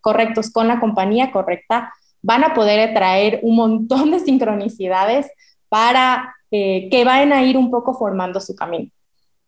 correctos 0.00 0.50
con 0.50 0.68
la 0.68 0.80
compañía 0.80 1.30
correcta, 1.30 1.92
van 2.22 2.42
a 2.44 2.54
poder 2.54 2.90
atraer 2.90 3.40
un 3.42 3.56
montón 3.56 4.10
de 4.10 4.18
sincronicidades 4.24 5.30
para 5.68 6.34
eh, 6.50 6.88
que 6.90 7.04
vayan 7.04 7.32
a 7.32 7.42
ir 7.44 7.56
un 7.56 7.70
poco 7.70 7.94
formando 7.94 8.40
su 8.40 8.54
camino. 8.54 8.90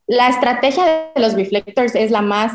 La 0.08 0.28
estrategia 0.30 1.10
de 1.14 1.20
los 1.20 1.34
reflectors 1.34 1.94
es 1.94 2.10
la 2.10 2.22
más 2.22 2.52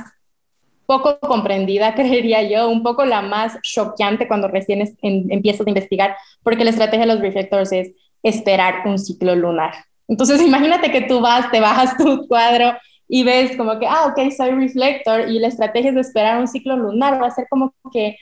poco 0.88 1.20
comprendida, 1.20 1.94
creería 1.96 2.42
yo, 2.42 2.68
un 2.70 2.84
poco 2.84 3.06
la 3.06 3.22
más 3.22 3.58
choqueante 3.62 4.28
cuando 4.28 4.48
recién 4.48 4.84
empiezas 5.02 5.66
a 5.66 5.70
investigar, 5.70 6.18
porque 6.42 6.64
la 6.64 6.72
estrategia 6.72 7.06
de 7.06 7.14
los 7.14 7.22
reflectors 7.22 7.72
es 7.72 7.92
esperar 8.24 8.88
un 8.88 8.98
ciclo 8.98 9.36
lunar. 9.36 9.74
Entonces, 10.08 10.42
imagínate 10.46 10.92
que 10.92 11.02
tú 11.02 11.22
vas, 11.22 11.50
te 11.52 11.60
bajas 11.60 11.96
tu 11.96 12.28
cuadro 12.28 12.74
y 13.08 13.24
ves 13.24 13.56
como 13.56 13.78
que, 13.78 13.86
ah, 13.86 14.08
ok, 14.08 14.32
soy 14.36 14.52
reflector 14.52 15.30
y 15.30 15.38
la 15.38 15.48
estrategia 15.50 15.92
es 15.92 15.98
esperar 15.98 16.40
un 16.40 16.48
ciclo 16.48 16.76
lunar, 16.76 17.22
va 17.22 17.28
a 17.28 17.32
ser 17.32 17.46
como 17.48 17.72
que, 17.92 18.18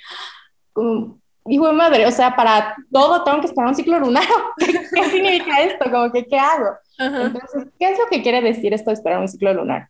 hijo 1.45 1.67
de 1.67 1.73
madre, 1.73 2.05
o 2.05 2.11
sea, 2.11 2.35
para 2.35 2.75
todo 2.91 3.23
tengo 3.23 3.39
que 3.39 3.47
esperar 3.47 3.69
un 3.69 3.75
ciclo 3.75 3.97
lunar. 3.97 4.25
¿Qué 4.57 5.03
significa 5.09 5.61
esto? 5.61 5.89
Como 5.89 6.11
que, 6.11 6.25
¿qué 6.25 6.37
hago? 6.37 6.75
Entonces, 7.01 7.67
¿qué 7.79 7.91
es 7.91 7.99
lo 7.99 8.05
que 8.09 8.21
quiere 8.21 8.41
decir 8.41 8.73
esto 8.73 8.91
de 8.91 8.95
esperar 8.95 9.19
un 9.19 9.27
ciclo 9.27 9.53
lunar? 9.53 9.89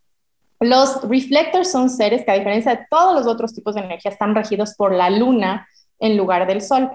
Los 0.59 1.07
reflectors 1.09 1.72
son 1.72 1.89
seres 1.89 2.24
que 2.24 2.32
a 2.32 2.36
diferencia 2.36 2.76
de 2.76 2.86
todos 2.89 3.16
los 3.16 3.28
otros 3.28 3.53
tipos 3.53 3.76
de 3.76 3.82
energía 3.82 4.12
están 4.12 4.36
regidos 4.36 4.76
por 4.76 4.93
la 4.93 5.09
luna 5.09 5.68
en 5.99 6.18
lugar 6.18 6.47
del 6.47 6.62
sol. 6.62 6.89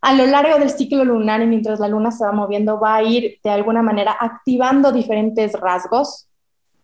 A 0.00 0.14
lo 0.14 0.26
largo 0.26 0.58
del 0.58 0.70
ciclo 0.70 1.04
lunar 1.04 1.42
y 1.42 1.46
mientras 1.46 1.80
la 1.80 1.88
luna 1.88 2.10
se 2.10 2.24
va 2.24 2.32
moviendo 2.32 2.78
va 2.78 2.96
a 2.96 3.02
ir 3.02 3.38
de 3.42 3.50
alguna 3.50 3.82
manera 3.82 4.16
activando 4.18 4.92
diferentes 4.92 5.52
rasgos, 5.54 6.28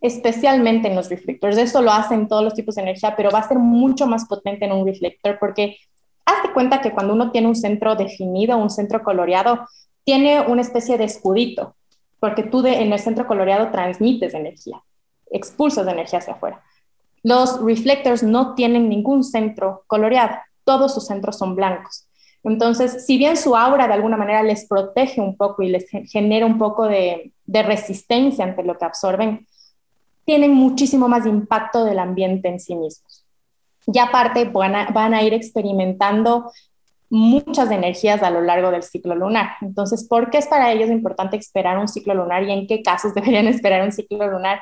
especialmente 0.00 0.88
en 0.88 0.96
los 0.96 1.08
reflectors. 1.08 1.56
Eso 1.56 1.82
lo 1.82 1.92
hacen 1.92 2.28
todos 2.28 2.44
los 2.44 2.54
tipos 2.54 2.74
de 2.74 2.82
energía, 2.82 3.14
pero 3.16 3.30
va 3.30 3.38
a 3.40 3.48
ser 3.48 3.58
mucho 3.58 4.06
más 4.06 4.26
potente 4.26 4.66
en 4.66 4.72
un 4.72 4.86
reflector 4.86 5.38
porque 5.38 5.76
hazte 6.24 6.52
cuenta 6.52 6.80
que 6.80 6.92
cuando 6.92 7.14
uno 7.14 7.30
tiene 7.30 7.48
un 7.48 7.56
centro 7.56 7.96
definido, 7.96 8.58
un 8.58 8.70
centro 8.70 9.02
coloreado, 9.02 9.66
tiene 10.04 10.40
una 10.40 10.62
especie 10.62 10.98
de 10.98 11.04
escudito, 11.04 11.76
porque 12.20 12.42
tú 12.42 12.64
en 12.66 12.92
el 12.92 12.98
centro 12.98 13.26
coloreado 13.26 13.70
transmites 13.70 14.34
energía 14.34 14.82
expulsas 15.30 15.86
energía 15.86 16.18
hacia 16.18 16.34
afuera. 16.34 16.62
Los 17.22 17.62
reflectors 17.62 18.22
no 18.22 18.54
tienen 18.54 18.88
ningún 18.88 19.24
centro 19.24 19.84
coloreado, 19.86 20.36
todos 20.64 20.94
sus 20.94 21.06
centros 21.06 21.38
son 21.38 21.56
blancos. 21.56 22.06
Entonces, 22.44 23.04
si 23.04 23.18
bien 23.18 23.36
su 23.36 23.56
aura 23.56 23.88
de 23.88 23.94
alguna 23.94 24.16
manera 24.16 24.42
les 24.42 24.66
protege 24.66 25.20
un 25.20 25.36
poco 25.36 25.62
y 25.62 25.68
les 25.70 25.86
genera 26.10 26.46
un 26.46 26.58
poco 26.58 26.86
de, 26.86 27.32
resistencia 27.46 28.44
ante 28.44 28.62
lo 28.62 28.78
que 28.78 28.84
absorben, 28.84 29.46
tienen 30.24 30.54
muchísimo 30.54 31.08
más 31.08 31.26
impacto 31.26 31.84
del 31.84 31.98
ambiente 31.98 32.48
en 32.48 32.60
sí 32.60 32.74
mismos. 32.74 33.24
Y 33.86 33.98
aparte 33.98 34.44
van 34.44 35.14
a 35.14 35.22
ir 35.22 35.32
experimentando 35.32 36.52
muchas 37.10 37.70
energías 37.70 38.22
a 38.22 38.30
lo 38.30 38.40
largo 38.40 38.70
del 38.70 38.82
ciclo 38.82 39.14
lunar. 39.14 39.52
Entonces, 39.60 40.06
¿por 40.06 40.30
qué 40.30 40.38
es 40.38 40.46
para 40.46 40.72
ellos 40.72 40.90
importante 40.90 41.36
esperar 41.36 41.78
un 41.78 41.88
ciclo 41.88 42.14
lunar 42.14 42.42
y 42.44 42.52
en 42.52 42.66
qué 42.66 42.82
casos 42.82 43.14
deberían 43.14 43.46
esperar 43.46 43.82
un 43.82 43.92
ciclo 43.92 44.26
lunar? 44.26 44.60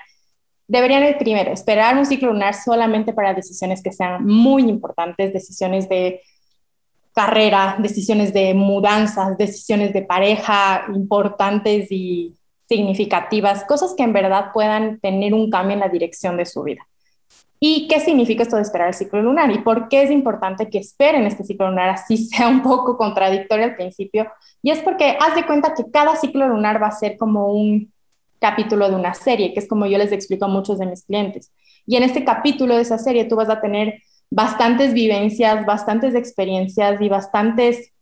deberían 0.68 1.16
primero 1.18 1.52
esperar 1.52 1.96
un 1.96 2.06
ciclo 2.06 2.32
lunar 2.32 2.54
solamente 2.54 3.12
para 3.12 3.34
decisiones 3.34 3.82
que 3.82 3.92
sean 3.92 4.24
muy 4.24 4.68
importantes, 4.68 5.32
decisiones 5.32 5.88
de 5.88 6.20
carrera, 7.12 7.76
decisiones 7.78 8.32
de 8.32 8.52
mudanzas, 8.52 9.38
decisiones 9.38 9.92
de 9.92 10.02
pareja 10.02 10.84
importantes 10.94 11.90
y 11.90 12.34
significativas, 12.68 13.64
cosas 13.64 13.94
que 13.96 14.02
en 14.02 14.12
verdad 14.12 14.46
puedan 14.52 14.98
tener 15.00 15.32
un 15.32 15.50
cambio 15.50 15.74
en 15.74 15.80
la 15.80 15.88
dirección 15.88 16.36
de 16.36 16.46
su 16.46 16.62
vida. 16.62 16.86
¿Y 17.68 17.88
qué 17.88 17.98
significa 17.98 18.44
esto 18.44 18.54
de 18.54 18.62
esperar 18.62 18.86
el 18.86 18.94
ciclo 18.94 19.20
lunar? 19.20 19.50
¿Y 19.50 19.58
por 19.58 19.88
qué 19.88 20.04
es 20.04 20.12
importante 20.12 20.70
que 20.70 20.78
esperen 20.78 21.26
este 21.26 21.42
ciclo 21.42 21.68
lunar 21.68 21.88
así 21.88 22.16
sea 22.28 22.46
un 22.46 22.62
poco 22.62 22.96
contradictorio 22.96 23.64
al 23.64 23.74
principio? 23.74 24.30
Y 24.62 24.70
es 24.70 24.78
porque 24.78 25.16
haz 25.18 25.34
de 25.34 25.44
cuenta 25.44 25.74
que 25.74 25.90
cada 25.90 26.14
ciclo 26.14 26.46
lunar 26.46 26.80
va 26.80 26.86
a 26.86 26.92
ser 26.92 27.16
como 27.16 27.52
un 27.52 27.92
capítulo 28.38 28.88
de 28.88 28.94
una 28.94 29.14
serie, 29.14 29.52
que 29.52 29.58
es 29.58 29.66
como 29.66 29.86
yo 29.86 29.98
les 29.98 30.12
explico 30.12 30.44
a 30.44 30.48
muchos 30.48 30.78
de 30.78 30.86
mis 30.86 31.04
clientes. 31.04 31.50
Y 31.86 31.96
en 31.96 32.04
este 32.04 32.24
capítulo 32.24 32.76
de 32.76 32.82
esa 32.82 32.98
serie 32.98 33.24
tú 33.24 33.34
vas 33.34 33.48
a 33.48 33.60
tener 33.60 34.00
bastantes 34.30 34.92
vivencias, 34.94 35.66
bastantes 35.66 36.14
experiencias 36.14 37.00
y 37.00 37.08
bastantes 37.08 37.92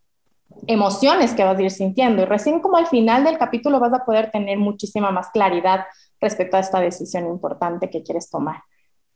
emociones 0.67 1.33
que 1.33 1.43
vas 1.43 1.57
a 1.57 1.63
ir 1.63 1.71
sintiendo. 1.71 2.21
Y 2.21 2.25
recién 2.25 2.59
como 2.59 2.77
al 2.77 2.85
final 2.85 3.23
del 3.23 3.39
capítulo 3.39 3.79
vas 3.79 3.93
a 3.93 4.05
poder 4.05 4.29
tener 4.29 4.59
muchísima 4.59 5.09
más 5.09 5.29
claridad 5.29 5.85
respecto 6.21 6.55
a 6.55 6.59
esta 6.59 6.79
decisión 6.79 7.25
importante 7.25 7.89
que 7.89 8.03
quieres 8.03 8.29
tomar. 8.29 8.57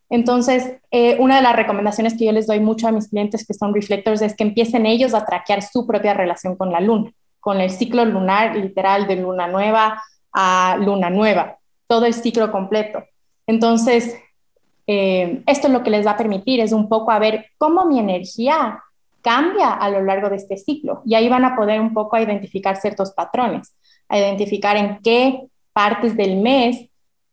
Entonces, 0.09 0.73
eh, 0.91 1.17
una 1.19 1.37
de 1.37 1.43
las 1.43 1.55
recomendaciones 1.55 2.17
que 2.17 2.25
yo 2.25 2.31
les 2.31 2.47
doy 2.47 2.59
mucho 2.59 2.87
a 2.87 2.91
mis 2.91 3.09
clientes 3.09 3.45
que 3.45 3.53
son 3.53 3.73
reflectors 3.73 4.21
es 4.21 4.35
que 4.35 4.43
empiecen 4.43 4.85
ellos 4.85 5.13
a 5.13 5.25
traquear 5.25 5.61
su 5.61 5.85
propia 5.85 6.13
relación 6.13 6.55
con 6.55 6.71
la 6.71 6.79
luna, 6.79 7.11
con 7.39 7.61
el 7.61 7.69
ciclo 7.69 8.03
lunar 8.05 8.55
literal 8.55 9.07
de 9.07 9.17
luna 9.17 9.47
nueva, 9.47 10.01
a 10.33 10.77
luna 10.79 11.09
nueva, 11.09 11.57
todo 11.87 12.05
el 12.05 12.13
ciclo 12.13 12.51
completo. 12.51 13.03
Entonces, 13.45 14.15
eh, 14.87 15.43
esto 15.45 15.67
lo 15.67 15.83
que 15.83 15.91
les 15.91 16.05
va 16.05 16.11
a 16.11 16.17
permitir 16.17 16.59
es 16.59 16.71
un 16.71 16.89
poco 16.89 17.11
a 17.11 17.19
ver 17.19 17.45
cómo 17.59 17.85
mi 17.85 17.99
energía 17.99 18.83
cambia 19.21 19.73
a 19.73 19.89
lo 19.89 20.01
largo 20.01 20.29
de 20.29 20.37
este 20.37 20.57
ciclo. 20.57 21.03
Y 21.05 21.13
ahí 21.13 21.29
van 21.29 21.45
a 21.45 21.55
poder 21.55 21.79
un 21.79 21.93
poco 21.93 22.15
a 22.15 22.21
identificar 22.21 22.77
ciertos 22.77 23.11
patrones, 23.11 23.75
a 24.07 24.17
identificar 24.17 24.75
en 24.77 24.99
qué 25.03 25.43
partes 25.73 26.17
del 26.17 26.37
mes 26.37 26.88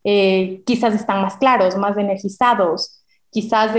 eh, 0.09 0.63
quizás 0.65 0.95
están 0.95 1.21
más 1.21 1.37
claros, 1.37 1.77
más 1.77 1.99
energizados, 1.99 3.03
quizás 3.29 3.73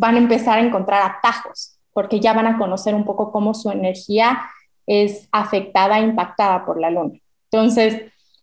van 0.00 0.16
a 0.16 0.18
empezar 0.18 0.58
a 0.58 0.62
encontrar 0.62 1.00
atajos, 1.00 1.78
porque 1.92 2.18
ya 2.18 2.32
van 2.32 2.48
a 2.48 2.58
conocer 2.58 2.92
un 2.92 3.04
poco 3.04 3.30
cómo 3.30 3.54
su 3.54 3.70
energía 3.70 4.40
es 4.84 5.28
afectada, 5.30 6.00
impactada 6.00 6.66
por 6.66 6.80
la 6.80 6.90
luna. 6.90 7.20
Entonces, 7.52 8.02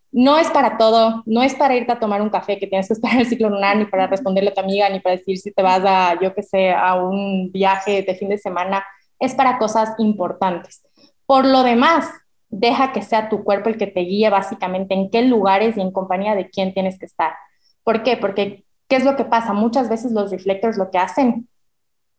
no 0.09 0.38
es 0.38 0.49
para 0.51 0.78
todo, 0.78 1.21
no 1.25 1.43
es 1.43 1.53
para 1.53 1.75
irte 1.75 1.91
a 1.91 1.99
tomar 1.99 2.21
un 2.21 2.30
café 2.30 2.57
que 2.59 2.67
tienes 2.67 2.88
que 2.88 2.93
esperar 2.93 3.19
el 3.19 3.25
ciclo 3.25 3.49
lunar, 3.49 3.75
ni 3.75 3.84
para 3.84 4.07
responderle 4.07 4.51
a 4.51 4.53
tu 4.53 4.61
amiga, 4.61 4.88
ni 4.89 5.01
para 5.01 5.17
decir 5.17 5.38
si 5.38 5.51
te 5.51 5.61
vas 5.61 5.84
a, 5.86 6.17
yo 6.21 6.34
qué 6.34 6.43
sé, 6.43 6.71
a 6.71 6.95
un 6.95 7.51
viaje 7.51 8.03
de 8.03 8.15
fin 8.15 8.30
de 8.30 8.38
semana, 8.38 8.86
es 9.19 9.36
para 9.36 9.57
cosas 9.57 9.95
importantes. 9.97 10.82
Por 11.25 11.45
lo 11.45 11.63
demás, 11.63 12.09
deja 12.50 12.93
que 12.93 13.02
sea 13.02 13.30
tu 13.30 13.43
cuerpo 13.43 13.70
el 13.70 13.78
que 13.78 13.88
te 13.88 14.02
guíe 14.02 14.30
básicamente 14.30 14.93
en 14.93 15.10
qué 15.10 15.22
lugares 15.22 15.78
y 15.78 15.82
en 15.82 15.91
compañía 15.91 16.36
de 16.36 16.50
quién 16.50 16.74
tienes 16.74 16.98
que 16.98 17.06
estar. 17.06 17.34
¿Por 17.84 18.04
qué? 18.04 18.18
Porque, 18.18 18.66
¿qué 18.88 18.95
es 18.95 19.06
lo 19.06 19.16
que 19.16 19.26
pasa? 19.26 19.54
Muchas 19.54 19.89
veces 19.89 20.12
los 20.12 20.32
reflectors 20.32 20.78
lo 20.78 20.89
que 20.89 20.98
hacen, 20.98 21.48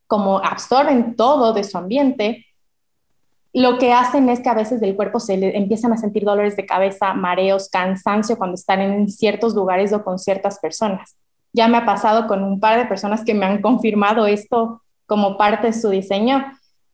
como 0.07 0.39
absorben 0.39 1.17
todo 1.17 1.53
de 1.53 1.65
su 1.65 1.79
ambiente, 1.79 2.47
lo 3.53 3.79
que 3.79 3.93
hacen 3.93 4.29
es 4.29 4.41
que 4.41 4.49
a 4.49 4.55
veces 4.55 4.81
del 4.81 4.95
cuerpo 4.95 5.21
se 5.21 5.37
le 5.37 5.57
empiezan 5.57 5.93
a 5.93 5.97
sentir 5.97 6.25
dolores 6.25 6.57
de 6.57 6.67
cabeza, 6.67 7.15
mareos, 7.15 7.69
cansancio 7.71 8.37
cuando 8.37 8.55
están 8.55 8.81
en 8.81 9.09
ciertos 9.09 9.55
lugares 9.55 9.93
o 9.93 10.05
con 10.05 10.19
ciertas 10.19 10.59
personas. 10.59 11.17
Ya 11.53 11.67
me 11.67 11.79
ha 11.79 11.87
pasado 11.87 12.27
con 12.27 12.43
un 12.45 12.61
par 12.61 12.79
de 12.79 12.85
personas 12.85 13.25
que 13.25 13.35
me 13.35 13.47
han 13.47 13.63
confirmado 13.63 14.27
esto 14.27 14.83
como 15.07 15.39
parte 15.39 15.69
de 15.69 15.73
su 15.73 15.89
diseño 15.89 16.45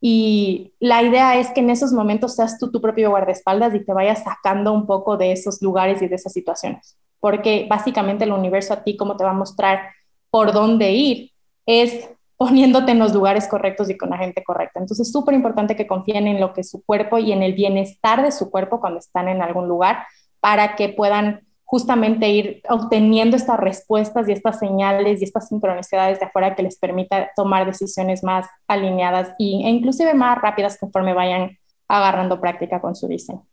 y 0.00 0.74
la 0.80 1.02
idea 1.02 1.38
es 1.38 1.50
que 1.50 1.60
en 1.60 1.70
esos 1.70 1.92
momentos 1.92 2.34
seas 2.36 2.58
tú 2.58 2.70
tu 2.70 2.80
propio 2.80 3.10
guardaespaldas 3.10 3.74
y 3.74 3.84
te 3.84 3.92
vayas 3.92 4.24
sacando 4.24 4.72
un 4.72 4.86
poco 4.86 5.16
de 5.16 5.32
esos 5.32 5.62
lugares 5.62 6.02
y 6.02 6.08
de 6.08 6.16
esas 6.16 6.32
situaciones, 6.32 6.96
porque 7.20 7.66
básicamente 7.68 8.24
el 8.24 8.32
universo 8.32 8.74
a 8.74 8.84
ti, 8.84 8.96
como 8.96 9.16
te 9.16 9.24
va 9.24 9.30
a 9.30 9.34
mostrar 9.34 9.90
por 10.30 10.52
dónde 10.52 10.92
ir, 10.92 11.30
es 11.66 12.08
poniéndote 12.36 12.92
en 12.92 12.98
los 12.98 13.14
lugares 13.14 13.48
correctos 13.48 13.88
y 13.88 13.96
con 13.96 14.10
la 14.10 14.18
gente 14.18 14.42
correcta. 14.42 14.80
Entonces 14.80 15.06
es 15.06 15.12
súper 15.12 15.34
importante 15.34 15.76
que 15.76 15.86
confíen 15.86 16.26
en 16.26 16.40
lo 16.40 16.52
que 16.52 16.64
su 16.64 16.84
cuerpo 16.84 17.18
y 17.18 17.32
en 17.32 17.42
el 17.42 17.54
bienestar 17.54 18.22
de 18.22 18.32
su 18.32 18.50
cuerpo 18.50 18.80
cuando 18.80 18.98
están 18.98 19.28
en 19.28 19.40
algún 19.40 19.68
lugar 19.68 20.04
para 20.40 20.76
que 20.76 20.90
puedan 20.90 21.43
justamente 21.64 22.28
ir 22.28 22.62
obteniendo 22.68 23.36
estas 23.36 23.58
respuestas 23.58 24.28
y 24.28 24.32
estas 24.32 24.58
señales 24.58 25.20
y 25.20 25.24
estas 25.24 25.48
sincronicidades 25.48 26.20
de 26.20 26.26
afuera 26.26 26.54
que 26.54 26.62
les 26.62 26.78
permita 26.78 27.30
tomar 27.34 27.66
decisiones 27.66 28.22
más 28.22 28.46
alineadas 28.68 29.34
y, 29.38 29.64
e 29.64 29.70
inclusive 29.70 30.14
más 30.14 30.40
rápidas 30.40 30.78
conforme 30.78 31.14
vayan 31.14 31.58
agarrando 31.88 32.40
práctica 32.40 32.80
con 32.80 32.94
su 32.94 33.08
diseño. 33.08 33.44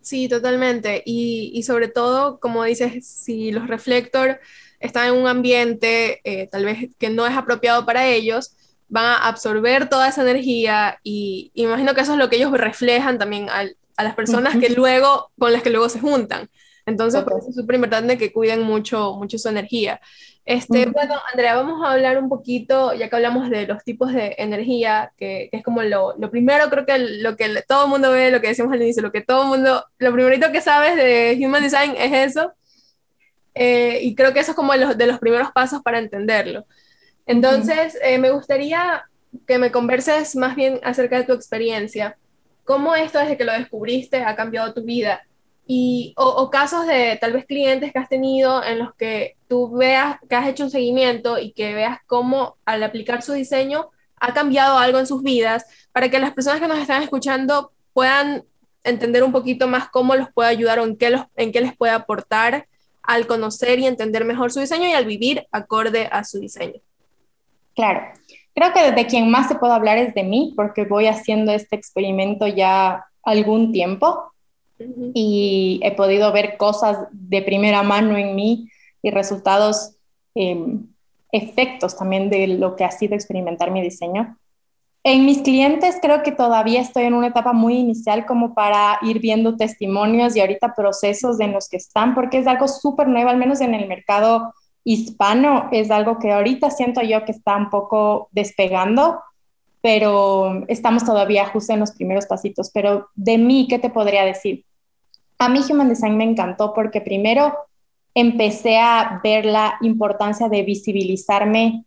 Sí, 0.00 0.28
totalmente. 0.28 1.02
Y, 1.04 1.50
y 1.52 1.64
sobre 1.64 1.88
todo, 1.88 2.38
como 2.38 2.62
dices, 2.62 3.06
si 3.06 3.50
los 3.50 3.66
reflector 3.66 4.40
están 4.78 5.08
en 5.08 5.14
un 5.14 5.26
ambiente 5.26 6.20
eh, 6.24 6.48
tal 6.48 6.64
vez 6.64 6.90
que 6.98 7.10
no 7.10 7.26
es 7.26 7.36
apropiado 7.36 7.84
para 7.84 8.06
ellos, 8.06 8.56
van 8.88 9.04
a 9.06 9.26
absorber 9.28 9.88
toda 9.88 10.08
esa 10.08 10.22
energía 10.22 11.00
y 11.02 11.50
imagino 11.54 11.94
que 11.94 12.02
eso 12.02 12.12
es 12.12 12.18
lo 12.18 12.28
que 12.28 12.36
ellos 12.36 12.52
reflejan 12.52 13.18
también 13.18 13.50
al, 13.50 13.76
a 13.96 14.04
las 14.04 14.14
personas 14.14 14.56
que 14.58 14.70
luego, 14.70 15.32
con 15.38 15.52
las 15.52 15.62
que 15.62 15.70
luego 15.70 15.88
se 15.88 16.00
juntan. 16.00 16.48
Entonces, 16.86 17.24
es 17.48 17.54
súper 17.54 17.74
importante 17.74 18.16
que 18.16 18.32
cuiden 18.32 18.62
mucho, 18.62 19.14
mucho 19.14 19.38
su 19.38 19.48
energía. 19.48 20.00
Este, 20.44 20.86
Bueno, 20.86 21.14
Andrea, 21.32 21.56
vamos 21.56 21.84
a 21.84 21.92
hablar 21.92 22.16
un 22.22 22.28
poquito, 22.28 22.94
ya 22.94 23.10
que 23.10 23.16
hablamos 23.16 23.50
de 23.50 23.66
los 23.66 23.82
tipos 23.82 24.12
de 24.12 24.36
energía, 24.38 25.12
que, 25.16 25.48
que 25.50 25.56
es 25.58 25.64
como 25.64 25.82
lo, 25.82 26.16
lo, 26.16 26.30
primero, 26.30 26.70
creo 26.70 26.86
que 26.86 26.96
lo 26.98 27.36
que 27.36 27.62
todo 27.66 27.84
el 27.84 27.90
mundo 27.90 28.12
ve, 28.12 28.30
lo 28.30 28.40
que 28.40 28.46
decíamos 28.48 28.72
al 28.72 28.80
inicio, 28.80 29.02
lo 29.02 29.10
que 29.10 29.20
todo 29.20 29.42
el 29.42 29.48
mundo, 29.48 29.84
lo 29.98 30.12
primerito 30.12 30.52
que 30.52 30.60
sabes 30.60 30.94
de 30.94 31.36
Human 31.44 31.64
Design 31.64 31.96
es 31.98 32.30
eso. 32.32 32.52
Eh, 33.56 33.98
y 34.02 34.14
creo 34.14 34.32
que 34.32 34.38
eso 34.38 34.52
es 34.52 34.56
como 34.56 34.72
los, 34.76 34.96
de 34.96 35.06
los 35.08 35.18
primeros 35.18 35.50
pasos 35.50 35.82
para 35.82 35.98
entenderlo. 35.98 36.66
Entonces, 37.26 37.98
eh, 38.02 38.18
me 38.18 38.30
gustaría 38.30 39.04
que 39.46 39.58
me 39.58 39.72
converses 39.72 40.36
más 40.36 40.54
bien 40.54 40.78
acerca 40.84 41.16
de 41.16 41.24
tu 41.24 41.32
experiencia. 41.32 42.16
¿Cómo 42.64 42.94
esto 42.94 43.18
desde 43.18 43.36
que 43.36 43.44
lo 43.44 43.52
descubriste 43.52 44.22
ha 44.22 44.36
cambiado 44.36 44.72
tu 44.72 44.84
vida? 44.84 45.22
Y, 45.68 46.14
o, 46.16 46.48
casos 46.48 46.86
de 46.86 47.18
tal 47.20 47.32
vez 47.32 47.44
clientes 47.44 47.92
que 47.92 47.98
has 47.98 48.08
tenido 48.08 48.62
en 48.62 48.78
los 48.78 48.94
que 48.94 49.36
tú 49.48 49.76
veas 49.76 50.18
que 50.28 50.36
has 50.36 50.46
hecho 50.46 50.62
un 50.62 50.70
seguimiento 50.70 51.38
y 51.38 51.52
que 51.52 51.74
veas 51.74 51.98
cómo 52.06 52.56
al 52.64 52.84
aplicar 52.84 53.22
su 53.22 53.32
diseño 53.32 53.90
ha 54.20 54.32
cambiado 54.32 54.78
algo 54.78 55.00
en 55.00 55.08
sus 55.08 55.24
vidas 55.24 55.66
para 55.90 56.08
que 56.08 56.20
las 56.20 56.32
personas 56.32 56.60
que 56.60 56.68
nos 56.68 56.78
están 56.78 57.02
escuchando 57.02 57.72
puedan 57.92 58.44
entender 58.84 59.24
un 59.24 59.32
poquito 59.32 59.66
más 59.66 59.88
cómo 59.88 60.14
los 60.14 60.30
puede 60.32 60.50
ayudar 60.50 60.78
o 60.78 60.84
en 60.84 60.96
qué, 60.96 61.10
los, 61.10 61.22
en 61.34 61.50
qué 61.50 61.60
les 61.60 61.76
puede 61.76 61.92
aportar 61.92 62.68
al 63.02 63.26
conocer 63.26 63.78
y 63.78 63.86
entender 63.86 64.24
mejor 64.24 64.52
su 64.52 64.60
diseño 64.60 64.88
y 64.88 64.92
al 64.92 65.04
vivir 65.04 65.46
acorde 65.50 66.08
a 66.10 66.24
su 66.24 66.38
diseño. 66.38 66.80
Claro, 67.74 68.02
creo 68.54 68.72
que 68.72 68.92
de 68.92 69.06
quien 69.06 69.30
más 69.30 69.48
se 69.48 69.56
puede 69.56 69.74
hablar 69.74 69.98
es 69.98 70.14
de 70.14 70.22
mí 70.22 70.52
porque 70.56 70.84
voy 70.84 71.06
haciendo 71.06 71.52
este 71.52 71.76
experimento 71.76 72.46
ya 72.46 73.04
algún 73.22 73.72
tiempo 73.72 74.32
y 75.14 75.80
he 75.82 75.92
podido 75.92 76.32
ver 76.32 76.56
cosas 76.56 77.08
de 77.12 77.42
primera 77.42 77.82
mano 77.82 78.16
en 78.16 78.34
mí 78.34 78.68
y 79.02 79.10
resultados, 79.10 79.96
em, 80.34 80.86
efectos 81.32 81.96
también 81.96 82.30
de 82.30 82.46
lo 82.46 82.76
que 82.76 82.84
ha 82.84 82.90
sido 82.90 83.14
experimentar 83.14 83.70
mi 83.70 83.82
diseño. 83.82 84.36
En 85.02 85.24
mis 85.24 85.42
clientes 85.42 85.98
creo 86.02 86.22
que 86.22 86.32
todavía 86.32 86.80
estoy 86.80 87.04
en 87.04 87.14
una 87.14 87.28
etapa 87.28 87.52
muy 87.52 87.76
inicial 87.76 88.26
como 88.26 88.54
para 88.54 88.98
ir 89.02 89.20
viendo 89.20 89.56
testimonios 89.56 90.34
y 90.34 90.40
ahorita 90.40 90.74
procesos 90.74 91.38
en 91.38 91.52
los 91.52 91.68
que 91.68 91.76
están, 91.76 92.14
porque 92.14 92.38
es 92.38 92.46
algo 92.46 92.66
súper 92.66 93.06
nuevo, 93.06 93.30
al 93.30 93.36
menos 93.36 93.60
en 93.60 93.74
el 93.74 93.86
mercado 93.86 94.52
hispano, 94.82 95.68
es 95.72 95.90
algo 95.90 96.18
que 96.18 96.32
ahorita 96.32 96.70
siento 96.70 97.02
yo 97.02 97.24
que 97.24 97.32
está 97.32 97.56
un 97.56 97.70
poco 97.70 98.28
despegando 98.32 99.20
pero 99.86 100.64
estamos 100.66 101.04
todavía 101.04 101.46
justo 101.46 101.72
en 101.72 101.78
los 101.78 101.92
primeros 101.92 102.26
pasitos. 102.26 102.72
Pero 102.74 103.06
de 103.14 103.38
mí, 103.38 103.68
¿qué 103.70 103.78
te 103.78 103.88
podría 103.88 104.24
decir? 104.24 104.64
A 105.38 105.48
mí 105.48 105.60
Human 105.70 105.88
Design 105.88 106.16
me 106.16 106.24
encantó 106.24 106.74
porque 106.74 107.00
primero 107.00 107.56
empecé 108.12 108.78
a 108.78 109.20
ver 109.22 109.46
la 109.46 109.76
importancia 109.82 110.48
de 110.48 110.64
visibilizarme 110.64 111.84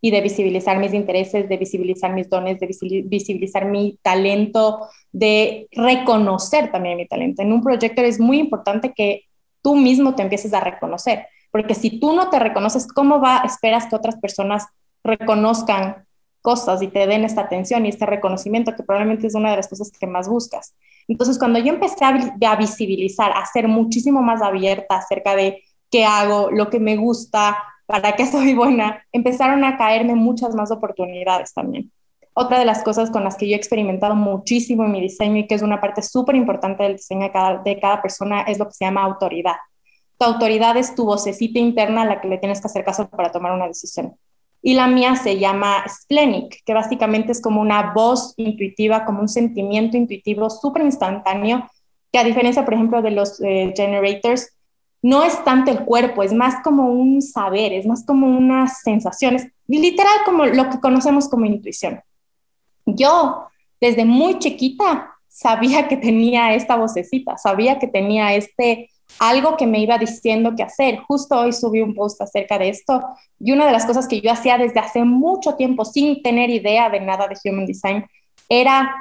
y 0.00 0.12
de 0.12 0.20
visibilizar 0.20 0.78
mis 0.78 0.94
intereses, 0.94 1.48
de 1.48 1.56
visibilizar 1.56 2.12
mis 2.12 2.30
dones, 2.30 2.60
de 2.60 2.68
visibilizar 3.02 3.64
mi 3.64 3.98
talento, 4.00 4.86
de 5.10 5.66
reconocer 5.72 6.70
también 6.70 6.98
mi 6.98 7.08
talento. 7.08 7.42
En 7.42 7.52
un 7.52 7.64
proyecto 7.64 8.00
es 8.00 8.20
muy 8.20 8.38
importante 8.38 8.92
que 8.94 9.24
tú 9.60 9.74
mismo 9.74 10.14
te 10.14 10.22
empieces 10.22 10.54
a 10.54 10.60
reconocer, 10.60 11.26
porque 11.50 11.74
si 11.74 11.98
tú 11.98 12.12
no 12.12 12.30
te 12.30 12.38
reconoces, 12.38 12.86
¿cómo 12.86 13.20
va 13.20 13.42
esperas 13.44 13.86
que 13.88 13.96
otras 13.96 14.20
personas 14.20 14.66
reconozcan 15.02 16.06
cosas 16.40 16.82
y 16.82 16.88
te 16.88 17.06
den 17.06 17.24
esta 17.24 17.42
atención 17.42 17.84
y 17.84 17.90
este 17.90 18.06
reconocimiento 18.06 18.74
que 18.74 18.82
probablemente 18.82 19.26
es 19.26 19.34
una 19.34 19.50
de 19.50 19.56
las 19.56 19.68
cosas 19.68 19.90
que 19.90 20.06
más 20.06 20.28
buscas. 20.28 20.74
Entonces, 21.08 21.38
cuando 21.38 21.58
yo 21.58 21.72
empecé 21.72 22.04
a, 22.04 22.56
visibilizar, 22.56 23.32
a 23.32 23.44
ser 23.46 23.68
muchísimo 23.68 24.22
más 24.22 24.42
abierta 24.42 24.96
acerca 24.96 25.34
de 25.34 25.62
qué 25.90 26.04
hago, 26.04 26.50
lo 26.50 26.70
que 26.70 26.78
me 26.78 26.96
gusta, 26.96 27.58
para 27.86 28.14
qué 28.14 28.26
soy 28.26 28.54
buena, 28.54 29.04
empezaron 29.12 29.64
a 29.64 29.76
caerme 29.76 30.14
muchas 30.14 30.54
más 30.54 30.70
oportunidades 30.70 31.52
también. 31.52 31.90
Otra 32.32 32.60
de 32.60 32.64
las 32.64 32.84
cosas 32.84 33.10
con 33.10 33.24
las 33.24 33.36
que 33.36 33.48
yo 33.48 33.54
he 33.54 33.58
experimentado 33.58 34.14
muchísimo 34.14 34.84
en 34.84 34.92
mi 34.92 35.00
diseño 35.00 35.38
y 35.38 35.46
que 35.46 35.56
es 35.56 35.62
una 35.62 35.80
parte 35.80 36.00
súper 36.00 36.36
importante 36.36 36.84
del 36.84 36.96
diseño 36.96 37.24
de 37.24 37.32
cada, 37.32 37.58
de 37.58 37.80
cada 37.80 38.00
persona 38.00 38.42
es 38.42 38.58
lo 38.58 38.66
que 38.66 38.74
se 38.74 38.84
llama 38.84 39.02
autoridad. 39.02 39.56
Tu 40.16 40.24
autoridad 40.24 40.76
es 40.76 40.94
tu 40.94 41.04
vocecita 41.06 41.58
interna 41.58 42.02
a 42.02 42.04
la 42.04 42.20
que 42.20 42.28
le 42.28 42.38
tienes 42.38 42.60
que 42.60 42.68
hacer 42.68 42.84
caso 42.84 43.08
para 43.08 43.32
tomar 43.32 43.52
una 43.52 43.66
decisión 43.66 44.16
y 44.62 44.74
la 44.74 44.86
mía 44.86 45.16
se 45.16 45.38
llama 45.38 45.84
Splenic, 45.88 46.62
que 46.64 46.74
básicamente 46.74 47.32
es 47.32 47.40
como 47.40 47.60
una 47.60 47.92
voz 47.92 48.34
intuitiva, 48.36 49.04
como 49.04 49.20
un 49.20 49.28
sentimiento 49.28 49.96
intuitivo 49.96 50.50
súper 50.50 50.82
instantáneo, 50.82 51.68
que 52.12 52.18
a 52.18 52.24
diferencia, 52.24 52.64
por 52.64 52.74
ejemplo, 52.74 53.02
de 53.02 53.10
los 53.10 53.40
eh, 53.40 53.72
generators, 53.74 54.52
no 55.02 55.22
es 55.22 55.42
tanto 55.44 55.70
el 55.70 55.84
cuerpo, 55.84 56.22
es 56.22 56.32
más 56.32 56.62
como 56.62 56.88
un 56.88 57.22
saber, 57.22 57.72
es 57.72 57.86
más 57.86 58.04
como 58.04 58.26
unas 58.26 58.82
sensaciones, 58.82 59.48
literal 59.66 60.12
como 60.26 60.44
lo 60.44 60.68
que 60.68 60.78
conocemos 60.78 61.28
como 61.28 61.46
intuición. 61.46 62.00
Yo, 62.84 63.46
desde 63.80 64.04
muy 64.04 64.38
chiquita, 64.38 65.14
sabía 65.26 65.88
que 65.88 65.96
tenía 65.96 66.54
esta 66.54 66.76
vocecita, 66.76 67.38
sabía 67.38 67.78
que 67.78 67.86
tenía 67.86 68.34
este 68.34 68.90
algo 69.18 69.56
que 69.56 69.66
me 69.66 69.80
iba 69.80 69.98
diciendo 69.98 70.54
qué 70.56 70.62
hacer. 70.62 70.98
Justo 71.06 71.38
hoy 71.38 71.52
subí 71.52 71.80
un 71.80 71.94
post 71.94 72.20
acerca 72.22 72.58
de 72.58 72.68
esto 72.70 73.02
y 73.38 73.52
una 73.52 73.66
de 73.66 73.72
las 73.72 73.84
cosas 73.84 74.08
que 74.08 74.20
yo 74.20 74.32
hacía 74.32 74.58
desde 74.58 74.80
hace 74.80 75.04
mucho 75.04 75.54
tiempo 75.54 75.84
sin 75.84 76.22
tener 76.22 76.50
idea 76.50 76.88
de 76.88 77.00
nada 77.00 77.28
de 77.28 77.36
Human 77.44 77.66
Design 77.66 78.06
era 78.48 78.94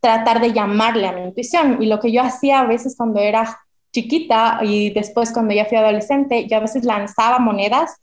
tratar 0.00 0.40
de 0.40 0.52
llamarle 0.52 1.06
a 1.06 1.12
mi 1.12 1.22
intuición. 1.22 1.82
Y 1.82 1.86
lo 1.86 2.00
que 2.00 2.12
yo 2.12 2.22
hacía 2.22 2.60
a 2.60 2.66
veces 2.66 2.96
cuando 2.96 3.20
era 3.20 3.58
chiquita 3.92 4.60
y 4.62 4.90
después 4.90 5.32
cuando 5.32 5.54
ya 5.54 5.66
fui 5.66 5.76
adolescente, 5.76 6.46
yo 6.48 6.56
a 6.56 6.60
veces 6.60 6.84
lanzaba 6.84 7.38
monedas 7.38 7.96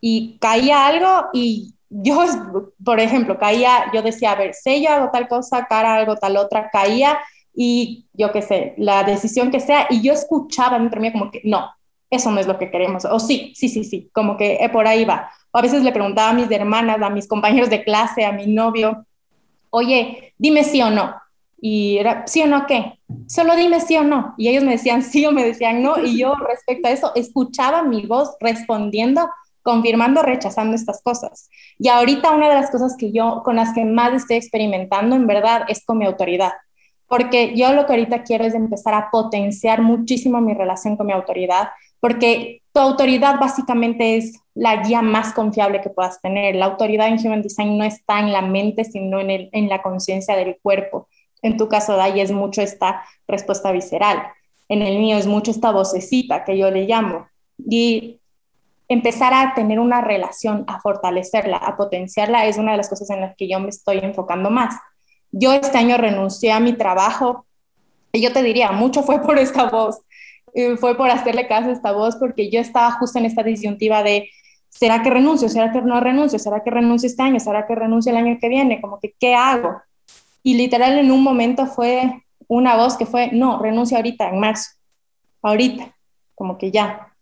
y 0.00 0.38
caía 0.40 0.86
algo 0.86 1.28
y 1.32 1.74
yo, 1.88 2.24
por 2.84 3.00
ejemplo, 3.00 3.38
caía, 3.38 3.90
yo 3.92 4.02
decía, 4.02 4.32
a 4.32 4.36
ver, 4.36 4.52
yo 4.64 4.90
hago 4.90 5.10
tal 5.10 5.28
cosa, 5.28 5.66
cara 5.66 5.96
algo 5.96 6.16
tal 6.16 6.36
otra, 6.36 6.70
caía 6.70 7.18
y 7.54 8.06
yo 8.12 8.32
qué 8.32 8.42
sé, 8.42 8.74
la 8.76 9.04
decisión 9.04 9.50
que 9.50 9.60
sea, 9.60 9.86
y 9.90 10.02
yo 10.02 10.12
escuchaba 10.12 10.78
dentro 10.78 11.00
mí 11.00 11.12
como 11.12 11.30
que 11.30 11.40
no, 11.44 11.70
eso 12.10 12.30
no 12.30 12.40
es 12.40 12.46
lo 12.46 12.58
que 12.58 12.70
queremos, 12.70 13.04
o 13.04 13.20
sí, 13.20 13.52
sí, 13.54 13.68
sí, 13.68 13.84
sí, 13.84 14.10
como 14.12 14.36
que 14.36 14.54
eh, 14.54 14.68
por 14.68 14.86
ahí 14.86 15.04
va. 15.04 15.30
O 15.52 15.58
a 15.58 15.62
veces 15.62 15.82
le 15.82 15.92
preguntaba 15.92 16.30
a 16.30 16.34
mis 16.34 16.50
hermanas, 16.50 17.00
a 17.02 17.10
mis 17.10 17.28
compañeros 17.28 17.70
de 17.70 17.84
clase, 17.84 18.24
a 18.24 18.32
mi 18.32 18.46
novio, 18.46 19.04
oye, 19.70 20.34
dime 20.38 20.64
sí 20.64 20.82
o 20.82 20.90
no. 20.90 21.14
Y 21.60 21.98
era, 21.98 22.26
¿sí 22.26 22.42
o 22.42 22.46
no 22.46 22.66
qué? 22.66 22.98
Solo 23.26 23.54
dime 23.54 23.80
sí 23.80 23.96
o 23.96 24.02
no. 24.02 24.34
Y 24.38 24.48
ellos 24.48 24.64
me 24.64 24.72
decían 24.72 25.02
sí 25.02 25.26
o 25.26 25.32
me 25.32 25.44
decían 25.44 25.82
no. 25.82 26.02
Y 26.02 26.18
yo 26.18 26.34
respecto 26.34 26.88
a 26.88 26.90
eso 26.90 27.12
escuchaba 27.14 27.82
mi 27.82 28.06
voz 28.06 28.34
respondiendo, 28.40 29.28
confirmando, 29.62 30.22
rechazando 30.22 30.74
estas 30.74 31.02
cosas. 31.02 31.50
Y 31.78 31.88
ahorita 31.88 32.30
una 32.30 32.48
de 32.48 32.54
las 32.54 32.70
cosas 32.70 32.96
que 32.96 33.12
yo, 33.12 33.42
con 33.44 33.56
las 33.56 33.74
que 33.74 33.84
más 33.84 34.12
estoy 34.14 34.36
experimentando, 34.36 35.16
en 35.16 35.26
verdad, 35.26 35.64
es 35.68 35.84
con 35.84 35.98
mi 35.98 36.06
autoridad 36.06 36.52
porque 37.10 37.56
yo 37.56 37.72
lo 37.72 37.86
que 37.86 37.92
ahorita 37.94 38.22
quiero 38.22 38.44
es 38.44 38.54
empezar 38.54 38.94
a 38.94 39.10
potenciar 39.10 39.82
muchísimo 39.82 40.40
mi 40.40 40.54
relación 40.54 40.96
con 40.96 41.08
mi 41.08 41.12
autoridad, 41.12 41.70
porque 41.98 42.62
tu 42.72 42.78
autoridad 42.78 43.40
básicamente 43.40 44.16
es 44.16 44.38
la 44.54 44.76
guía 44.84 45.02
más 45.02 45.32
confiable 45.32 45.80
que 45.80 45.90
puedas 45.90 46.22
tener. 46.22 46.54
La 46.54 46.66
autoridad 46.66 47.08
en 47.08 47.18
Human 47.18 47.42
Design 47.42 47.76
no 47.76 47.82
está 47.82 48.20
en 48.20 48.32
la 48.32 48.42
mente, 48.42 48.84
sino 48.84 49.18
en, 49.18 49.30
el, 49.30 49.48
en 49.50 49.68
la 49.68 49.82
conciencia 49.82 50.36
del 50.36 50.60
cuerpo. 50.62 51.08
En 51.42 51.56
tu 51.56 51.66
caso, 51.68 51.96
Day, 51.96 52.20
es 52.20 52.30
mucho 52.30 52.62
esta 52.62 53.02
respuesta 53.26 53.72
visceral. 53.72 54.22
En 54.68 54.80
el 54.80 55.00
mío 55.00 55.16
es 55.16 55.26
mucho 55.26 55.50
esta 55.50 55.72
vocecita 55.72 56.44
que 56.44 56.56
yo 56.56 56.70
le 56.70 56.84
llamo. 56.84 57.26
Y 57.58 58.20
empezar 58.86 59.34
a 59.34 59.52
tener 59.54 59.80
una 59.80 60.00
relación, 60.00 60.62
a 60.68 60.78
fortalecerla, 60.78 61.56
a 61.56 61.76
potenciarla, 61.76 62.46
es 62.46 62.56
una 62.56 62.70
de 62.70 62.76
las 62.76 62.88
cosas 62.88 63.10
en 63.10 63.20
las 63.20 63.34
que 63.34 63.48
yo 63.48 63.58
me 63.58 63.70
estoy 63.70 63.98
enfocando 63.98 64.48
más. 64.48 64.76
Yo 65.32 65.52
este 65.52 65.78
año 65.78 65.96
renuncié 65.96 66.52
a 66.52 66.60
mi 66.60 66.72
trabajo 66.72 67.46
y 68.12 68.20
yo 68.20 68.32
te 68.32 68.42
diría, 68.42 68.72
mucho 68.72 69.02
fue 69.02 69.22
por 69.22 69.38
esta 69.38 69.70
voz, 69.70 70.00
eh, 70.54 70.76
fue 70.76 70.96
por 70.96 71.10
hacerle 71.10 71.46
caso 71.46 71.68
a 71.68 71.72
esta 71.72 71.92
voz 71.92 72.16
porque 72.16 72.50
yo 72.50 72.60
estaba 72.60 72.90
justo 72.92 73.18
en 73.18 73.26
esta 73.26 73.42
disyuntiva 73.42 74.02
de, 74.02 74.28
¿será 74.68 75.02
que 75.02 75.10
renuncio? 75.10 75.48
¿Será 75.48 75.72
que 75.72 75.80
no 75.82 76.00
renuncio? 76.00 76.38
¿Será 76.38 76.62
que 76.64 76.70
renuncio 76.70 77.06
este 77.06 77.22
año? 77.22 77.38
¿Será 77.38 77.66
que 77.66 77.74
renuncio 77.74 78.10
el 78.10 78.18
año 78.18 78.38
que 78.40 78.48
viene? 78.48 78.80
Como 78.80 78.98
que, 78.98 79.14
¿qué 79.18 79.34
hago? 79.34 79.80
Y 80.42 80.54
literal 80.54 80.98
en 80.98 81.10
un 81.12 81.22
momento 81.22 81.66
fue 81.66 82.22
una 82.48 82.76
voz 82.76 82.96
que 82.96 83.06
fue, 83.06 83.30
no, 83.32 83.60
renuncio 83.60 83.96
ahorita, 83.96 84.28
en 84.28 84.40
marzo, 84.40 84.70
ahorita, 85.42 85.94
como 86.34 86.58
que 86.58 86.70
ya. 86.70 87.12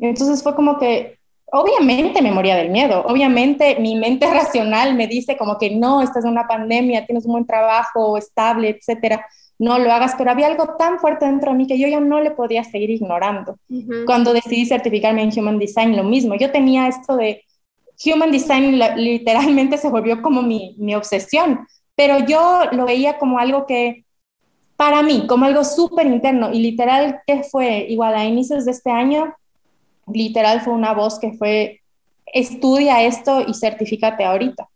Entonces 0.00 0.42
fue 0.42 0.54
como 0.54 0.78
que 0.78 1.15
obviamente 1.52 2.22
me 2.22 2.32
moría 2.32 2.56
del 2.56 2.70
miedo, 2.70 3.04
obviamente 3.06 3.76
mi 3.80 3.96
mente 3.96 4.26
racional 4.32 4.94
me 4.94 5.06
dice 5.06 5.36
como 5.36 5.58
que 5.58 5.74
no, 5.74 6.02
estás 6.02 6.24
en 6.24 6.30
una 6.30 6.46
pandemia, 6.46 7.06
tienes 7.06 7.24
un 7.24 7.32
buen 7.32 7.46
trabajo 7.46 8.16
estable, 8.18 8.70
etcétera, 8.70 9.26
no 9.58 9.78
lo 9.78 9.90
hagas, 9.90 10.14
pero 10.18 10.30
había 10.30 10.48
algo 10.48 10.76
tan 10.76 10.98
fuerte 10.98 11.24
dentro 11.24 11.50
de 11.50 11.56
mí 11.56 11.66
que 11.66 11.78
yo 11.78 11.88
ya 11.88 12.00
no 12.00 12.20
le 12.20 12.30
podía 12.30 12.62
seguir 12.62 12.90
ignorando. 12.90 13.58
Cuando 14.04 14.34
decidí 14.34 14.66
certificarme 14.66 15.22
en 15.22 15.30
Human 15.38 15.58
Design, 15.58 15.96
lo 15.96 16.04
mismo, 16.04 16.34
yo 16.34 16.50
tenía 16.50 16.88
esto 16.88 17.16
de 17.16 17.42
Human 18.04 18.30
Design 18.30 18.78
literalmente 18.96 19.78
se 19.78 19.88
volvió 19.88 20.20
como 20.20 20.42
mi, 20.42 20.74
mi 20.78 20.94
obsesión, 20.94 21.66
pero 21.94 22.18
yo 22.26 22.64
lo 22.72 22.84
veía 22.84 23.18
como 23.18 23.38
algo 23.38 23.64
que 23.66 24.04
para 24.76 25.02
mí, 25.02 25.26
como 25.26 25.46
algo 25.46 25.64
súper 25.64 26.06
interno 26.06 26.52
y 26.52 26.60
literal 26.60 27.22
que 27.26 27.42
fue 27.42 27.86
igual 27.88 28.14
a 28.14 28.26
inicios 28.26 28.66
de 28.66 28.72
este 28.72 28.90
año, 28.90 29.34
literal 30.12 30.60
fue 30.60 30.72
una 30.72 30.94
voz 30.94 31.18
que 31.18 31.32
fue, 31.32 31.80
estudia 32.26 33.02
esto 33.02 33.44
y 33.46 33.54
certifícate 33.54 34.24
ahorita. 34.24 34.68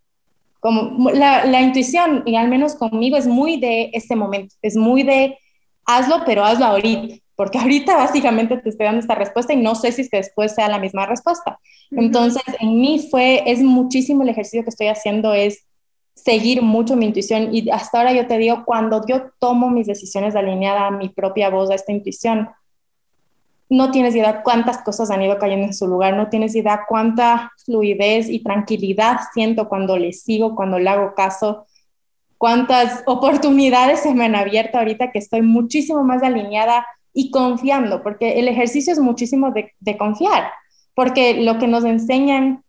Como 0.61 1.11
la, 1.11 1.47
la 1.47 1.62
intuición, 1.62 2.22
y 2.26 2.37
al 2.37 2.49
menos 2.49 2.74
conmigo, 2.74 3.16
es 3.16 3.26
muy 3.26 3.59
de 3.59 3.91
este 3.95 4.14
momento, 4.14 4.55
es 4.61 4.76
muy 4.76 5.03
de 5.03 5.39
hazlo, 5.87 6.22
pero 6.26 6.45
hazlo 6.45 6.66
ahorita, 6.66 7.16
porque 7.35 7.59
ahorita 7.61 7.97
básicamente 7.97 8.57
te 8.59 8.68
estoy 8.68 8.87
dando 8.87 9.01
esta 9.01 9.14
respuesta 9.14 9.53
y 9.53 9.57
no 9.57 9.74
sé 9.74 9.93
si 9.93 10.03
es 10.03 10.11
que 10.11 10.18
después 10.18 10.55
sea 10.55 10.68
la 10.68 10.78
misma 10.78 11.07
respuesta. 11.07 11.59
Entonces, 11.91 12.43
en 12.61 12.81
mí 12.81 13.07
fue, 13.11 13.43
es 13.47 13.61
muchísimo 13.62 14.22
el 14.22 14.28
ejercicio 14.28 14.62
que 14.62 14.70
estoy 14.70 14.87
haciendo, 14.87 15.35
es 15.35 15.64
seguir 16.14 16.62
mucho 16.62 16.97
mi 16.97 17.07
intuición 17.07 17.55
y 17.55 17.70
hasta 17.70 17.99
ahora 17.99 18.12
yo 18.12 18.26
te 18.26 18.37
digo, 18.37 18.64
cuando 18.64 19.05
yo 19.07 19.31
tomo 19.39 19.70
mis 19.70 19.87
decisiones 19.87 20.37
alineadas 20.37 20.83
a 20.83 20.91
mi 20.91 21.09
propia 21.09 21.49
voz, 21.49 21.70
a 21.70 21.74
esta 21.74 21.93
intuición, 21.93 22.49
no 23.71 23.93
tienes 23.93 24.16
idea 24.16 24.43
cuántas 24.43 24.79
cosas 24.79 25.11
han 25.11 25.23
ido 25.23 25.39
cayendo 25.39 25.66
en 25.66 25.75
su 25.75 25.87
lugar, 25.87 26.16
no 26.16 26.29
tienes 26.29 26.57
idea 26.57 26.83
cuánta 26.89 27.53
fluidez 27.64 28.29
y 28.29 28.43
tranquilidad 28.43 29.21
siento 29.33 29.68
cuando 29.68 29.97
le 29.97 30.12
sigo, 30.12 30.57
cuando 30.57 30.81
le 30.81 30.91
hago 30.91 31.14
caso, 31.14 31.66
cuántas 32.37 33.05
oportunidades 33.07 34.01
se 34.01 34.12
me 34.12 34.25
han 34.25 34.35
abierto 34.35 34.77
ahorita 34.77 35.12
que 35.12 35.21
estoy 35.21 35.43
muchísimo 35.43 36.03
más 36.03 36.23
alineada 36.25 36.85
y 37.12 37.31
confiando, 37.31 38.03
porque 38.03 38.41
el 38.41 38.49
ejercicio 38.49 38.93
es 38.93 38.99
muchísimo 38.99 39.53
de, 39.53 39.97
confiar, 39.97 40.51
porque 40.95 41.35
lo 41.35 41.59
que 41.59 41.68
nos 41.68 41.85
enseñan 41.85 42.64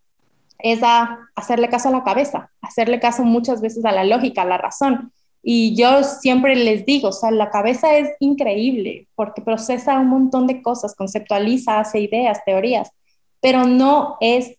es 0.60 0.84
a 0.84 1.18
hacerle 1.36 1.70
caso 1.70 1.90
a 1.90 1.94
la 1.94 2.04
cabeza, 2.04 2.52
hacerle 2.62 3.00
caso 3.00 3.24
muchas 3.24 3.60
veces 3.60 3.86
a 3.86 3.92
la 3.92 4.04
lógica, 4.04 4.44
a 4.44 4.46
la 4.46 4.60
razón. 4.60 5.12
Y 5.44 5.76
yo 5.76 6.04
siempre 6.04 6.56
les 6.56 6.86
digo, 6.86 7.10
o 7.10 7.14
sea, 7.14 7.32
la 7.32 7.50
cabeza 7.50 7.98
es 7.98 8.10
increíble 8.20 9.08
porque 9.16 9.42
procesa 9.42 10.00
un 10.00 10.08
montón 10.08 10.46
de 10.48 10.62
cosas, 10.62 10.96
conceptualiza, 10.96 11.80
hace 11.80 12.00
ideas, 12.00 12.44
teorías, 12.46 12.92
pero 13.40 13.66
no 13.66 14.18
es 14.20 14.56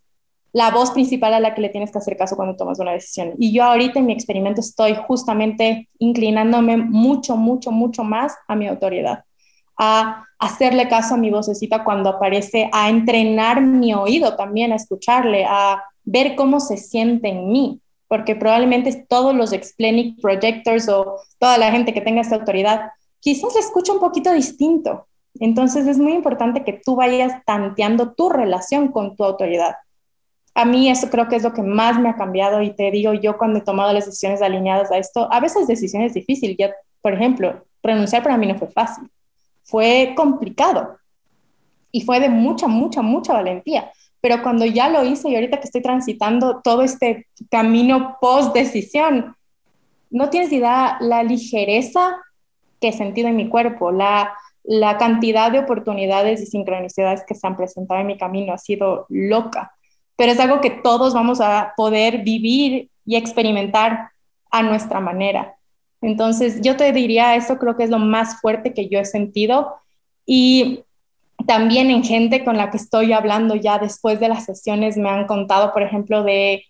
la 0.53 0.71
voz 0.71 0.91
principal 0.91 1.33
a 1.35 1.41
la 1.41 1.55
que 1.55 1.63
le 1.63 1.71
tienes 1.71 1.91
que 1.91 1.99
hacer 1.99 2.17
caso 2.17 2.37
cuando 2.37 2.57
tomas 2.57 2.79
una 2.79 2.93
decisión. 2.93 3.35
Y 3.39 3.53
yo 3.53 3.65
ahorita 3.65 3.99
en 3.99 4.07
mi 4.07 4.13
experimento 4.13 4.61
estoy 4.61 4.95
justamente 5.07 5.89
inclinándome 5.99 6.77
mucho, 6.77 7.37
mucho, 7.37 7.71
mucho 7.71 8.05
más 8.05 8.35
a 8.49 8.55
mi 8.55 8.67
autoridad, 8.67 9.25
a 9.79 10.27
hacerle 10.39 10.89
caso 10.89 11.15
a 11.15 11.19
mi 11.19 11.31
vocecita 11.31 11.85
cuando 11.85 12.11
aparece, 12.11 12.69
a 12.73 12.91
entrenar 12.91 13.63
mi 13.63 13.95
oído 13.95 14.37
también, 14.37 14.73
a 14.73 14.77
escucharle, 14.77 15.47
a 15.49 15.83
ver 16.05 16.35
cómo 16.35 16.61
se 16.61 16.77
siente 16.77 17.29
en 17.29 17.51
mí, 17.51 17.81
porque 18.13 18.37
probablemente 18.37 19.07
todos 19.09 19.35
los 19.35 19.55
explenic 19.55 20.21
projectors 20.21 20.87
o 20.91 21.17
toda 21.39 21.57
la 21.57 21.73
gente 21.73 21.95
que 21.95 22.03
tenga 22.03 22.21
esta 22.21 22.35
autoridad, 22.35 22.91
quizás 23.21 23.55
le 23.55 23.61
escucha 23.61 23.95
un 23.95 24.01
poquito 24.01 24.31
distinto. 24.35 25.07
Entonces 25.41 25.87
es 25.87 25.97
muy 25.97 26.13
importante 26.13 26.63
que 26.63 26.75
tú 26.85 26.95
vayas 26.95 27.43
tanteando 27.47 28.13
tu 28.13 28.29
relación 28.29 28.89
con 28.89 29.17
tu 29.17 29.25
autoridad. 29.25 29.77
A 30.55 30.67
mí 30.67 30.91
eso 30.91 31.09
creo 31.09 31.27
que 31.27 31.37
es 31.37 31.43
lo 31.43 31.55
que 31.55 31.63
más 31.63 31.99
me 31.99 32.11
ha 32.11 32.17
cambiado 32.17 32.61
y 32.61 32.77
te 32.77 32.91
digo 32.91 33.15
yo 33.15 33.39
cuando 33.39 33.61
he 33.61 33.63
tomado 33.63 33.95
las 33.95 34.05
decisiones 34.05 34.43
alineadas 34.43 34.93
a 34.93 34.99
esto, 34.99 35.33
a 35.33 35.41
veces 35.41 35.67
decisiones 35.67 36.13
difíciles, 36.13 36.59
ya 36.59 36.71
por 37.01 37.15
ejemplo, 37.15 37.65
renunciar 37.83 38.23
para 38.23 38.37
mí 38.37 38.47
no 38.47 38.59
fue 38.59 38.69
fácil, 38.69 39.09
fue 39.63 40.13
complicado 40.15 40.99
y 41.91 42.03
fue 42.03 42.21
de 42.21 42.29
mucha, 42.29 42.67
mucha, 42.67 43.01
mucha 43.01 43.33
valentía 43.33 43.91
pero 44.23 44.41
cuando 44.43 44.65
ya 44.65 44.89
lo 44.89 45.05
hice 45.05 45.29
y 45.29 45.35
ahorita 45.35 45.59
que 45.59 45.67
estoy 45.67 45.83
transitando 45.83 46.61
todo 46.63 46.83
este 46.83 47.27
camino 47.51 48.19
post 48.21 48.55
decisión, 48.55 49.35
no 50.11 50.31
tienes 50.31 50.53
idea 50.53 50.97
la 51.01 51.25
ligereza 51.25 52.17
que 52.81 52.89
he 52.89 52.93
sentido 52.93 53.29
en 53.29 53.37
mi 53.37 53.49
cuerpo, 53.49 53.91
la, 53.91 54.33
la 54.63 54.97
cantidad 54.97 55.51
de 55.51 55.59
oportunidades 55.59 56.41
y 56.41 56.47
sincronicidades 56.47 57.25
que 57.27 57.35
se 57.35 57.47
han 57.47 57.57
presentado 57.57 58.01
en 58.01 58.07
mi 58.07 58.17
camino 58.17 58.53
ha 58.53 58.59
sido 58.59 59.07
loca, 59.09 59.73
pero 60.15 60.31
es 60.31 60.39
algo 60.39 60.61
que 60.61 60.71
todos 60.71 61.15
vamos 61.15 61.41
a 61.41 61.73
poder 61.77 62.19
vivir 62.19 62.91
y 63.05 63.17
experimentar 63.17 64.11
a 64.53 64.63
nuestra 64.63 65.01
manera. 65.01 65.57
Entonces, 66.01 66.61
yo 66.61 66.77
te 66.77 66.93
diría, 66.93 67.35
eso 67.35 67.59
creo 67.59 67.77
que 67.77 67.85
es 67.85 67.91
lo 67.91 67.99
más 67.99 68.41
fuerte 68.41 68.73
que 68.73 68.89
yo 68.89 69.01
he 69.01 69.05
sentido 69.05 69.75
y 70.25 70.85
también 71.47 71.91
en 71.91 72.05
gente 72.05 72.45
con 72.45 72.57
la 72.57 72.71
que 72.71 72.77
estoy 72.77 73.13
hablando 73.13 73.55
ya 73.55 73.79
después 73.79 74.21
de 74.21 74.29
las 74.29 74.45
sesiones 74.45 74.97
me 74.97 75.09
han 75.09 75.27
contado, 75.27 75.73
por 75.73 75.83
ejemplo, 75.83 76.23
de 76.23 76.65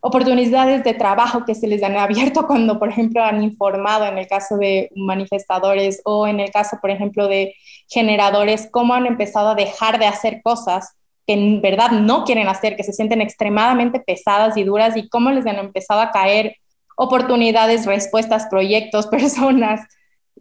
oportunidades 0.00 0.84
de 0.84 0.94
trabajo 0.94 1.44
que 1.44 1.54
se 1.54 1.66
les 1.66 1.82
han 1.82 1.96
abierto 1.96 2.46
cuando, 2.46 2.78
por 2.78 2.90
ejemplo, 2.90 3.22
han 3.22 3.42
informado 3.42 4.06
en 4.06 4.18
el 4.18 4.26
caso 4.26 4.56
de 4.56 4.90
manifestadores 4.94 6.00
o 6.04 6.26
en 6.26 6.40
el 6.40 6.50
caso, 6.50 6.78
por 6.80 6.90
ejemplo, 6.90 7.28
de 7.28 7.54
generadores, 7.88 8.68
cómo 8.70 8.94
han 8.94 9.06
empezado 9.06 9.50
a 9.50 9.54
dejar 9.54 9.98
de 9.98 10.06
hacer 10.06 10.40
cosas 10.42 10.94
que 11.26 11.34
en 11.34 11.60
verdad 11.60 11.90
no 11.90 12.24
quieren 12.24 12.48
hacer, 12.48 12.76
que 12.76 12.84
se 12.84 12.92
sienten 12.92 13.20
extremadamente 13.20 14.00
pesadas 14.00 14.56
y 14.56 14.64
duras 14.64 14.96
y 14.96 15.08
cómo 15.08 15.30
les 15.30 15.46
han 15.46 15.58
empezado 15.58 16.00
a 16.00 16.10
caer 16.10 16.56
oportunidades, 16.96 17.84
respuestas, 17.84 18.46
proyectos, 18.50 19.06
personas 19.08 19.82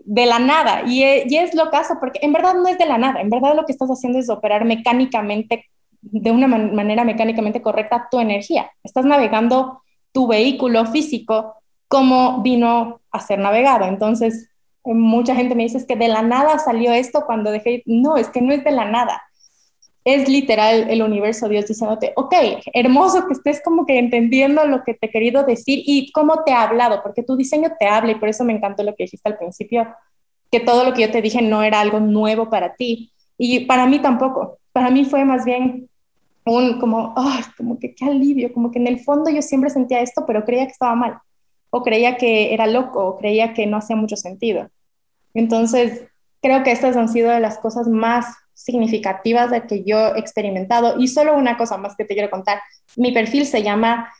de 0.05 0.25
la 0.25 0.39
nada. 0.39 0.83
Y, 0.85 1.03
es 1.03 1.53
lo 1.53 1.69
caso, 1.69 1.95
porque 1.99 2.19
en 2.21 2.33
verdad 2.33 2.55
no 2.55 2.67
es 2.67 2.77
de 2.77 2.85
la 2.85 2.97
nada, 2.97 3.21
en 3.21 3.29
verdad 3.29 3.55
lo 3.55 3.65
que 3.65 3.71
estás 3.71 3.89
haciendo 3.89 4.19
es 4.19 4.29
operar 4.29 4.65
mecánicamente, 4.65 5.65
de 6.01 6.31
una 6.31 6.47
manera 6.47 7.03
mecánicamente 7.03 7.61
correcta, 7.61 8.07
tu 8.09 8.19
energía. 8.19 8.71
Estás 8.83 9.05
navegando 9.05 9.81
tu 10.11 10.27
vehículo 10.27 10.85
físico 10.85 11.55
como 11.87 12.41
vino 12.41 13.01
a 13.11 13.19
ser 13.19 13.39
navegado. 13.39 13.85
Entonces, 13.85 14.49
mucha 14.83 15.35
gente 15.35 15.55
me 15.55 15.63
dice, 15.63 15.77
es 15.77 15.85
que 15.85 15.95
de 15.95 16.07
la 16.07 16.21
nada 16.21 16.59
salió 16.59 16.93
esto 16.93 17.23
cuando 17.25 17.51
dejé, 17.51 17.83
no, 17.85 18.17
es 18.17 18.29
que 18.29 18.41
no 18.41 18.53
es 18.53 18.63
de 18.63 18.71
la 18.71 18.85
nada 18.85 19.21
es 20.07 20.29
literal 20.29 20.89
el 20.89 21.01
universo 21.01 21.49
Dios 21.49 21.67
diciéndote, 21.67 22.13
ok, 22.15 22.33
hermoso 22.71 23.27
que 23.27 23.33
estés 23.33 23.61
como 23.61 23.85
que 23.85 23.99
entendiendo 23.99 24.65
lo 24.65 24.85
que 24.85 24.93
te 24.93 25.07
he 25.07 25.11
querido 25.11 25.43
decir 25.43 25.83
y 25.85 26.13
cómo 26.13 26.45
te 26.45 26.53
ha 26.53 26.63
hablado, 26.63 27.03
porque 27.03 27.23
tu 27.23 27.35
diseño 27.35 27.73
te 27.77 27.87
habla 27.87 28.13
y 28.13 28.15
por 28.15 28.29
eso 28.29 28.45
me 28.45 28.53
encantó 28.53 28.83
lo 28.83 28.95
que 28.95 29.03
dijiste 29.03 29.27
al 29.27 29.37
principio, 29.37 29.85
que 30.49 30.61
todo 30.61 30.85
lo 30.85 30.93
que 30.93 31.01
yo 31.01 31.11
te 31.11 31.21
dije 31.21 31.41
no 31.41 31.61
era 31.61 31.81
algo 31.81 31.99
nuevo 31.99 32.49
para 32.49 32.73
ti 32.75 33.11
y 33.37 33.65
para 33.65 33.85
mí 33.85 33.99
tampoco, 33.99 34.59
para 34.71 34.89
mí 34.91 35.03
fue 35.03 35.25
más 35.25 35.43
bien 35.43 35.89
un 36.45 36.79
como, 36.79 37.13
oh, 37.17 37.39
como 37.57 37.77
que 37.77 37.93
qué 37.93 38.05
alivio, 38.05 38.53
como 38.53 38.71
que 38.71 38.79
en 38.79 38.87
el 38.87 39.01
fondo 39.01 39.29
yo 39.29 39.41
siempre 39.41 39.69
sentía 39.69 39.99
esto, 39.99 40.25
pero 40.25 40.45
creía 40.45 40.67
que 40.67 40.71
estaba 40.71 40.95
mal, 40.95 41.17
o 41.69 41.83
creía 41.83 42.15
que 42.15 42.53
era 42.53 42.65
loco, 42.65 43.05
o 43.05 43.17
creía 43.17 43.53
que 43.53 43.65
no 43.67 43.75
hacía 43.75 43.97
mucho 43.97 44.15
sentido. 44.15 44.69
Entonces, 45.33 46.07
creo 46.41 46.63
que 46.63 46.71
estas 46.71 46.95
han 46.95 47.09
sido 47.09 47.29
de 47.29 47.41
las 47.41 47.57
cosas 47.57 47.89
más 47.89 48.37
significativas 48.57 49.51
de 49.51 49.67
que 49.67 49.83
yo 49.83 50.15
he 50.15 50.19
experimentado. 50.19 50.95
Y 50.99 51.07
solo 51.07 51.37
una 51.37 51.57
cosa 51.57 51.77
más 51.77 51.95
que 51.95 52.05
te 52.05 52.15
quiero 52.15 52.29
contar. 52.29 52.59
Mi 52.95 53.11
perfil 53.11 53.45
se 53.45 53.61
llama, 53.61 54.11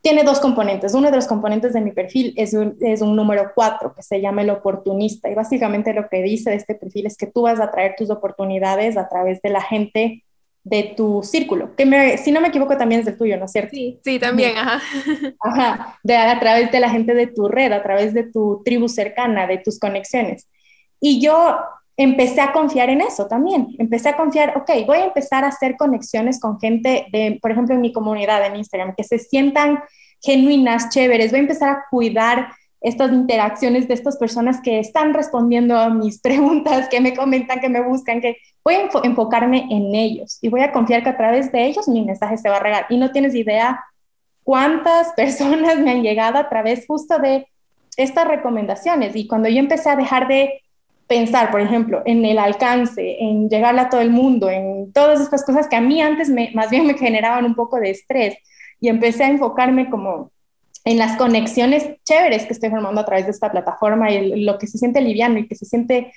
tiene 0.00 0.24
dos 0.24 0.40
componentes. 0.40 0.94
Uno 0.94 1.10
de 1.10 1.16
los 1.16 1.26
componentes 1.26 1.74
de 1.74 1.82
mi 1.82 1.92
perfil 1.92 2.32
es 2.36 2.54
un, 2.54 2.76
es 2.80 3.02
un 3.02 3.14
número 3.14 3.52
cuatro 3.54 3.94
que 3.94 4.02
se 4.02 4.20
llama 4.20 4.42
el 4.42 4.50
oportunista. 4.50 5.30
Y 5.30 5.34
básicamente 5.34 5.92
lo 5.92 6.08
que 6.08 6.22
dice 6.22 6.50
de 6.50 6.56
este 6.56 6.74
perfil 6.74 7.06
es 7.06 7.18
que 7.18 7.26
tú 7.26 7.42
vas 7.42 7.60
a 7.60 7.70
traer 7.70 7.94
tus 7.96 8.08
oportunidades 8.10 8.96
a 8.96 9.08
través 9.08 9.42
de 9.42 9.50
la 9.50 9.60
gente 9.60 10.24
de 10.64 10.94
tu 10.96 11.22
círculo, 11.24 11.74
que 11.74 11.84
me, 11.84 12.16
si 12.18 12.30
no 12.30 12.40
me 12.40 12.46
equivoco 12.46 12.76
también 12.76 13.00
es 13.00 13.06
del 13.06 13.18
tuyo, 13.18 13.36
¿no 13.36 13.46
es 13.46 13.52
cierto? 13.52 13.70
Sí, 13.72 13.98
sí, 14.04 14.20
también, 14.20 14.56
ajá. 14.56 14.80
Ajá, 15.40 15.98
de, 16.04 16.16
a 16.16 16.38
través 16.38 16.70
de 16.70 16.78
la 16.78 16.88
gente 16.88 17.14
de 17.14 17.26
tu 17.26 17.48
red, 17.48 17.72
a 17.72 17.82
través 17.82 18.14
de 18.14 18.22
tu 18.22 18.62
tribu 18.64 18.88
cercana, 18.88 19.48
de 19.48 19.58
tus 19.58 19.80
conexiones. 19.80 20.48
Y 21.00 21.20
yo 21.20 21.58
empecé 21.96 22.40
a 22.40 22.52
confiar 22.52 22.90
en 22.90 23.00
eso 23.00 23.26
también. 23.26 23.68
Empecé 23.78 24.10
a 24.10 24.16
confiar, 24.16 24.56
ok, 24.56 24.86
voy 24.86 24.98
a 24.98 25.04
empezar 25.04 25.44
a 25.44 25.48
hacer 25.48 25.76
conexiones 25.76 26.40
con 26.40 26.58
gente 26.58 27.06
de, 27.12 27.38
por 27.40 27.50
ejemplo, 27.50 27.74
en 27.74 27.80
mi 27.80 27.92
comunidad 27.92 28.44
en 28.46 28.56
Instagram, 28.56 28.94
que 28.96 29.04
se 29.04 29.18
sientan 29.18 29.80
genuinas, 30.20 30.88
chéveres. 30.88 31.30
Voy 31.30 31.40
a 31.40 31.42
empezar 31.42 31.68
a 31.70 31.84
cuidar 31.90 32.48
estas 32.80 33.12
interacciones 33.12 33.86
de 33.86 33.94
estas 33.94 34.16
personas 34.16 34.60
que 34.60 34.80
están 34.80 35.14
respondiendo 35.14 35.76
a 35.78 35.88
mis 35.88 36.20
preguntas, 36.22 36.88
que 36.88 37.00
me 37.00 37.14
comentan, 37.14 37.60
que 37.60 37.68
me 37.68 37.82
buscan, 37.82 38.20
que 38.20 38.38
voy 38.64 38.74
a 38.74 38.88
enfocarme 39.04 39.66
en 39.70 39.94
ellos 39.94 40.38
y 40.40 40.48
voy 40.48 40.62
a 40.62 40.72
confiar 40.72 41.02
que 41.02 41.10
a 41.10 41.16
través 41.16 41.50
de 41.52 41.66
ellos 41.66 41.88
mi 41.88 42.02
mensaje 42.02 42.36
se 42.36 42.48
va 42.48 42.56
a 42.56 42.60
regar. 42.60 42.86
Y 42.88 42.96
no 42.96 43.12
tienes 43.12 43.34
idea 43.34 43.84
cuántas 44.42 45.12
personas 45.16 45.78
me 45.78 45.90
han 45.90 46.02
llegado 46.02 46.38
a 46.38 46.48
través 46.48 46.86
justo 46.86 47.18
de 47.18 47.46
estas 47.96 48.26
recomendaciones. 48.26 49.14
Y 49.14 49.26
cuando 49.26 49.48
yo 49.48 49.58
empecé 49.58 49.90
a 49.90 49.96
dejar 49.96 50.26
de 50.26 50.61
pensar, 51.06 51.50
por 51.50 51.60
ejemplo, 51.60 52.02
en 52.04 52.24
el 52.24 52.38
alcance, 52.38 53.18
en 53.20 53.48
llegarle 53.48 53.82
a 53.82 53.88
todo 53.88 54.00
el 54.00 54.10
mundo, 54.10 54.50
en 54.50 54.92
todas 54.92 55.20
estas 55.20 55.44
cosas 55.44 55.68
que 55.68 55.76
a 55.76 55.80
mí 55.80 56.00
antes 56.00 56.28
me, 56.28 56.50
más 56.54 56.70
bien 56.70 56.86
me 56.86 56.94
generaban 56.94 57.44
un 57.44 57.54
poco 57.54 57.78
de 57.78 57.90
estrés 57.90 58.36
y 58.80 58.88
empecé 58.88 59.24
a 59.24 59.28
enfocarme 59.28 59.90
como 59.90 60.32
en 60.84 60.98
las 60.98 61.16
conexiones 61.16 61.88
chéveres 62.04 62.44
que 62.46 62.52
estoy 62.52 62.70
formando 62.70 63.00
a 63.00 63.04
través 63.04 63.26
de 63.26 63.30
esta 63.30 63.50
plataforma 63.50 64.10
y 64.10 64.44
lo 64.44 64.58
que 64.58 64.66
se 64.66 64.78
siente 64.78 65.00
liviano 65.00 65.38
y 65.38 65.46
que 65.46 65.54
se 65.54 65.64
siente 65.64 66.12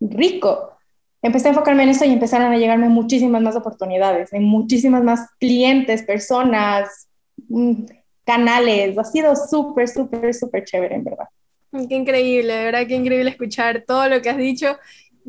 rico. 0.00 0.78
Empecé 1.22 1.48
a 1.48 1.50
enfocarme 1.50 1.84
en 1.84 1.88
eso 1.88 2.04
y 2.04 2.12
empezaron 2.12 2.52
a 2.52 2.56
llegarme 2.56 2.88
muchísimas 2.88 3.42
más 3.42 3.56
oportunidades, 3.56 4.32
en 4.32 4.44
muchísimas 4.44 5.02
más 5.02 5.28
clientes, 5.40 6.02
personas, 6.02 7.08
mm, 7.48 7.84
canales. 8.24 8.96
Ha 8.98 9.04
sido 9.04 9.34
súper, 9.34 9.88
súper, 9.88 10.34
súper 10.34 10.64
chévere, 10.64 10.94
en 10.94 11.04
verdad. 11.04 11.28
Qué 11.74 11.96
increíble, 11.96 12.52
de 12.52 12.64
verdad, 12.66 12.86
qué 12.86 12.94
increíble 12.94 13.30
escuchar 13.30 13.82
todo 13.84 14.08
lo 14.08 14.22
que 14.22 14.30
has 14.30 14.36
dicho. 14.36 14.78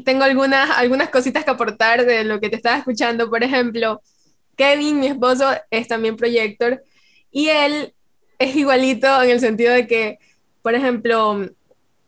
Tengo 0.03 0.23
algunas, 0.23 0.69
algunas 0.77 1.09
cositas 1.09 1.43
que 1.43 1.49
aportar 1.49 2.05
de 2.05 2.23
lo 2.23 2.39
que 2.39 2.49
te 2.51 2.55
estaba 2.55 2.77
escuchando. 2.77 3.31
Por 3.31 3.43
ejemplo, 3.43 3.99
Kevin, 4.55 4.99
mi 4.99 5.07
esposo, 5.07 5.49
es 5.71 5.87
también 5.87 6.15
proyector 6.15 6.83
y 7.31 7.49
él 7.49 7.95
es 8.37 8.55
igualito 8.55 9.23
en 9.23 9.31
el 9.31 9.39
sentido 9.39 9.73
de 9.73 9.87
que, 9.87 10.19
por 10.61 10.75
ejemplo, 10.75 11.33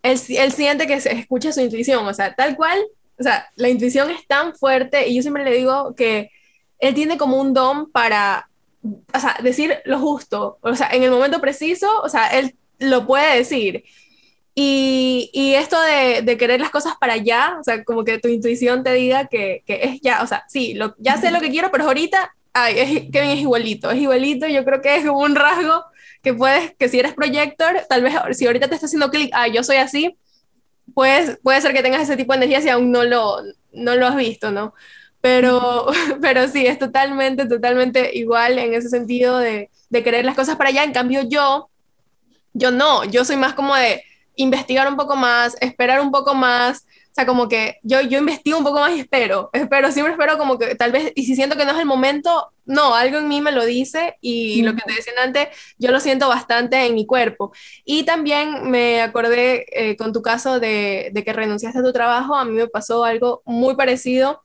él, 0.03 0.19
él 0.29 0.51
siente 0.51 0.85
que 0.85 1.01
se 1.01 1.13
escucha 1.13 1.51
su 1.51 1.61
intuición, 1.61 2.05
o 2.05 2.13
sea, 2.13 2.35
tal 2.35 2.55
cual, 2.55 2.79
o 3.19 3.23
sea, 3.23 3.49
la 3.55 3.69
intuición 3.69 4.11
es 4.11 4.27
tan 4.27 4.55
fuerte 4.55 5.07
y 5.07 5.15
yo 5.15 5.23
siempre 5.23 5.43
le 5.45 5.57
digo 5.57 5.95
que 5.95 6.29
él 6.77 6.93
tiene 6.93 7.17
como 7.17 7.41
un 7.41 7.53
don 7.55 7.91
para, 7.91 8.49
o 8.83 9.19
sea, 9.19 9.38
decir 9.41 9.79
lo 9.85 9.97
justo, 9.97 10.59
o 10.61 10.75
sea, 10.75 10.89
en 10.91 11.01
el 11.01 11.09
momento 11.09 11.41
preciso, 11.41 11.88
o 12.03 12.09
sea, 12.09 12.27
él 12.27 12.55
lo 12.77 13.07
puede 13.07 13.38
decir. 13.38 13.83
Y, 14.60 15.30
y 15.34 15.53
esto 15.53 15.80
de, 15.80 16.24
de, 16.24 16.36
querer 16.36 16.60
las 16.60 16.72
cosas 16.72 16.95
para 16.99 17.14
allá, 17.14 17.58
o 17.60 17.64
sea, 17.64 17.84
como 17.84 18.03
que 18.03 18.18
tu 18.18 18.28
intuición 18.28 18.84
te 18.84 18.91
diga 18.91 19.28
que, 19.28 19.62
que 19.68 19.82
es 19.84 20.01
ya, 20.01 20.24
o 20.24 20.26
sea, 20.26 20.45
sí, 20.47 20.74
lo, 20.74 20.95
ya 20.97 21.18
sé 21.18 21.30
lo 21.30 21.39
que 21.39 21.51
quiero, 21.51 21.70
pero 21.70 21.84
ahorita, 21.84 22.34
ay, 22.53 22.80
es, 22.80 22.89
Kevin 23.12 23.30
es 23.30 23.39
igualito, 23.41 23.91
es 23.91 23.99
igualito, 23.99 24.47
yo 24.47 24.66
creo 24.66 24.82
que 24.82 24.95
es 24.95 25.05
un 25.05 25.36
rasgo 25.36 25.86
que 26.24 26.34
puedes, 26.34 26.74
que 26.76 26.89
si 26.89 26.97
eres 26.97 27.14
proyector, 27.14 27.86
tal 27.88 28.01
vez 28.01 28.16
si 28.32 28.47
ahorita 28.47 28.68
te 28.68 28.74
está 28.74 28.88
haciendo 28.88 29.12
clic, 29.12 29.30
ah, 29.32 29.47
yo 29.47 29.64
soy 29.64 29.76
así, 29.76 30.18
pues, 30.95 31.38
puede 31.43 31.62
ser 31.62 31.72
que 31.74 31.84
tengas 31.84 32.01
ese 32.01 32.18
tipo 32.18 32.34
de 32.34 32.38
energía 32.38 32.60
si 32.60 32.70
aún 32.70 32.91
no 32.91 33.03
lo, 33.03 33.38
no 33.74 33.95
lo 33.95 34.08
has 34.08 34.16
visto, 34.16 34.51
¿no? 34.51 34.74
Pero, 35.22 35.86
pero 36.20 36.47
sí, 36.47 36.66
es 36.66 36.80
totalmente, 36.80 37.45
totalmente 37.45 38.10
igual 38.18 38.58
en 38.58 38.74
ese 38.74 38.89
sentido 38.89 39.38
de, 39.38 39.70
de 39.91 40.03
querer 40.03 40.26
las 40.26 40.36
cosas 40.36 40.55
para 40.55 40.72
allá. 40.72 40.84
En 40.84 40.93
cambio, 40.93 41.22
yo, 41.30 41.70
yo 42.53 42.72
no, 42.72 43.05
yo 43.05 43.24
soy 43.24 43.36
más 43.36 43.53
como 43.53 43.76
de 43.76 44.03
investigar 44.38 44.88
un 44.88 44.95
poco 44.95 45.15
más, 45.15 45.57
esperar 45.59 45.99
un 46.01 46.11
poco 46.11 46.33
más, 46.33 46.85
sea, 47.17 47.25
como 47.25 47.49
que 47.49 47.79
yo, 47.81 48.01
yo 48.01 48.19
investigo 48.19 48.59
un 48.59 48.63
poco 48.63 48.79
más 48.79 48.95
y 48.95 48.99
espero, 48.99 49.49
espero, 49.51 49.91
siempre 49.91 50.13
espero 50.13 50.38
como 50.38 50.59
que 50.59 50.75
tal 50.75 50.91
vez, 50.91 51.11
y 51.15 51.25
si 51.25 51.35
siento 51.35 51.57
que 51.57 51.65
no 51.65 51.71
es 51.71 51.79
el 51.79 51.88
momento, 51.88 52.51
no, 52.65 52.93
algo 52.93 53.17
en 53.17 53.27
mí 53.27 53.41
me 53.41 53.51
lo 53.51 53.65
dice 53.65 54.17
y 54.21 54.61
lo 54.61 54.75
que 54.75 54.83
te 54.83 54.93
decía 54.93 55.13
antes, 55.19 55.47
yo 55.79 55.91
lo 55.91 55.99
siento 55.99 56.27
bastante 56.29 56.85
en 56.85 56.93
mi 56.93 57.07
cuerpo. 57.07 57.51
Y 57.85 58.03
también 58.03 58.69
me 58.69 59.01
acordé 59.01 59.65
eh, 59.71 59.97
con 59.97 60.13
tu 60.13 60.21
caso 60.21 60.59
de, 60.59 61.09
de 61.11 61.23
que 61.23 61.33
renunciaste 61.33 61.79
a 61.79 61.83
tu 61.83 61.91
trabajo, 61.91 62.35
a 62.35 62.45
mí 62.45 62.51
me 62.51 62.67
pasó 62.67 63.03
algo 63.03 63.41
muy 63.45 63.75
parecido. 63.75 64.43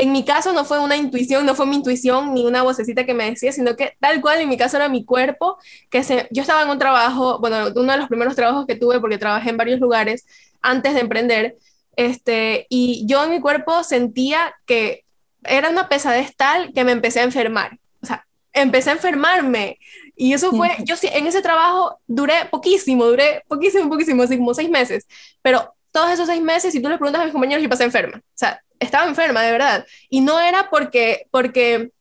En 0.00 0.12
mi 0.12 0.24
caso 0.24 0.54
no 0.54 0.64
fue 0.64 0.78
una 0.78 0.96
intuición, 0.96 1.44
no 1.44 1.54
fue 1.54 1.66
mi 1.66 1.76
intuición 1.76 2.32
ni 2.32 2.46
una 2.46 2.62
vocecita 2.62 3.04
que 3.04 3.12
me 3.12 3.28
decía, 3.28 3.52
sino 3.52 3.76
que 3.76 3.98
tal 4.00 4.22
cual 4.22 4.40
en 4.40 4.48
mi 4.48 4.56
caso 4.56 4.78
era 4.78 4.88
mi 4.88 5.04
cuerpo, 5.04 5.58
que 5.90 6.02
se, 6.02 6.26
yo 6.30 6.40
estaba 6.40 6.62
en 6.62 6.70
un 6.70 6.78
trabajo, 6.78 7.38
bueno, 7.38 7.66
uno 7.76 7.92
de 7.92 7.98
los 7.98 8.08
primeros 8.08 8.34
trabajos 8.34 8.64
que 8.66 8.76
tuve 8.76 8.98
porque 8.98 9.18
trabajé 9.18 9.50
en 9.50 9.58
varios 9.58 9.78
lugares 9.78 10.24
antes 10.62 10.94
de 10.94 11.00
emprender, 11.00 11.58
este, 11.96 12.66
y 12.70 13.04
yo 13.06 13.22
en 13.24 13.30
mi 13.30 13.40
cuerpo 13.40 13.84
sentía 13.84 14.54
que 14.64 15.04
era 15.44 15.68
una 15.68 15.90
pesadez 15.90 16.34
tal 16.34 16.72
que 16.72 16.82
me 16.84 16.92
empecé 16.92 17.20
a 17.20 17.24
enfermar. 17.24 17.78
O 18.02 18.06
sea, 18.06 18.26
empecé 18.54 18.88
a 18.88 18.94
enfermarme. 18.94 19.78
Y 20.16 20.32
eso 20.32 20.50
fue, 20.52 20.70
yo 20.86 20.96
sí, 20.96 21.08
en 21.12 21.26
ese 21.26 21.42
trabajo 21.42 21.98
duré 22.06 22.46
poquísimo, 22.50 23.04
duré 23.04 23.42
poquísimo, 23.48 23.90
poquísimo, 23.90 24.22
así 24.22 24.38
como 24.38 24.54
seis 24.54 24.70
meses. 24.70 25.06
Pero 25.42 25.74
todos 25.92 26.10
esos 26.10 26.26
seis 26.26 26.40
meses, 26.40 26.72
si 26.72 26.80
tú 26.80 26.88
le 26.88 26.96
preguntas 26.96 27.20
a 27.20 27.24
mis 27.24 27.32
compañeros, 27.32 27.62
yo 27.62 27.68
pasé 27.68 27.84
enferma. 27.84 28.16
O 28.16 28.38
sea, 28.38 28.62
estaba 28.80 29.06
enferma, 29.06 29.42
de 29.42 29.52
verdad. 29.52 29.86
Y 30.08 30.20
no 30.22 30.40
era 30.40 30.68
porque, 30.70 31.26
porque 31.30 31.92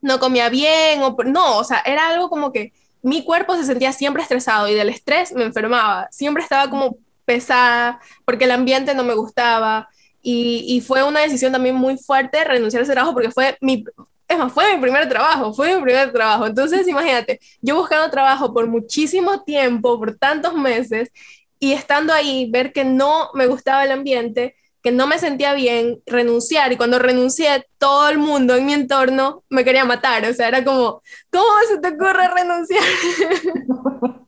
no 0.00 0.18
comía 0.20 0.48
bien, 0.48 1.02
o 1.02 1.16
no, 1.24 1.58
o 1.58 1.64
sea, 1.64 1.82
era 1.84 2.08
algo 2.08 2.30
como 2.30 2.52
que 2.52 2.72
mi 3.02 3.24
cuerpo 3.24 3.56
se 3.56 3.64
sentía 3.64 3.92
siempre 3.92 4.22
estresado 4.22 4.68
y 4.68 4.74
del 4.74 4.88
estrés 4.88 5.32
me 5.34 5.44
enfermaba. 5.44 6.08
Siempre 6.10 6.42
estaba 6.42 6.70
como 6.70 6.96
pesada, 7.24 8.00
porque 8.24 8.44
el 8.44 8.50
ambiente 8.50 8.94
no 8.94 9.04
me 9.04 9.14
gustaba. 9.14 9.88
Y, 10.22 10.82
fue 10.86 11.02
una 11.02 11.20
decisión 11.20 11.52
también 11.52 11.74
muy 11.74 11.98
fuerte 11.98 12.42
renunciar 12.44 12.80
a 12.80 12.84
ese 12.84 12.94
trabajo 12.94 13.12
porque 13.12 13.30
fue 13.30 13.58
mi, 13.60 13.84
es 14.26 14.38
más, 14.38 14.52
fue 14.52 14.74
mi 14.74 14.80
primer 14.80 15.06
trabajo, 15.06 15.52
fue 15.52 15.76
mi 15.76 15.82
primer 15.82 16.12
trabajo. 16.12 16.46
Entonces, 16.46 16.88
imagínate, 16.88 17.40
yo 17.60 17.76
buscando 17.76 18.10
trabajo 18.10 18.54
por 18.54 18.66
muchísimo 18.68 19.42
tiempo, 19.42 19.98
por 19.98 20.16
tantos 20.16 20.54
meses, 20.54 21.10
y 21.58 21.72
estando 21.72 22.12
ahí, 22.12 22.50
ver 22.50 22.72
que 22.72 22.84
no 22.84 23.30
me 23.34 23.46
gustaba 23.46 23.84
el 23.84 23.92
ambiente, 23.92 24.56
que 24.84 24.92
no 24.92 25.06
me 25.06 25.18
sentía 25.18 25.54
bien, 25.54 26.02
renunciar. 26.04 26.70
Y 26.70 26.76
cuando 26.76 26.98
renuncié, 26.98 27.66
todo 27.78 28.06
el 28.10 28.18
mundo 28.18 28.54
en 28.54 28.66
mi 28.66 28.74
entorno 28.74 29.42
me 29.48 29.64
quería 29.64 29.86
matar. 29.86 30.26
O 30.26 30.34
sea, 30.34 30.46
era 30.46 30.62
como, 30.62 31.02
¿cómo 31.32 31.48
se 31.66 31.78
te 31.78 31.88
ocurre 31.88 32.28
renunciar? 32.28 32.84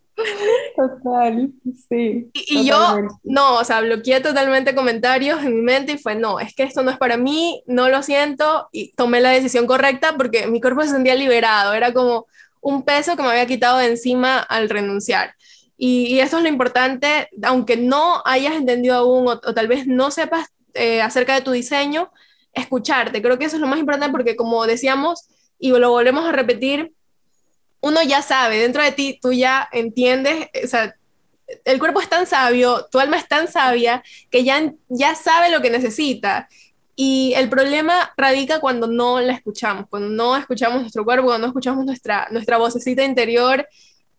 Total, 0.74 1.50
sí. 1.90 2.30
Y, 2.32 2.66
yo, 2.66 2.96
no, 3.22 3.56
o 3.56 3.64
sea, 3.64 3.82
bloqueé 3.82 4.20
totalmente 4.20 4.74
comentarios 4.74 5.44
en 5.44 5.56
mi 5.56 5.60
mente 5.60 5.92
y 5.92 5.98
fue, 5.98 6.14
no, 6.14 6.40
es 6.40 6.54
que 6.54 6.62
esto 6.62 6.82
no 6.82 6.90
es 6.90 6.96
para 6.96 7.18
mí, 7.18 7.62
no 7.66 7.90
lo 7.90 8.02
siento, 8.02 8.70
y 8.72 8.92
tomé 8.92 9.20
la 9.20 9.28
decisión 9.28 9.66
correcta 9.66 10.16
porque 10.16 10.46
mi 10.46 10.62
cuerpo 10.62 10.80
se 10.82 10.88
sentía 10.88 11.14
liberado, 11.16 11.74
era 11.74 11.92
como 11.92 12.26
un 12.62 12.82
peso 12.82 13.14
que 13.14 13.22
me 13.22 13.28
había 13.28 13.46
quitado 13.46 13.76
de 13.76 13.88
encima 13.88 14.38
al 14.38 14.70
renunciar. 14.70 15.34
Y, 15.78 16.06
y 16.06 16.20
esto 16.20 16.38
es 16.38 16.42
lo 16.42 16.48
importante, 16.48 17.28
aunque 17.42 17.76
no 17.76 18.22
hayas 18.24 18.54
entendido 18.54 18.96
aún 18.96 19.28
o, 19.28 19.38
tal 19.38 19.68
vez 19.68 19.86
no 19.86 20.10
sepas 20.10 20.48
eh, 20.74 21.02
acerca 21.02 21.34
de 21.34 21.42
tu 21.42 21.50
diseño, 21.50 22.10
escucharte. 22.52 23.22
Creo 23.22 23.38
que 23.38 23.44
eso 23.44 23.56
es 23.56 23.60
lo 23.60 23.68
más 23.68 23.78
importante 23.78 24.10
porque 24.10 24.36
como 24.36 24.66
decíamos, 24.66 25.28
y 25.58 25.70
lo 25.70 25.90
volvemos 25.90 26.24
a 26.24 26.32
repetir, 26.32 26.92
uno 27.80 28.02
ya 28.02 28.22
sabe, 28.22 28.58
dentro 28.58 28.82
de 28.82 28.92
ti 28.92 29.18
tú 29.20 29.32
ya 29.32 29.68
entiendes, 29.72 30.48
o 30.64 30.66
sea, 30.66 30.94
el 31.64 31.78
cuerpo 31.78 32.00
es 32.00 32.08
tan 32.08 32.26
sabio, 32.26 32.86
tu 32.90 32.98
alma 32.98 33.16
es 33.18 33.28
tan 33.28 33.48
sabia, 33.48 34.02
que 34.30 34.44
ya, 34.44 34.72
ya 34.88 35.14
sabe 35.14 35.50
lo 35.50 35.60
que 35.60 35.70
necesita. 35.70 36.48
Y 36.96 37.34
el 37.36 37.48
problema 37.50 38.12
radica 38.16 38.58
cuando 38.58 38.86
no 38.86 39.20
la 39.20 39.34
escuchamos, 39.34 39.86
cuando 39.88 40.08
no 40.08 40.36
escuchamos 40.36 40.80
nuestro 40.80 41.04
cuerpo, 41.04 41.26
cuando 41.26 41.46
no 41.46 41.50
escuchamos 41.50 41.84
nuestra, 41.84 42.26
nuestra 42.30 42.56
vocecita 42.56 43.04
interior 43.04 43.68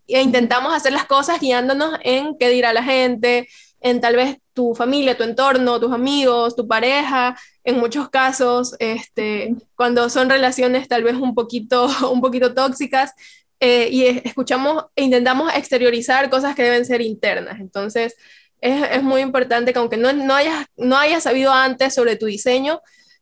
e 0.08 0.22
intentamos 0.22 0.74
hacer 0.74 0.92
las 0.92 1.04
cosas 1.04 1.40
guiándonos 1.40 1.98
en 2.02 2.36
qué 2.38 2.48
dirá 2.48 2.72
la 2.72 2.82
gente, 2.82 3.48
en 3.80 4.00
tal 4.00 4.16
vez 4.16 4.38
tu 4.52 4.74
familia, 4.74 5.16
tu 5.16 5.22
entorno, 5.22 5.78
tus 5.78 5.92
amigos, 5.92 6.56
tu 6.56 6.66
pareja, 6.66 7.36
en 7.62 7.78
muchos 7.78 8.08
casos, 8.08 8.74
este, 8.78 9.54
cuando 9.76 10.08
son 10.10 10.28
relaciones 10.28 10.88
tal 10.88 11.04
vez 11.04 11.14
un 11.14 11.34
poquito, 11.34 11.86
un 12.12 12.20
poquito 12.20 12.54
tóxicas, 12.54 13.12
eh, 13.60 13.88
y 13.90 14.04
escuchamos 14.04 14.86
e 14.96 15.02
intentamos 15.02 15.52
exteriorizar 15.54 16.30
cosas 16.30 16.54
que 16.54 16.62
deben 16.62 16.84
ser 16.84 17.00
internas. 17.02 17.60
Entonces, 17.60 18.16
es, 18.60 18.82
es 18.90 19.02
muy 19.02 19.20
importante 19.20 19.72
que 19.72 19.78
aunque 19.78 19.96
no, 19.96 20.12
no, 20.12 20.34
hayas, 20.34 20.66
no 20.76 20.96
hayas 20.96 21.24
sabido 21.24 21.52
antes 21.52 21.94
sobre 21.94 22.16
tu 22.16 22.26
diseño, 22.26 22.80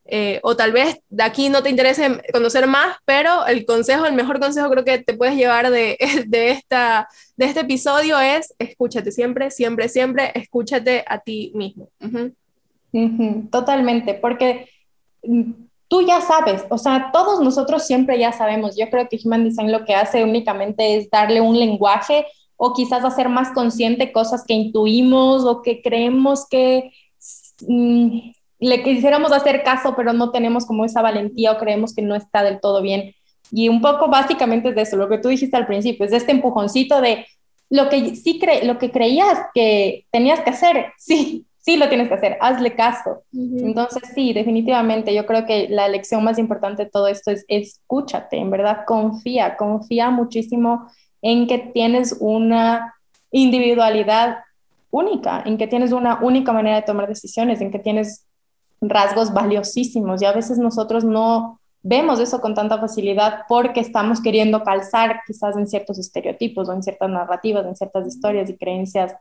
eh, 0.09 0.40
o 0.42 0.57
tal 0.57 0.72
vez 0.72 1.00
de 1.09 1.22
aquí 1.22 1.48
no 1.48 1.62
te 1.62 1.70
interese 1.70 2.22
conocer 2.32 2.66
más, 2.66 2.96
pero 3.04 3.46
el 3.46 3.66
consejo, 3.66 4.07
el 4.07 4.14
mejor 4.14 4.38
consejo 4.38 4.70
creo 4.70 4.84
que 4.84 4.98
te 4.98 5.14
puedes 5.14 5.36
llevar 5.36 5.70
de, 5.70 5.98
de, 6.26 6.50
esta, 6.50 7.09
de 7.36 7.46
este 7.46 7.61
episodio 7.61 8.18
es 8.20 8.54
escúchate 8.59 9.11
siempre, 9.11 9.50
siempre, 9.50 9.88
siempre, 9.88 10.32
escúchate 10.34 11.04
a 11.07 11.18
ti 11.18 11.52
mismo. 11.54 11.88
Totalmente, 13.50 14.14
porque 14.14 14.68
tú 15.88 16.02
ya 16.02 16.20
sabes, 16.20 16.64
o 16.70 16.78
sea, 16.78 17.11
todos 17.12 17.40
nosotros 17.40 17.86
siempre 17.86 18.18
ya 18.18 18.32
sabemos. 18.32 18.76
Yo 18.76 18.88
creo 18.90 19.09
que 19.09 19.18
Human 19.24 19.44
Design 19.44 19.72
lo 19.72 19.84
que 19.84 19.94
hace 19.94 20.24
únicamente 20.24 20.96
es 20.96 21.11
darle 21.11 21.40
un 21.40 21.59
lenguaje 21.59 22.26
o 22.57 22.72
quizás 22.72 23.04
hacer 23.04 23.28
más 23.28 23.52
consciente 23.52 24.12
cosas 24.12 24.44
que 24.46 24.54
intuimos 24.54 25.44
o 25.44 25.62
que 25.62 25.82
creemos 25.82 26.48
que 26.48 26.90
mm, 27.66 28.30
le 28.59 28.82
quisiéramos 28.82 29.32
hacer 29.32 29.62
caso, 29.62 29.94
pero 29.96 30.12
no 30.12 30.30
tenemos 30.30 30.66
como 30.66 30.84
esa 30.84 31.02
valentía 31.02 31.52
o 31.52 31.59
creemos 31.59 31.94
que 31.94 32.02
no 32.02 32.14
está 32.14 32.42
del 32.42 32.61
todo 32.61 32.82
bien. 32.82 33.14
Y 33.50 33.68
un 33.68 33.80
poco 33.80 34.09
básicamente 34.09 34.70
es 34.70 34.74
de 34.74 34.82
eso, 34.82 34.96
lo 34.96 35.09
que 35.09 35.18
tú 35.18 35.28
dijiste 35.28 35.57
al 35.57 35.66
principio, 35.66 36.04
es 36.04 36.11
de 36.11 36.16
este 36.16 36.32
empujoncito 36.32 37.00
de 37.00 37.26
lo 37.68 37.88
que 37.88 38.14
sí 38.14 38.38
cre 38.38 38.64
lo 38.64 38.78
que 38.78 38.90
creías 38.90 39.38
que 39.54 40.07
tenías 40.11 40.40
que 40.40 40.50
hacer, 40.50 40.86
sí, 40.98 41.46
sí 41.59 41.76
lo 41.76 41.88
tienes 41.88 42.09
que 42.09 42.14
hacer, 42.14 42.38
hazle 42.40 42.74
caso. 42.74 43.24
Entonces, 43.32 44.02
sí, 44.14 44.32
definitivamente, 44.32 45.12
yo 45.12 45.26
creo 45.26 45.46
que 45.46 45.68
la 45.68 45.88
lección 45.88 46.22
más 46.22 46.38
importante 46.38 46.84
de 46.84 46.90
todo 46.90 47.09
esto 47.09 47.32
es 47.32 47.44
escúchate, 47.48 48.36
en 48.36 48.50
verdad, 48.50 48.84
confía, 48.86 49.57
confía 49.57 50.11
muchísimo 50.11 50.86
en 51.22 51.48
que 51.48 51.59
tienes 51.59 52.16
una 52.20 52.94
individualidad 53.32 54.38
única, 54.90 55.42
en 55.44 55.59
que 55.59 55.66
tienes 55.66 55.90
una 55.90 56.20
única 56.22 56.52
manera 56.52 56.76
de 56.76 56.82
tomar 56.82 57.09
decisiones, 57.09 57.61
en 57.61 57.72
que 57.72 57.80
tienes 57.80 58.24
rasgos 58.81 59.33
valiosísimos 59.33 60.22
y 60.22 60.24
a 60.24 60.33
veces 60.33 60.59
nosotros 60.59 61.05
no, 61.05 61.61
vemos 61.89 62.18
eso 62.18 62.41
con 62.41 62.55
tanta 62.55 62.79
facilidad 62.79 63.43
porque 63.49 63.79
estamos 63.79 64.20
queriendo 64.20 64.64
calzar 64.64 65.20
quizás 65.24 65.57
en 65.57 65.68
ciertos 65.68 65.99
estereotipos 65.99 66.68
o 66.68 66.72
en 66.72 66.83
ciertas 66.83 67.09
narrativas, 67.09 67.64
en 67.64 67.77
ciertas 67.77 68.09
historias 68.09 68.51
y 68.51 68.57
creencias 68.57 69.14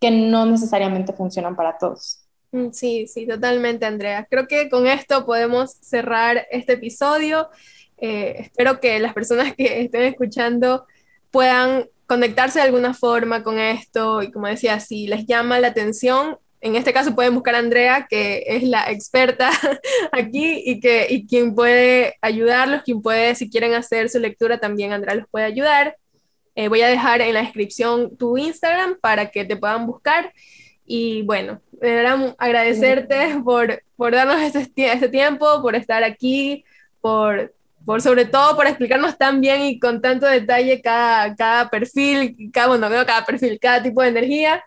que 0.00 0.10
no 0.10 0.46
necesariamente 0.46 1.12
funcionan 1.12 1.54
para 1.54 1.76
todos. 1.76 2.24
Mm, 2.52 2.70
sí, 2.72 3.06
sí, 3.06 3.26
totalmente, 3.26 3.84
Andrea. 3.84 4.26
Creo 4.30 4.48
que 4.48 4.70
con 4.70 4.86
esto 4.86 5.26
podemos 5.26 5.72
cerrar 5.82 6.46
este 6.50 6.72
episodio. 6.72 7.50
Eh, 7.98 8.36
espero 8.38 8.80
que 8.80 8.98
las 8.98 9.12
personas 9.12 9.54
que 9.54 9.82
estén 9.82 10.04
escuchando 10.04 10.86
puedan 11.30 11.86
conectarse 12.06 12.60
de 12.60 12.64
alguna 12.64 12.94
forma 12.94 13.42
con 13.42 13.58
esto 13.58 14.22
y 14.22 14.32
como 14.32 14.46
decía, 14.46 14.80
si 14.80 15.06
les 15.06 15.26
llama 15.26 15.60
la 15.60 15.68
atención, 15.68 16.38
en 16.60 16.76
este 16.76 16.92
caso 16.92 17.14
pueden 17.14 17.34
buscar 17.34 17.54
a 17.54 17.58
Andrea, 17.58 18.06
que 18.08 18.44
es 18.46 18.62
la 18.62 18.90
experta 18.90 19.50
aquí 20.12 20.62
y, 20.64 20.80
que, 20.80 21.06
y 21.08 21.26
quien 21.26 21.54
puede 21.54 22.16
ayudarlos, 22.20 22.82
quien 22.82 23.00
puede, 23.02 23.34
si 23.34 23.48
quieren 23.48 23.74
hacer 23.74 24.10
su 24.10 24.18
lectura, 24.18 24.58
también 24.58 24.92
Andrea 24.92 25.14
los 25.14 25.28
puede 25.28 25.46
ayudar. 25.46 25.96
Eh, 26.54 26.68
voy 26.68 26.82
a 26.82 26.88
dejar 26.88 27.20
en 27.22 27.34
la 27.34 27.42
descripción 27.42 28.16
tu 28.16 28.36
Instagram 28.36 28.98
para 29.00 29.30
que 29.30 29.44
te 29.44 29.56
puedan 29.56 29.86
buscar. 29.86 30.32
Y 30.84 31.22
bueno, 31.22 31.62
de 31.72 32.34
agradecerte 32.36 33.40
por, 33.44 33.82
por 33.96 34.12
darnos 34.12 34.40
este, 34.42 34.92
este 34.92 35.08
tiempo, 35.08 35.62
por 35.62 35.76
estar 35.76 36.02
aquí, 36.02 36.64
por 37.00 37.54
por 37.84 38.02
sobre 38.02 38.24
todo 38.26 38.56
por 38.56 38.66
explicarnos 38.66 39.16
tan 39.16 39.40
bien 39.40 39.62
y 39.62 39.78
con 39.78 40.00
tanto 40.00 40.26
detalle 40.26 40.80
cada, 40.80 41.34
cada 41.34 41.70
perfil, 41.70 42.50
cada, 42.52 42.68
bueno, 42.68 42.88
veo 42.90 43.06
cada 43.06 43.24
perfil, 43.24 43.58
cada 43.60 43.82
tipo 43.82 44.02
de 44.02 44.08
energía. 44.08 44.62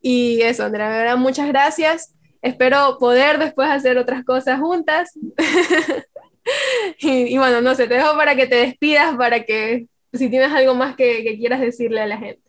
Y 0.00 0.40
eso, 0.42 0.64
Andrea, 0.64 0.88
de 0.88 0.98
verdad, 0.98 1.16
muchas 1.16 1.48
gracias. 1.48 2.14
Espero 2.42 2.98
poder 2.98 3.38
después 3.38 3.68
hacer 3.68 3.98
otras 3.98 4.24
cosas 4.24 4.60
juntas. 4.60 5.12
y, 6.98 7.36
bueno, 7.38 7.60
no 7.60 7.74
sé, 7.74 7.86
te 7.86 7.94
dejo 7.94 8.16
para 8.16 8.34
que 8.34 8.46
te 8.46 8.56
despidas, 8.56 9.16
para 9.16 9.44
que 9.44 9.86
si 10.12 10.28
tienes 10.28 10.52
algo 10.52 10.74
más 10.74 10.96
que, 10.96 11.22
que 11.22 11.36
quieras 11.36 11.60
decirle 11.60 12.00
a 12.00 12.06
la 12.06 12.18
gente. 12.18 12.42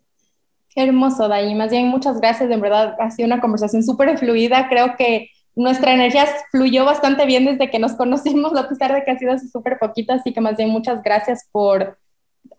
hermoso, 0.76 1.28
Day. 1.28 1.54
Más 1.56 1.72
bien, 1.72 1.88
muchas 1.88 2.20
gracias. 2.20 2.50
De 2.50 2.58
verdad, 2.58 2.96
ha 3.00 3.12
sido 3.12 3.28
una 3.28 3.42
conversación 3.42 3.84
súper 3.84 4.18
fluida. 4.18 4.70
Creo 4.70 4.96
que 4.98 5.30
nuestra 5.56 5.94
energía 5.94 6.26
fluyó 6.52 6.86
bastante 6.86 7.26
bien 7.26 7.46
desde 7.46 7.70
que 7.70 7.80
nos 7.80 7.94
conocimos, 7.94 8.56
a 8.56 8.68
pesar 8.68 8.94
de 8.94 9.04
que 9.04 9.12
ha 9.12 9.18
sido 9.18 9.38
súper 9.40 9.80
poquito, 9.80 10.14
así 10.14 10.34
que 10.34 10.42
más 10.42 10.58
bien 10.58 10.70
muchas 10.70 11.02
gracias 11.02 11.48
por 11.52 11.98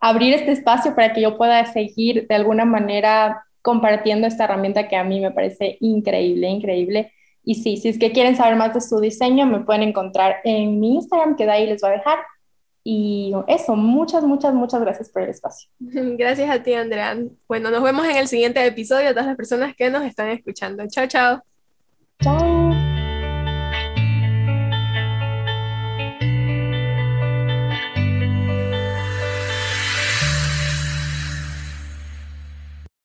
abrir 0.00 0.34
este 0.34 0.52
espacio 0.52 0.94
para 0.94 1.12
que 1.12 1.20
yo 1.20 1.36
pueda 1.36 1.64
seguir 1.66 2.26
de 2.26 2.34
alguna 2.34 2.64
manera 2.64 3.44
compartiendo 3.62 4.26
esta 4.26 4.44
herramienta 4.44 4.88
que 4.88 4.96
a 4.96 5.04
mí 5.04 5.20
me 5.20 5.32
parece 5.32 5.76
increíble, 5.80 6.48
increíble. 6.48 7.12
Y 7.44 7.56
sí, 7.56 7.76
si 7.76 7.88
es 7.88 7.98
que 7.98 8.12
quieren 8.12 8.36
saber 8.36 8.56
más 8.56 8.74
de 8.74 8.80
su 8.80 9.00
diseño, 9.00 9.46
me 9.46 9.60
pueden 9.60 9.82
encontrar 9.82 10.36
en 10.44 10.80
mi 10.80 10.94
Instagram, 10.96 11.36
que 11.36 11.44
de 11.44 11.52
ahí 11.52 11.66
les 11.66 11.80
voy 11.80 11.90
a 11.90 11.94
dejar. 11.94 12.18
Y 12.82 13.32
eso, 13.48 13.74
muchas, 13.74 14.22
muchas, 14.22 14.54
muchas 14.54 14.80
gracias 14.80 15.10
por 15.10 15.22
el 15.22 15.30
espacio. 15.30 15.68
Gracias 15.80 16.48
a 16.48 16.62
ti, 16.62 16.72
Andrea. 16.72 17.18
Bueno, 17.48 17.72
nos 17.72 17.82
vemos 17.82 18.06
en 18.06 18.16
el 18.16 18.28
siguiente 18.28 18.64
episodio 18.64 19.08
a 19.08 19.10
todas 19.10 19.26
las 19.26 19.36
personas 19.36 19.74
que 19.74 19.90
nos 19.90 20.04
están 20.04 20.28
escuchando. 20.28 20.84
Chao, 20.86 21.08
chao. 21.08 21.55
早 22.18 22.95